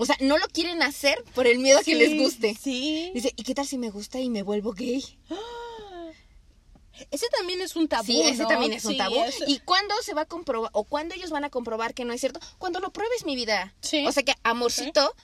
O 0.01 0.05
sea, 0.05 0.17
no 0.19 0.39
lo 0.39 0.47
quieren 0.47 0.81
hacer 0.81 1.23
por 1.35 1.45
el 1.45 1.59
miedo 1.59 1.77
a 1.77 1.83
que 1.83 1.93
les 1.93 2.17
guste. 2.17 2.57
Sí. 2.59 3.11
Dice, 3.13 3.31
¿y 3.35 3.43
qué 3.43 3.53
tal 3.53 3.67
si 3.67 3.77
me 3.77 3.91
gusta 3.91 4.19
y 4.19 4.31
me 4.31 4.41
vuelvo 4.41 4.73
gay? 4.73 5.05
Ese 7.11 7.27
también 7.37 7.61
es 7.61 7.75
un 7.75 7.87
tabú. 7.87 8.05
Sí, 8.05 8.21
ese 8.21 8.43
¿no? 8.43 8.47
también 8.47 8.73
es 8.73 8.85
un 8.85 8.97
tabú. 8.97 9.15
¿Y 9.47 9.59
cuándo 9.59 9.93
se 10.03 10.13
va 10.13 10.21
a 10.21 10.25
comprobar, 10.25 10.71
o 10.73 10.83
cuándo 10.83 11.13
ellos 11.13 11.29
van 11.29 11.43
a 11.43 11.49
comprobar 11.49 11.93
que 11.93 12.05
no 12.05 12.13
es 12.13 12.19
cierto? 12.19 12.39
Cuando 12.57 12.79
lo 12.79 12.91
pruebes, 12.91 13.25
mi 13.25 13.35
vida. 13.35 13.73
Sí. 13.81 14.05
O 14.07 14.11
sea 14.11 14.21
que, 14.21 14.35
amorcito, 14.43 15.15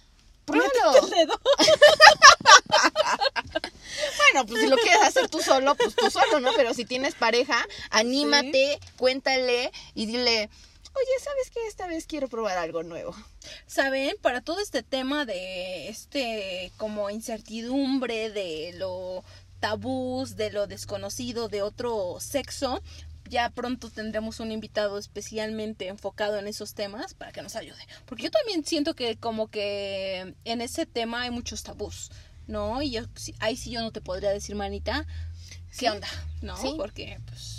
pruébalo. 0.46 1.06
el 1.06 1.10
dedo. 1.10 1.42
Bueno, 4.18 4.46
pues 4.46 4.62
si 4.62 4.68
lo 4.68 4.76
quieres 4.78 5.02
hacer 5.02 5.28
tú 5.30 5.42
solo, 5.42 5.74
pues 5.76 5.96
tú 5.96 6.12
solo, 6.12 6.40
¿no? 6.40 6.52
Pero 6.56 6.74
si 6.74 6.86
tienes 6.86 7.16
pareja, 7.16 7.66
anímate, 7.90 8.80
cuéntale 8.98 9.72
y 9.96 10.06
dile, 10.06 10.50
oye, 10.98 11.24
¿sabes 11.24 11.50
qué? 11.52 11.60
Esta 11.68 11.88
vez 11.88 12.06
quiero 12.08 12.28
probar 12.28 12.58
algo 12.58 12.84
nuevo. 12.84 13.16
¿Saben? 13.66 14.16
Para 14.22 14.42
todo 14.42 14.60
este 14.60 14.84
tema 14.84 15.26
de 15.26 15.90
este 15.90 16.72
como 16.78 17.10
incertidumbre 17.10 18.30
de 18.30 18.74
lo 18.78 19.24
tabús, 19.60 20.36
de 20.36 20.52
lo 20.52 20.68
desconocido 20.68 21.50
de 21.50 21.62
otro 21.62 22.18
sexo, 22.20 22.82
ya 23.30 23.50
pronto 23.50 23.90
tendremos 23.90 24.40
un 24.40 24.52
invitado 24.52 24.98
especialmente 24.98 25.88
enfocado 25.88 26.38
en 26.38 26.48
esos 26.48 26.74
temas 26.74 27.14
para 27.14 27.32
que 27.32 27.42
nos 27.42 27.56
ayude. 27.56 27.80
Porque 28.06 28.24
yo 28.24 28.32
también 28.32 28.64
siento 28.66 28.94
que 28.96 29.18
como 29.18 29.48
que 29.50 30.36
en 30.46 30.62
ese 30.62 30.86
tema 30.86 31.24
hay 31.24 31.32
muchos 31.32 31.64
tabús, 31.64 32.12
¿no? 32.48 32.82
Y 32.82 32.92
yo 32.92 33.02
ahí 33.40 33.58
sí 33.58 33.72
yo 33.72 33.82
no 33.82 33.92
te 33.92 34.00
podría 34.02 34.30
decir, 34.30 34.56
manita, 34.56 35.06
¿qué 35.72 35.78
Sí. 35.80 35.88
onda? 35.88 36.08
¿No? 36.42 36.56
Sí. 36.56 36.74
Porque 36.78 37.20
pues 37.26 37.57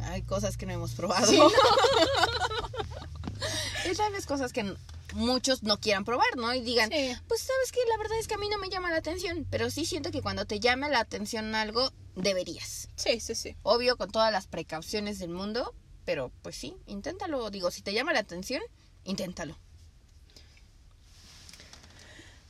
Hay 0.00 0.22
cosas 0.22 0.56
que 0.56 0.66
no 0.66 0.72
hemos 0.72 0.92
probado. 0.92 1.26
Sí, 1.26 1.38
¿no? 1.38 1.50
tal 3.96 4.12
vez 4.12 4.26
cosas 4.26 4.52
que 4.52 4.76
muchos 5.14 5.62
no 5.62 5.78
quieran 5.80 6.04
probar, 6.04 6.36
¿no? 6.36 6.52
Y 6.54 6.60
digan, 6.60 6.90
Sí. 6.90 7.16
pues 7.26 7.40
sabes 7.42 7.72
que 7.72 7.80
la 7.88 7.96
verdad 7.96 8.18
es 8.18 8.28
que 8.28 8.34
a 8.34 8.38
mí 8.38 8.48
no 8.48 8.58
me 8.58 8.68
llama 8.68 8.90
la 8.90 8.98
atención, 8.98 9.46
pero 9.50 9.70
sí 9.70 9.84
siento 9.86 10.10
que 10.10 10.22
cuando 10.22 10.44
te 10.44 10.60
llame 10.60 10.88
la 10.88 11.00
atención 11.00 11.54
algo, 11.54 11.92
deberías. 12.14 12.88
sí, 12.96 13.20
sí, 13.20 13.34
sí. 13.34 13.56
Obvio, 13.62 13.96
con 13.96 14.10
todas 14.10 14.32
las 14.32 14.46
precauciones 14.46 15.18
del 15.18 15.30
mundo, 15.30 15.74
pero 16.04 16.30
pues 16.42 16.56
sí, 16.56 16.76
inténtalo. 16.86 17.50
Digo, 17.50 17.70
si 17.70 17.82
te 17.82 17.92
llama 17.92 18.12
la 18.12 18.20
atención, 18.20 18.62
inténtalo. 19.04 19.56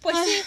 Pues 0.00 0.16
Ah. 0.16 0.24
sí, 0.24 0.42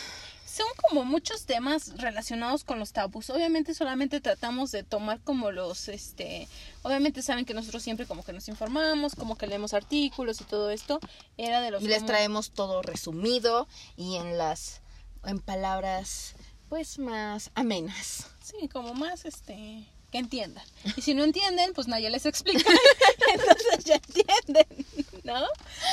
son 0.55 0.67
como 1.01 1.11
muchos 1.13 1.45
temas 1.47 1.97
relacionados 1.97 2.63
con 2.63 2.77
los 2.77 2.93
tabús. 2.93 3.31
Obviamente 3.31 3.73
solamente 3.73 4.21
tratamos 4.21 4.69
de 4.71 4.83
tomar 4.83 5.19
como 5.21 5.49
los, 5.49 5.87
este, 5.87 6.47
obviamente 6.83 7.23
saben 7.23 7.43
que 7.45 7.55
nosotros 7.55 7.81
siempre 7.81 8.05
como 8.05 8.23
que 8.23 8.33
nos 8.33 8.47
informamos, 8.47 9.15
como 9.15 9.35
que 9.35 9.47
leemos 9.47 9.73
artículos 9.73 10.41
y 10.41 10.43
todo 10.43 10.69
esto. 10.69 10.99
Era 11.37 11.59
de 11.61 11.71
los 11.71 11.81
Y 11.81 11.87
les 11.87 11.97
como- 11.99 12.07
traemos 12.07 12.51
todo 12.51 12.83
resumido 12.83 13.67
y 13.97 14.17
en 14.17 14.37
las, 14.37 14.81
en 15.25 15.39
palabras, 15.39 16.35
pues 16.69 16.99
más 16.99 17.49
amenas. 17.55 18.27
Sí, 18.43 18.67
como 18.67 18.93
más, 18.93 19.25
este, 19.25 19.87
que 20.11 20.17
entiendan. 20.19 20.63
Y 20.97 21.01
si 21.01 21.15
no 21.15 21.23
entienden, 21.23 21.73
pues 21.73 21.87
nadie 21.87 22.11
les 22.11 22.27
explica. 22.27 22.69
Entonces 23.33 23.85
ya 23.85 23.95
entienden, 23.95 24.85
¿no? 25.23 25.41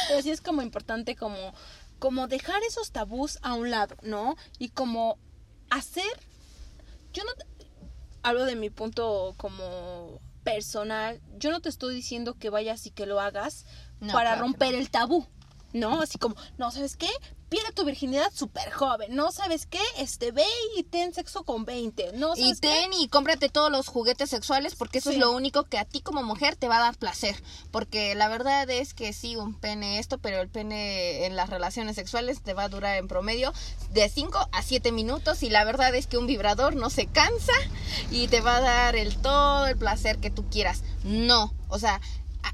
Pero 0.08 0.22
sí 0.22 0.30
es 0.30 0.42
como 0.42 0.60
importante 0.60 1.16
como, 1.16 1.54
como 1.98 2.28
dejar 2.28 2.62
esos 2.62 2.92
tabús 2.92 3.38
a 3.42 3.54
un 3.54 3.70
lado, 3.70 3.96
¿no? 4.02 4.36
Y 4.58 4.70
como 4.70 5.18
hacer, 5.70 6.04
yo 7.12 7.22
no, 7.24 7.30
hablo 8.22 8.44
de 8.44 8.56
mi 8.56 8.70
punto 8.70 9.34
como 9.36 10.20
personal, 10.44 11.20
yo 11.38 11.50
no 11.50 11.60
te 11.60 11.68
estoy 11.68 11.94
diciendo 11.94 12.34
que 12.34 12.50
vayas 12.50 12.86
y 12.86 12.90
que 12.90 13.06
lo 13.06 13.20
hagas 13.20 13.66
No, 14.00 14.12
para 14.12 14.30
claro 14.30 14.42
romper 14.42 14.72
no. 14.72 14.78
el 14.78 14.90
tabú, 14.90 15.26
¿no? 15.72 16.00
Así 16.00 16.18
como, 16.18 16.36
no, 16.56 16.70
¿sabes 16.70 16.96
qué? 16.96 17.10
Pierde 17.48 17.72
tu 17.72 17.84
virginidad 17.84 18.30
súper 18.34 18.70
joven, 18.70 19.14
¿no? 19.16 19.32
¿Sabes 19.32 19.64
qué? 19.64 19.80
Este, 19.96 20.32
ve 20.32 20.44
y 20.76 20.82
ten 20.82 21.14
sexo 21.14 21.44
con 21.44 21.64
20, 21.64 22.12
¿no? 22.14 22.34
Y 22.36 22.40
¿Sabes 22.42 22.60
qué? 22.60 22.68
ten 22.68 22.92
y 22.92 23.08
cómprate 23.08 23.48
todos 23.48 23.70
los 23.72 23.88
juguetes 23.88 24.28
sexuales 24.28 24.74
porque 24.74 24.98
eso 24.98 25.08
Sí. 25.10 25.14
es 25.16 25.20
lo 25.20 25.32
único 25.32 25.64
que 25.64 25.78
a 25.78 25.86
ti 25.86 26.02
como 26.02 26.22
mujer 26.22 26.56
te 26.56 26.68
va 26.68 26.76
a 26.76 26.80
dar 26.80 26.96
placer. 26.98 27.42
Porque 27.70 28.14
la 28.14 28.28
verdad 28.28 28.68
es 28.68 28.92
que 28.92 29.14
sí, 29.14 29.36
un 29.36 29.54
pene 29.54 29.98
esto, 29.98 30.18
pero 30.18 30.42
el 30.42 30.48
pene 30.50 31.24
en 31.24 31.36
las 31.36 31.48
relaciones 31.48 31.96
sexuales 31.96 32.42
te 32.42 32.52
va 32.52 32.64
a 32.64 32.68
durar 32.68 32.96
en 32.98 33.08
promedio 33.08 33.54
de 33.92 34.08
5 34.10 34.48
a 34.52 34.62
7 34.62 34.92
minutos 34.92 35.42
y 35.42 35.48
la 35.48 35.64
verdad 35.64 35.94
es 35.94 36.06
que 36.06 36.18
un 36.18 36.26
vibrador 36.26 36.76
no 36.76 36.90
se 36.90 37.06
cansa 37.06 37.52
y 38.10 38.28
te 38.28 38.42
va 38.42 38.56
a 38.56 38.60
dar 38.60 38.94
el 38.96 39.16
todo 39.16 39.66
el 39.66 39.78
placer 39.78 40.18
que 40.18 40.30
tú 40.30 40.44
quieras. 40.50 40.82
No, 41.02 41.54
o 41.68 41.78
sea, 41.78 42.00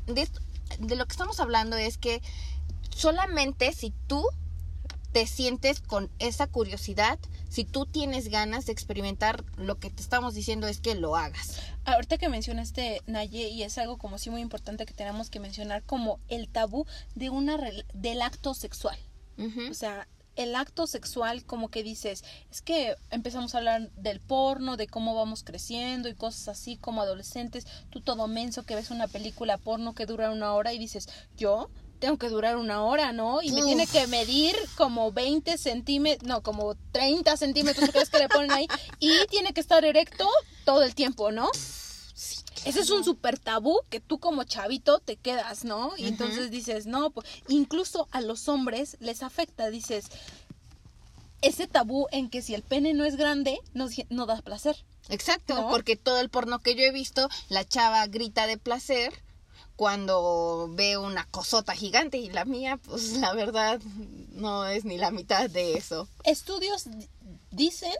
de 0.06 0.96
lo 0.96 1.06
que 1.06 1.12
estamos 1.12 1.40
hablando 1.40 1.76
es 1.76 1.98
que 1.98 2.22
solamente 2.94 3.72
si 3.72 3.92
tú 4.06 4.24
te 5.14 5.28
sientes 5.28 5.80
con 5.80 6.10
esa 6.18 6.48
curiosidad, 6.48 7.20
si 7.48 7.64
tú 7.64 7.86
tienes 7.86 8.30
ganas 8.30 8.66
de 8.66 8.72
experimentar, 8.72 9.44
lo 9.56 9.78
que 9.78 9.88
te 9.88 10.02
estamos 10.02 10.34
diciendo 10.34 10.66
es 10.66 10.80
que 10.80 10.96
lo 10.96 11.14
hagas. 11.14 11.60
Ahorita 11.84 12.18
que 12.18 12.28
mencionaste 12.28 13.00
Naye 13.06 13.48
y 13.50 13.62
es 13.62 13.78
algo 13.78 13.96
como 13.96 14.18
sí 14.18 14.30
muy 14.30 14.40
importante 14.40 14.86
que 14.86 14.92
tenemos 14.92 15.30
que 15.30 15.38
mencionar 15.38 15.84
como 15.84 16.18
el 16.26 16.48
tabú 16.48 16.84
de 17.14 17.30
una 17.30 17.56
del 17.92 18.22
acto 18.22 18.54
sexual. 18.54 18.98
O 19.70 19.74
sea, 19.74 20.08
el 20.34 20.56
acto 20.56 20.88
sexual 20.88 21.44
como 21.44 21.68
que 21.68 21.84
dices, 21.84 22.24
es 22.50 22.60
que 22.60 22.96
empezamos 23.10 23.54
a 23.54 23.58
hablar 23.58 23.92
del 23.92 24.18
porno, 24.18 24.76
de 24.76 24.88
cómo 24.88 25.14
vamos 25.14 25.44
creciendo 25.44 26.08
y 26.08 26.14
cosas 26.14 26.48
así 26.48 26.76
como 26.76 27.02
adolescentes, 27.02 27.68
tú 27.90 28.00
todo 28.00 28.26
menso 28.26 28.64
que 28.64 28.74
ves 28.74 28.90
una 28.90 29.06
película 29.06 29.58
porno 29.58 29.94
que 29.94 30.06
dura 30.06 30.32
una 30.32 30.54
hora 30.54 30.72
y 30.72 30.78
dices, 30.80 31.08
yo 31.36 31.70
tengo 32.04 32.18
que 32.18 32.28
durar 32.28 32.58
una 32.58 32.84
hora, 32.84 33.12
¿no? 33.12 33.40
Y 33.40 33.50
me 33.52 33.60
Uf. 33.60 33.66
tiene 33.66 33.86
que 33.86 34.06
medir 34.08 34.54
como 34.76 35.10
20 35.10 35.56
centímetros, 35.56 36.28
no, 36.28 36.42
como 36.42 36.74
30 36.92 37.34
centímetros, 37.38 37.88
¿qué 37.88 38.00
es 38.00 38.10
que 38.10 38.18
le 38.18 38.28
ponen 38.28 38.52
ahí? 38.52 38.68
Y 39.00 39.26
tiene 39.28 39.54
que 39.54 39.62
estar 39.62 39.82
erecto 39.86 40.28
todo 40.66 40.82
el 40.82 40.94
tiempo, 40.94 41.32
¿no? 41.32 41.50
Ese 42.66 42.80
es 42.80 42.90
un 42.90 43.04
súper 43.04 43.38
tabú 43.38 43.80
que 43.88 44.00
tú 44.00 44.18
como 44.18 44.44
chavito 44.44 44.98
te 44.98 45.16
quedas, 45.16 45.64
¿no? 45.64 45.92
Y 45.96 46.04
entonces 46.04 46.50
dices, 46.50 46.84
no, 46.84 47.08
pues 47.08 47.26
incluso 47.48 48.06
a 48.10 48.20
los 48.20 48.48
hombres 48.50 48.98
les 49.00 49.22
afecta, 49.22 49.70
dices, 49.70 50.04
ese 51.40 51.66
tabú 51.66 52.06
en 52.12 52.28
que 52.28 52.42
si 52.42 52.54
el 52.54 52.62
pene 52.62 52.92
no 52.92 53.06
es 53.06 53.16
grande, 53.16 53.58
no, 53.72 54.26
da 54.26 54.42
placer. 54.42 54.76
Exacto, 55.08 55.54
¿No? 55.54 55.70
porque 55.70 55.96
todo 55.96 56.20
el 56.20 56.28
porno 56.28 56.58
que 56.58 56.74
yo 56.74 56.82
he 56.82 56.92
visto, 56.92 57.30
la 57.48 57.66
chava 57.66 58.06
grita 58.08 58.46
de 58.46 58.58
placer 58.58 59.24
cuando 59.76 60.68
ve 60.70 60.96
una 60.96 61.26
cosota 61.26 61.74
gigante 61.74 62.18
y 62.18 62.30
la 62.30 62.44
mía, 62.44 62.78
pues 62.84 63.12
la 63.14 63.32
verdad 63.34 63.80
no 64.32 64.66
es 64.66 64.84
ni 64.84 64.98
la 64.98 65.10
mitad 65.10 65.50
de 65.50 65.74
eso. 65.74 66.08
Estudios 66.24 66.84
di- 66.84 67.08
dicen 67.50 67.92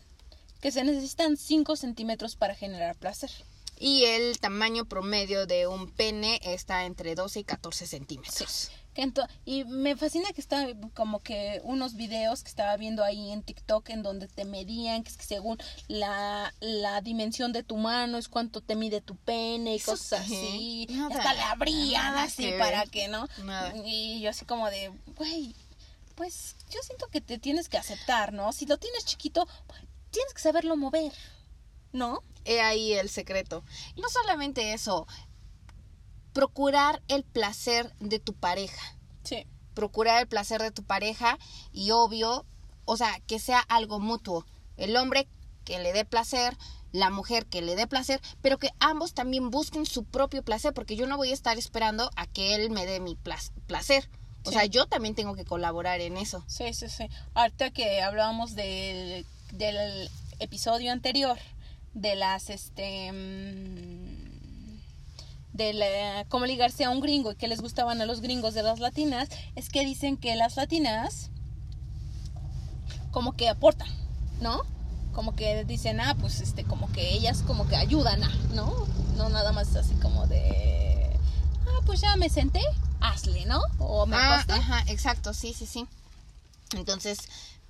que 0.61 0.70
se 0.70 0.85
necesitan 0.85 1.37
5 1.37 1.77
centímetros 1.77 2.37
para 2.37 2.55
generar 2.55 2.97
placer. 2.97 3.31
Y 3.79 4.05
el 4.05 4.39
tamaño 4.39 4.85
promedio 4.85 5.47
de 5.47 5.66
un 5.66 5.91
pene 5.91 6.41
está 6.45 6.85
entre 6.87 7.14
12 7.16 7.41
y 7.41 7.45
14 7.45 7.87
centímetros. 7.87 8.70
Que 8.95 9.11
y 9.45 9.64
me 9.64 9.97
fascina 9.97 10.32
que 10.32 10.40
está 10.40 10.66
como 10.95 11.20
que 11.20 11.61
unos 11.64 11.95
videos 11.95 12.42
que 12.42 12.49
estaba 12.49 12.76
viendo 12.76 13.03
ahí 13.03 13.32
en 13.32 13.42
TikTok 13.42 13.90
en 13.90 14.03
donde 14.03 14.28
te 14.28 14.45
medían, 14.45 15.03
que 15.03 15.11
es 15.11 15.16
que 15.16 15.24
según 15.24 15.59
la, 15.88 16.55
la 16.61 17.01
dimensión 17.01 17.53
de 17.53 17.64
tu 17.64 17.76
mano 17.76 18.18
es 18.18 18.28
cuánto 18.28 18.61
te 18.61 18.76
mide 18.76 19.01
tu 19.01 19.16
pene 19.16 19.72
y 19.72 19.76
¿Eso 19.76 19.92
cosas 19.92 20.20
qué? 20.20 20.36
así. 20.36 20.86
Nada, 20.90 21.16
hasta 21.16 21.34
le 21.34 21.42
abrían 21.42 22.16
así 22.18 22.45
que 22.45 22.59
para 22.59 22.86
que, 22.86 23.09
¿no? 23.09 23.28
Nada. 23.42 23.72
Y 23.84 24.20
yo 24.20 24.30
así 24.30 24.45
como 24.45 24.70
de, 24.70 24.92
güey, 25.16 25.55
pues 26.14 26.57
yo 26.70 26.80
siento 26.82 27.09
que 27.09 27.20
te 27.20 27.38
tienes 27.38 27.68
que 27.68 27.78
aceptar, 27.78 28.32
¿no? 28.32 28.53
Si 28.53 28.66
lo 28.66 28.78
tienes 28.78 29.05
chiquito, 29.05 29.49
tienes 30.11 30.32
que 30.32 30.40
saberlo 30.40 30.76
mover, 30.76 31.12
¿no? 31.92 32.22
He 32.45 32.61
ahí 32.61 32.92
el 32.92 33.09
secreto. 33.09 33.64
Y 33.97 34.01
no 34.01 34.09
solamente 34.09 34.72
eso, 34.72 35.07
procurar 36.35 37.01
el 37.09 37.22
placer 37.24 37.95
de 38.01 38.18
tu 38.18 38.35
pareja. 38.35 38.97
Sí. 39.22 39.47
Procurar 39.72 40.20
el 40.20 40.28
placer 40.28 40.61
de 40.61 40.70
tu 40.70 40.82
pareja 40.82 41.39
y 41.72 41.91
obvio, 41.93 42.45
o 42.85 42.97
sea, 42.99 43.18
que 43.26 43.39
sea 43.39 43.61
algo 43.61 43.99
mutuo. 44.01 44.45
El 44.76 44.95
hombre 44.97 45.26
que 45.64 45.78
le 45.78 45.93
dé 45.95 46.05
placer, 46.05 46.57
la 46.93 47.09
mujer 47.11 47.47
que 47.47 47.62
le 47.62 47.74
dé 47.74 47.87
placer, 47.87 48.20
pero 48.43 48.59
que 48.59 48.68
ambos 48.80 49.14
también 49.14 49.51
busquen 49.51 49.87
su 49.87 50.05
propio 50.05 50.43
placer, 50.43 50.74
porque 50.74 50.95
yo 50.97 51.07
no 51.07 51.16
voy 51.16 51.30
a 51.30 51.35
estar 51.35 51.57
esperando 51.57 52.11
a 52.16 52.26
que 52.26 52.55
él 52.55 52.70
me 52.70 52.85
dé 52.85 53.01
mi 53.01 53.16
placer. 53.66 54.09
O 54.45 54.51
Sí. 54.51 54.57
sea, 54.57 54.66
yo 54.66 54.87
también 54.87 55.14
tengo 55.14 55.35
que 55.35 55.45
colaborar 55.47 56.01
en 56.03 56.18
eso. 56.18 56.45
Sí, 56.47 56.74
sí, 56.74 56.89
sí. 56.91 57.09
Ahorita 57.32 57.70
que 57.70 58.03
hablábamos 58.03 58.55
del, 58.55 59.24
del 59.53 60.11
episodio 60.39 60.93
anterior, 60.93 61.39
de 61.95 62.14
las, 62.14 62.51
este, 62.51 63.11
mm, 63.12 64.03
de 65.55 65.72
la- 65.72 66.24
cómo 66.28 66.44
ligarse 66.46 66.84
a 66.84 66.90
un 66.90 67.00
gringo 67.00 67.32
y 67.32 67.36
que 67.36 67.48
les 67.48 67.61
gustaban 67.62 68.00
a 68.02 68.07
los 68.07 68.20
gringos 68.20 68.55
de 68.55 68.62
las 68.62 68.80
latinas, 68.80 69.28
es 69.55 69.68
que 69.70 69.84
dicen 69.84 70.16
que 70.16 70.34
las 70.36 70.57
latinas 70.57 71.30
como 73.12 73.32
que 73.36 73.48
aportan, 73.48 73.88
¿no? 74.40 74.62
Como 75.12 75.36
que 75.36 75.64
dicen, 75.64 76.00
ah, 76.00 76.16
pues 76.20 76.40
este, 76.40 76.64
como 76.64 76.90
que 76.90 77.12
ellas 77.14 77.42
como 77.46 77.68
que 77.68 77.76
ayudan 77.76 78.22
a, 78.24 78.28
¿no? 78.52 78.86
no 79.16 79.28
nada 79.28 79.52
más 79.52 79.74
así 79.76 79.94
como 80.02 80.26
de, 80.26 81.09
ah, 81.68 81.80
pues 81.86 82.00
ya 82.00 82.16
me 82.16 82.28
senté, 82.28 82.61
hazle, 83.00 83.46
¿no? 83.46 83.61
O 83.78 84.07
me 84.07 84.16
Ah, 84.16 84.34
acosté. 84.40 84.55
ajá, 84.55 84.84
exacto, 84.88 85.32
sí, 85.34 85.55
sí, 85.57 85.66
sí. 85.66 85.86
Entonces, 86.74 87.18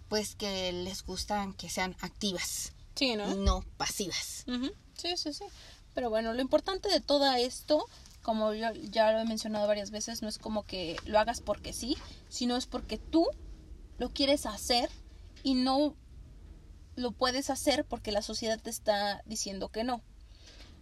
pues 0.09 0.35
que 0.37 0.73
les 0.73 1.05
gustan 1.05 1.53
que 1.53 1.69
sean 1.69 1.95
activas 2.01 2.73
Sí, 2.95 3.15
¿no? 3.17 3.31
y 3.31 3.37
no 3.37 3.63
pasivas. 3.77 4.45
Sí, 4.97 5.17
sí, 5.19 5.35
sí. 5.35 5.45
Pero 5.95 6.11
bueno, 6.11 6.33
lo 6.33 6.41
importante 6.41 6.89
de 6.89 7.01
todo 7.01 7.33
esto, 7.33 7.87
como 8.23 8.53
yo 8.53 8.73
ya 8.73 9.13
lo 9.13 9.21
he 9.21 9.25
mencionado 9.25 9.67
varias 9.67 9.91
veces, 9.91 10.23
no 10.23 10.29
es 10.29 10.39
como 10.39 10.65
que 10.65 10.97
lo 11.05 11.19
hagas 11.19 11.41
porque 11.41 11.73
sí, 11.73 11.97
sino 12.29 12.57
es 12.57 12.67
porque 12.67 12.99
tú 12.99 13.27
lo 13.99 14.11
quieres 14.11 14.47
hacer 14.47 14.91
y 15.43 15.55
no 15.55 15.95
lo 16.97 17.13
puedes 17.13 17.51
hacer 17.51 17.85
porque 17.85 18.13
la 18.13 18.23
sociedad 18.23 18.61
te 18.61 18.71
está 18.71 19.23
diciendo 19.27 19.69
que 19.69 19.85
no. 19.85 20.03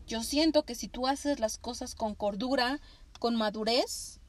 Yo 0.06 0.22
siento 0.22 0.64
que 0.64 0.74
si 0.74 0.88
tú 0.88 1.06
haces 1.06 1.40
las 1.40 1.58
cosas 1.58 1.94
con 1.94 2.14
cordura, 2.14 2.80
con 3.18 3.36
madurez, 3.36 4.20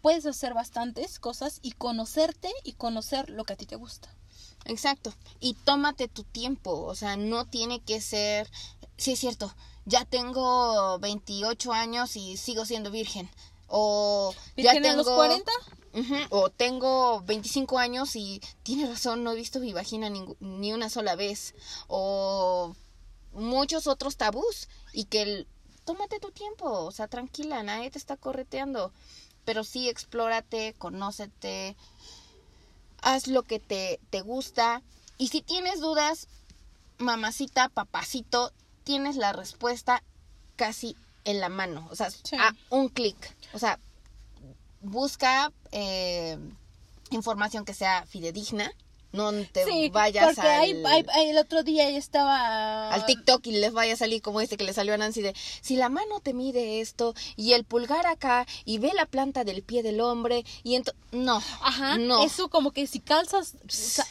puedes 0.00 0.26
hacer 0.26 0.54
bastantes 0.54 1.18
cosas 1.18 1.58
y 1.62 1.72
conocerte 1.72 2.50
y 2.64 2.72
conocer 2.72 3.30
lo 3.30 3.44
que 3.44 3.54
a 3.54 3.56
ti 3.56 3.66
te 3.66 3.76
gusta. 3.76 4.14
Exacto. 4.64 5.12
Y 5.40 5.54
tómate 5.54 6.08
tu 6.08 6.24
tiempo. 6.24 6.82
O 6.84 6.94
sea, 6.94 7.16
no 7.16 7.46
tiene 7.46 7.80
que 7.80 8.00
ser. 8.00 8.50
Sí, 8.96 9.12
es 9.12 9.18
cierto. 9.18 9.54
Ya 9.84 10.04
tengo 10.04 10.98
28 11.00 11.72
años 11.72 12.16
y 12.16 12.36
sigo 12.36 12.64
siendo 12.64 12.90
virgen. 12.90 13.28
O 13.68 14.32
ya 14.56 14.72
¿Virgen 14.74 14.82
tengo. 14.82 14.94
a 14.94 14.96
los 14.96 15.08
40? 15.08 15.50
Ujú, 15.94 16.14
O 16.30 16.48
tengo 16.50 17.20
25 17.22 17.78
años 17.78 18.16
y 18.16 18.40
tiene 18.62 18.86
razón, 18.86 19.24
no 19.24 19.32
he 19.32 19.36
visto 19.36 19.60
mi 19.60 19.72
vagina 19.72 20.08
ningú- 20.08 20.36
ni 20.40 20.72
una 20.72 20.88
sola 20.88 21.16
vez. 21.16 21.54
O 21.88 22.74
muchos 23.32 23.86
otros 23.86 24.16
tabús. 24.16 24.68
Y 24.92 25.04
que 25.04 25.22
el- 25.22 25.48
tómate 25.84 26.20
tu 26.20 26.30
tiempo. 26.30 26.64
O 26.70 26.92
sea, 26.92 27.08
tranquila, 27.08 27.62
nadie 27.62 27.90
te 27.90 27.98
está 27.98 28.16
correteando. 28.16 28.92
Pero 29.44 29.64
sí, 29.64 29.88
explórate, 29.88 30.74
conócete, 30.78 31.76
haz 33.00 33.26
lo 33.26 33.42
que 33.42 33.58
te, 33.58 33.98
te 34.10 34.20
gusta. 34.20 34.82
Y 35.18 35.28
si 35.28 35.42
tienes 35.42 35.80
dudas, 35.80 36.28
mamacita, 36.98 37.68
papacito, 37.68 38.52
tienes 38.84 39.16
la 39.16 39.32
respuesta 39.32 40.02
casi 40.56 40.96
en 41.24 41.40
la 41.40 41.48
mano. 41.48 41.86
O 41.90 41.96
sea, 41.96 42.10
Sí. 42.10 42.36
a 42.38 42.54
un 42.70 42.88
clic. 42.88 43.16
O 43.52 43.58
sea, 43.58 43.78
busca 44.80 45.52
eh, 45.70 46.38
información 47.10 47.64
que 47.64 47.74
sea 47.74 48.04
fidedigna. 48.06 48.70
No 49.12 49.30
te 49.52 49.64
Sí, 49.66 49.90
vayas 49.90 50.24
porque 50.34 50.40
al, 50.48 50.60
hay- 50.62 50.82
hay- 50.86 51.04
hay- 51.12 51.28
el 51.30 51.38
otro 51.38 51.62
día 51.62 51.88
ya 51.90 51.98
estaba... 51.98 52.90
al 52.90 53.04
TikTok 53.04 53.46
y 53.46 53.52
les 53.52 53.72
vaya 53.72 53.92
a 53.92 53.96
salir 53.96 54.22
como 54.22 54.40
este 54.40 54.56
que 54.56 54.64
le 54.64 54.72
salió 54.72 54.94
a 54.94 54.96
Nancy 54.96 55.20
de 55.20 55.34
si 55.60 55.76
la 55.76 55.90
mano 55.90 56.20
te 56.20 56.32
mide 56.32 56.80
esto 56.80 57.14
y 57.36 57.52
el 57.52 57.64
pulgar 57.64 58.06
acá 58.06 58.46
y 58.64 58.78
ve 58.78 58.90
la 58.94 59.04
planta 59.06 59.44
del 59.44 59.62
pie 59.62 59.82
del 59.82 60.00
hombre 60.00 60.44
y 60.62 60.76
entonces 60.76 61.00
no 61.12 61.42
Ajá, 61.60 61.98
no 61.98 62.24
eso 62.24 62.48
como 62.48 62.70
que 62.72 62.86
si 62.86 63.00
calzas, 63.00 63.54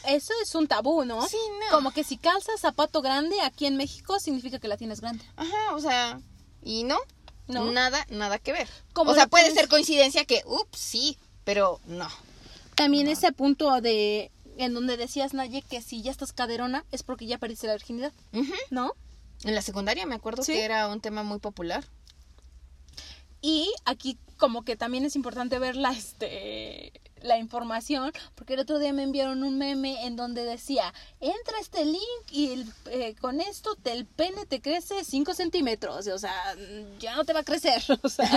eso 0.06 0.32
es 0.42 0.54
un 0.54 0.68
tabú, 0.68 1.04
¿no? 1.04 1.26
Sí, 1.28 1.36
no. 1.64 1.76
Como 1.76 1.90
que 1.90 2.04
si 2.04 2.16
calzas 2.16 2.60
zapato 2.60 3.02
grande 3.02 3.40
aquí 3.40 3.66
en 3.66 3.76
México 3.76 4.20
significa 4.20 4.60
que 4.60 4.68
la 4.68 4.76
tienes 4.76 5.00
grande. 5.00 5.24
Ajá, 5.36 5.74
o 5.74 5.80
sea, 5.80 6.20
y 6.62 6.84
no, 6.84 6.96
No. 7.48 7.72
nada, 7.72 8.06
nada 8.08 8.38
que 8.38 8.52
ver. 8.52 8.68
Como 8.92 9.10
o 9.10 9.14
sea, 9.14 9.26
puede 9.26 9.46
tienes- 9.46 9.58
ser 9.58 9.68
coincidencia 9.68 10.24
que, 10.24 10.42
ups, 10.46 10.78
sí, 10.78 11.18
pero 11.42 11.80
no. 11.86 12.08
También 12.76 13.08
ese 13.08 13.32
punto 13.32 13.80
de 13.80 14.30
en 14.58 14.74
donde 14.74 14.96
decías 14.96 15.34
Naye 15.34 15.62
que 15.62 15.80
si 15.82 16.02
ya 16.02 16.10
estás 16.10 16.32
caderona 16.32 16.84
es 16.92 17.02
porque 17.02 17.26
ya 17.26 17.38
perdiste 17.38 17.66
la 17.66 17.74
virginidad. 17.74 18.12
¿no? 18.70 18.92
En 19.44 19.54
la 19.54 19.62
secundaria 19.62 20.06
me 20.06 20.14
acuerdo 20.14 20.42
Sí. 20.44 20.52
que 20.52 20.62
era 20.64 20.88
un 20.88 21.00
tema 21.00 21.22
muy 21.22 21.38
popular. 21.38 21.84
Y 23.42 23.70
aquí 23.84 24.16
como 24.38 24.64
que 24.64 24.76
también 24.76 25.04
es 25.04 25.14
importante 25.14 25.58
ver 25.58 25.76
la, 25.76 25.90
este, 25.92 26.92
la 27.20 27.38
información, 27.38 28.12
porque 28.34 28.54
el 28.54 28.60
otro 28.60 28.80
día 28.80 28.92
me 28.92 29.04
enviaron 29.04 29.44
un 29.44 29.56
meme 29.56 30.04
en 30.04 30.16
donde 30.16 30.44
decía, 30.44 30.92
entra 31.20 31.58
este 31.60 31.84
link 31.84 32.02
y 32.32 32.52
el- 32.52 32.72
eh, 32.86 33.14
con 33.20 33.40
esto 33.40 33.76
te, 33.76 33.92
el 33.92 34.04
pene 34.06 34.44
te 34.46 34.60
crece 34.60 35.04
5 35.04 35.34
centímetros, 35.34 36.08
o 36.08 36.18
sea, 36.18 36.34
ya 36.98 37.14
no 37.14 37.24
te 37.24 37.32
va 37.32 37.40
a 37.40 37.44
crecer, 37.44 37.80
o 38.02 38.08
sea, 38.08 38.28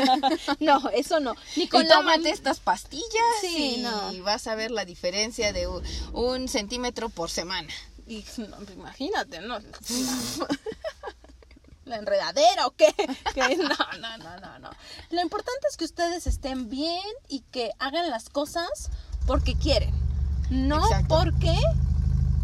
no, 0.60 0.90
eso 0.90 1.20
no. 1.20 1.34
Ni 1.56 1.68
con 1.68 1.82
y 1.86 1.88
la 1.88 1.96
tómate 1.96 2.30
estas 2.30 2.60
pastillas 2.60 3.10
Sí, 3.42 3.78
y 3.78 3.82
no. 3.82 4.24
vas 4.24 4.46
a 4.46 4.54
ver 4.54 4.70
la 4.70 4.86
diferencia 4.86 5.54
de 5.54 5.68
un 6.14 6.48
centímetro 6.48 7.10
por 7.10 7.32
semana. 7.32 7.74
Y, 8.08 8.24
no, 8.38 8.58
pues, 8.58 8.72
imagínate, 8.76 9.40
¿no? 9.42 9.58
¿La 11.86 11.98
enredadera 11.98 12.68
o 12.68 12.72
qué? 12.72 12.94
No, 13.36 14.00
no, 14.00 14.18
no, 14.18 14.40
no, 14.40 14.60
no. 14.60 14.70
Lo 15.12 15.22
importante 15.22 15.68
es 15.70 15.78
que 15.78 15.86
ustedes 15.86 16.26
estén 16.28 16.70
bien 16.70 17.04
y 17.28 17.42
que 17.52 17.72
hagan 17.80 18.10
las 18.10 18.30
cosas 18.30 18.90
porque 19.28 19.56
quieren. 19.56 19.94
No 20.50 20.84
Exacto. 20.84 21.20
porque 21.20 21.56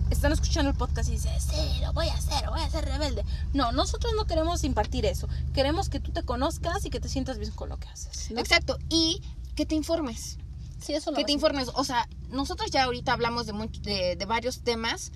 están 0.09 0.31
escuchando 0.31 0.71
el 0.71 0.77
podcast 0.77 1.09
y 1.09 1.13
dicen, 1.13 1.39
sí, 1.39 1.79
lo 1.81 1.93
voy 1.93 2.07
a 2.09 2.13
hacer, 2.13 2.49
voy 2.49 2.61
a 2.61 2.69
ser 2.69 2.85
rebelde. 2.85 3.23
No, 3.53 3.71
nosotros 3.71 4.13
no 4.15 4.25
queremos 4.25 4.63
impartir 4.63 5.05
eso. 5.05 5.27
Queremos 5.53 5.89
que 5.89 5.99
tú 5.99 6.11
te 6.11 6.23
conozcas 6.23 6.85
y 6.85 6.89
que 6.89 6.99
te 6.99 7.09
sientas 7.09 7.37
bien 7.37 7.51
con 7.51 7.69
lo 7.69 7.77
que 7.77 7.87
haces. 7.87 8.31
¿no? 8.31 8.39
Exacto, 8.39 8.77
y 8.89 9.21
que 9.55 9.65
te 9.65 9.75
informes. 9.75 10.37
Sí, 10.79 10.93
eso 10.93 11.11
lo 11.11 11.17
que 11.17 11.23
te 11.23 11.31
informes. 11.31 11.69
O 11.75 11.83
sea, 11.83 12.07
nosotros 12.29 12.71
ya 12.71 12.83
ahorita 12.83 13.13
hablamos 13.13 13.45
de, 13.45 13.53
de, 13.81 14.15
de 14.15 14.25
varios 14.25 14.61
temas, 14.63 15.11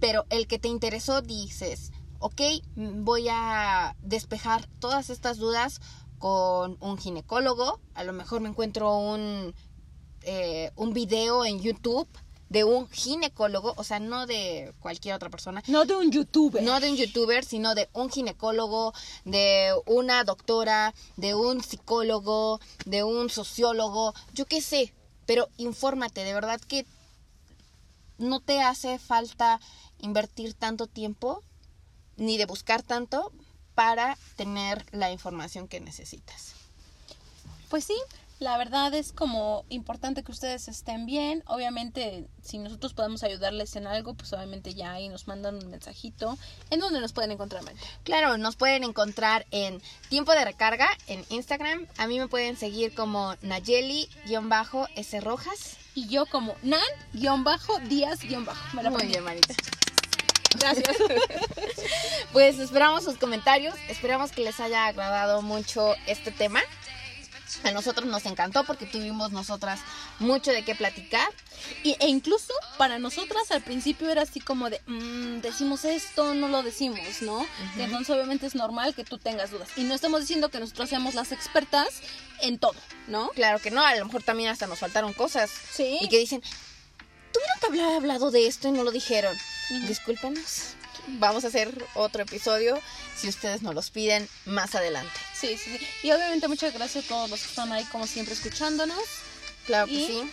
pero 0.00 0.26
el 0.30 0.46
que 0.46 0.58
te 0.58 0.68
interesó 0.68 1.20
dices, 1.22 1.92
ok, 2.20 2.40
voy 2.76 3.26
a 3.30 3.96
despejar 4.02 4.68
todas 4.78 5.10
estas 5.10 5.38
dudas 5.38 5.80
con 6.18 6.76
un 6.80 6.98
ginecólogo. 6.98 7.80
A 7.94 8.04
lo 8.04 8.12
mejor 8.12 8.40
me 8.40 8.50
encuentro 8.50 8.96
un, 8.96 9.54
eh, 10.22 10.70
un 10.76 10.92
video 10.92 11.44
en 11.44 11.60
YouTube 11.60 12.08
de 12.50 12.64
un 12.64 12.88
ginecólogo, 12.90 13.74
o 13.76 13.84
sea, 13.84 14.00
no 14.00 14.26
de 14.26 14.74
cualquier 14.80 15.14
otra 15.14 15.30
persona. 15.30 15.62
No 15.68 15.84
de 15.86 15.96
un 15.96 16.10
youtuber. 16.10 16.62
No 16.62 16.78
de 16.80 16.90
un 16.90 16.96
youtuber, 16.96 17.44
sino 17.44 17.74
de 17.74 17.88
un 17.92 18.10
ginecólogo, 18.10 18.92
de 19.24 19.72
una 19.86 20.24
doctora, 20.24 20.92
de 21.16 21.34
un 21.34 21.62
psicólogo, 21.62 22.60
de 22.84 23.02
un 23.04 23.30
sociólogo, 23.30 24.14
yo 24.34 24.46
qué 24.46 24.60
sé, 24.60 24.92
pero 25.26 25.48
infórmate, 25.58 26.24
de 26.24 26.34
verdad 26.34 26.60
que 26.60 26.84
no 28.18 28.40
te 28.40 28.60
hace 28.60 28.98
falta 28.98 29.60
invertir 30.00 30.54
tanto 30.54 30.86
tiempo 30.88 31.42
ni 32.20 32.36
de 32.36 32.46
buscar 32.46 32.82
tanto 32.82 33.32
para 33.74 34.16
tener 34.36 34.84
la 34.92 35.10
información 35.10 35.66
que 35.66 35.80
necesitas. 35.80 36.52
Pues 37.70 37.84
sí, 37.84 37.96
la 38.40 38.58
verdad 38.58 38.92
es 38.94 39.12
como 39.12 39.64
importante 39.70 40.22
que 40.22 40.30
ustedes 40.30 40.68
estén 40.68 41.06
bien. 41.06 41.42
Obviamente, 41.46 42.26
si 42.42 42.58
nosotros 42.58 42.92
podemos 42.92 43.22
ayudarles 43.22 43.74
en 43.76 43.86
algo, 43.86 44.12
pues 44.14 44.32
obviamente 44.34 44.74
ya 44.74 44.92
ahí 44.92 45.08
nos 45.08 45.28
mandan 45.28 45.56
un 45.56 45.70
mensajito. 45.70 46.36
¿En 46.68 46.80
dónde 46.80 47.00
nos 47.00 47.12
pueden 47.12 47.32
encontrar? 47.32 47.62
Claro, 48.04 48.36
nos 48.36 48.56
pueden 48.56 48.84
encontrar 48.84 49.46
en 49.50 49.80
Tiempo 50.10 50.32
de 50.32 50.44
Recarga 50.44 50.88
en 51.06 51.24
Instagram. 51.30 51.86
A 51.96 52.06
mí 52.06 52.18
me 52.18 52.28
pueden 52.28 52.56
seguir 52.56 52.94
como 52.94 53.34
Nayeli-S 53.42 55.20
Rojas. 55.20 55.78
Y 55.94 56.06
yo 56.08 56.26
como 56.26 56.54
Nan-Díaz-Bajo. 56.62 57.80
Muy 58.90 59.06
bien, 59.06 59.24
Marita. 59.24 59.54
Gracias. 60.58 60.96
Pues 62.32 62.58
esperamos 62.60 63.02
sus 63.02 63.16
comentarios, 63.18 63.74
esperamos 63.88 64.30
que 64.30 64.42
les 64.42 64.60
haya 64.60 64.86
agradado 64.86 65.42
mucho 65.42 65.94
este 66.06 66.30
tema. 66.30 66.60
A 67.64 67.72
nosotros 67.72 68.06
nos 68.06 68.24
encantó 68.26 68.62
porque 68.64 68.86
tuvimos 68.86 69.32
nosotras 69.32 69.80
mucho 70.20 70.52
de 70.52 70.64
qué 70.64 70.76
platicar. 70.76 71.28
y, 71.82 71.96
e 71.98 72.06
incluso 72.08 72.52
para 72.78 72.98
nosotras 73.00 73.50
al 73.50 73.62
principio 73.62 74.08
era 74.08 74.22
así 74.22 74.38
como 74.40 74.70
de, 74.70 74.80
"Mm, 74.86 75.40
decimos 75.40 75.84
esto, 75.84 76.32
no 76.34 76.46
lo 76.48 76.62
decimos, 76.62 77.00
¿no? 77.22 77.44
Que 77.74 77.82
Entonces 77.84 78.14
obviamente 78.14 78.46
es 78.46 78.54
normal 78.54 78.94
que 78.94 79.02
tú 79.04 79.18
tengas 79.18 79.50
dudas. 79.50 79.68
Y 79.76 79.82
no 79.82 79.94
estamos 79.94 80.20
diciendo 80.20 80.48
que 80.50 80.60
nosotros 80.60 80.88
seamos 80.88 81.14
las 81.14 81.32
expertas 81.32 81.88
en 82.40 82.58
todo, 82.58 82.76
¿no? 83.08 83.28
Claro 83.30 83.58
que 83.58 83.70
no, 83.72 83.84
a 83.84 83.94
lo 83.96 84.04
mejor 84.06 84.22
también 84.22 84.50
hasta 84.50 84.68
nos 84.68 84.78
faltaron 84.78 85.12
cosas. 85.12 85.50
Sí. 85.72 85.98
Y 86.00 86.08
que 86.08 86.18
dicen, 86.18 86.42
tuvieron 87.32 87.58
que 87.60 87.66
haber 87.66 87.96
hablado 87.96 88.30
de 88.30 88.46
esto 88.46 88.68
y 88.68 88.72
no 88.72 88.84
lo 88.84 88.90
dijeron. 88.90 89.36
Discúlpenos. 89.86 90.74
Vamos 91.18 91.44
a 91.44 91.48
hacer 91.48 91.84
otro 91.94 92.22
episodio 92.22 92.78
si 93.16 93.28
ustedes 93.28 93.62
nos 93.62 93.74
los 93.74 93.90
piden 93.90 94.28
más 94.44 94.74
adelante. 94.74 95.12
Sí, 95.38 95.56
sí, 95.56 95.78
sí. 95.78 95.88
Y 96.02 96.12
obviamente 96.12 96.46
muchas 96.48 96.72
gracias 96.74 97.04
a 97.04 97.08
todos 97.08 97.30
los 97.30 97.40
que 97.40 97.48
están 97.48 97.72
ahí 97.72 97.84
como 97.86 98.06
siempre 98.06 98.34
escuchándonos. 98.34 99.02
Claro 99.66 99.86
que 99.86 99.92
Y- 99.92 100.06
sí. 100.06 100.30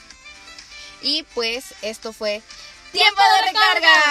Y 1.02 1.24
pues 1.36 1.66
esto 1.82 2.12
fue 2.14 2.41
Tiempo 2.91 3.22
de 3.22 3.48
recarga. 3.48 4.04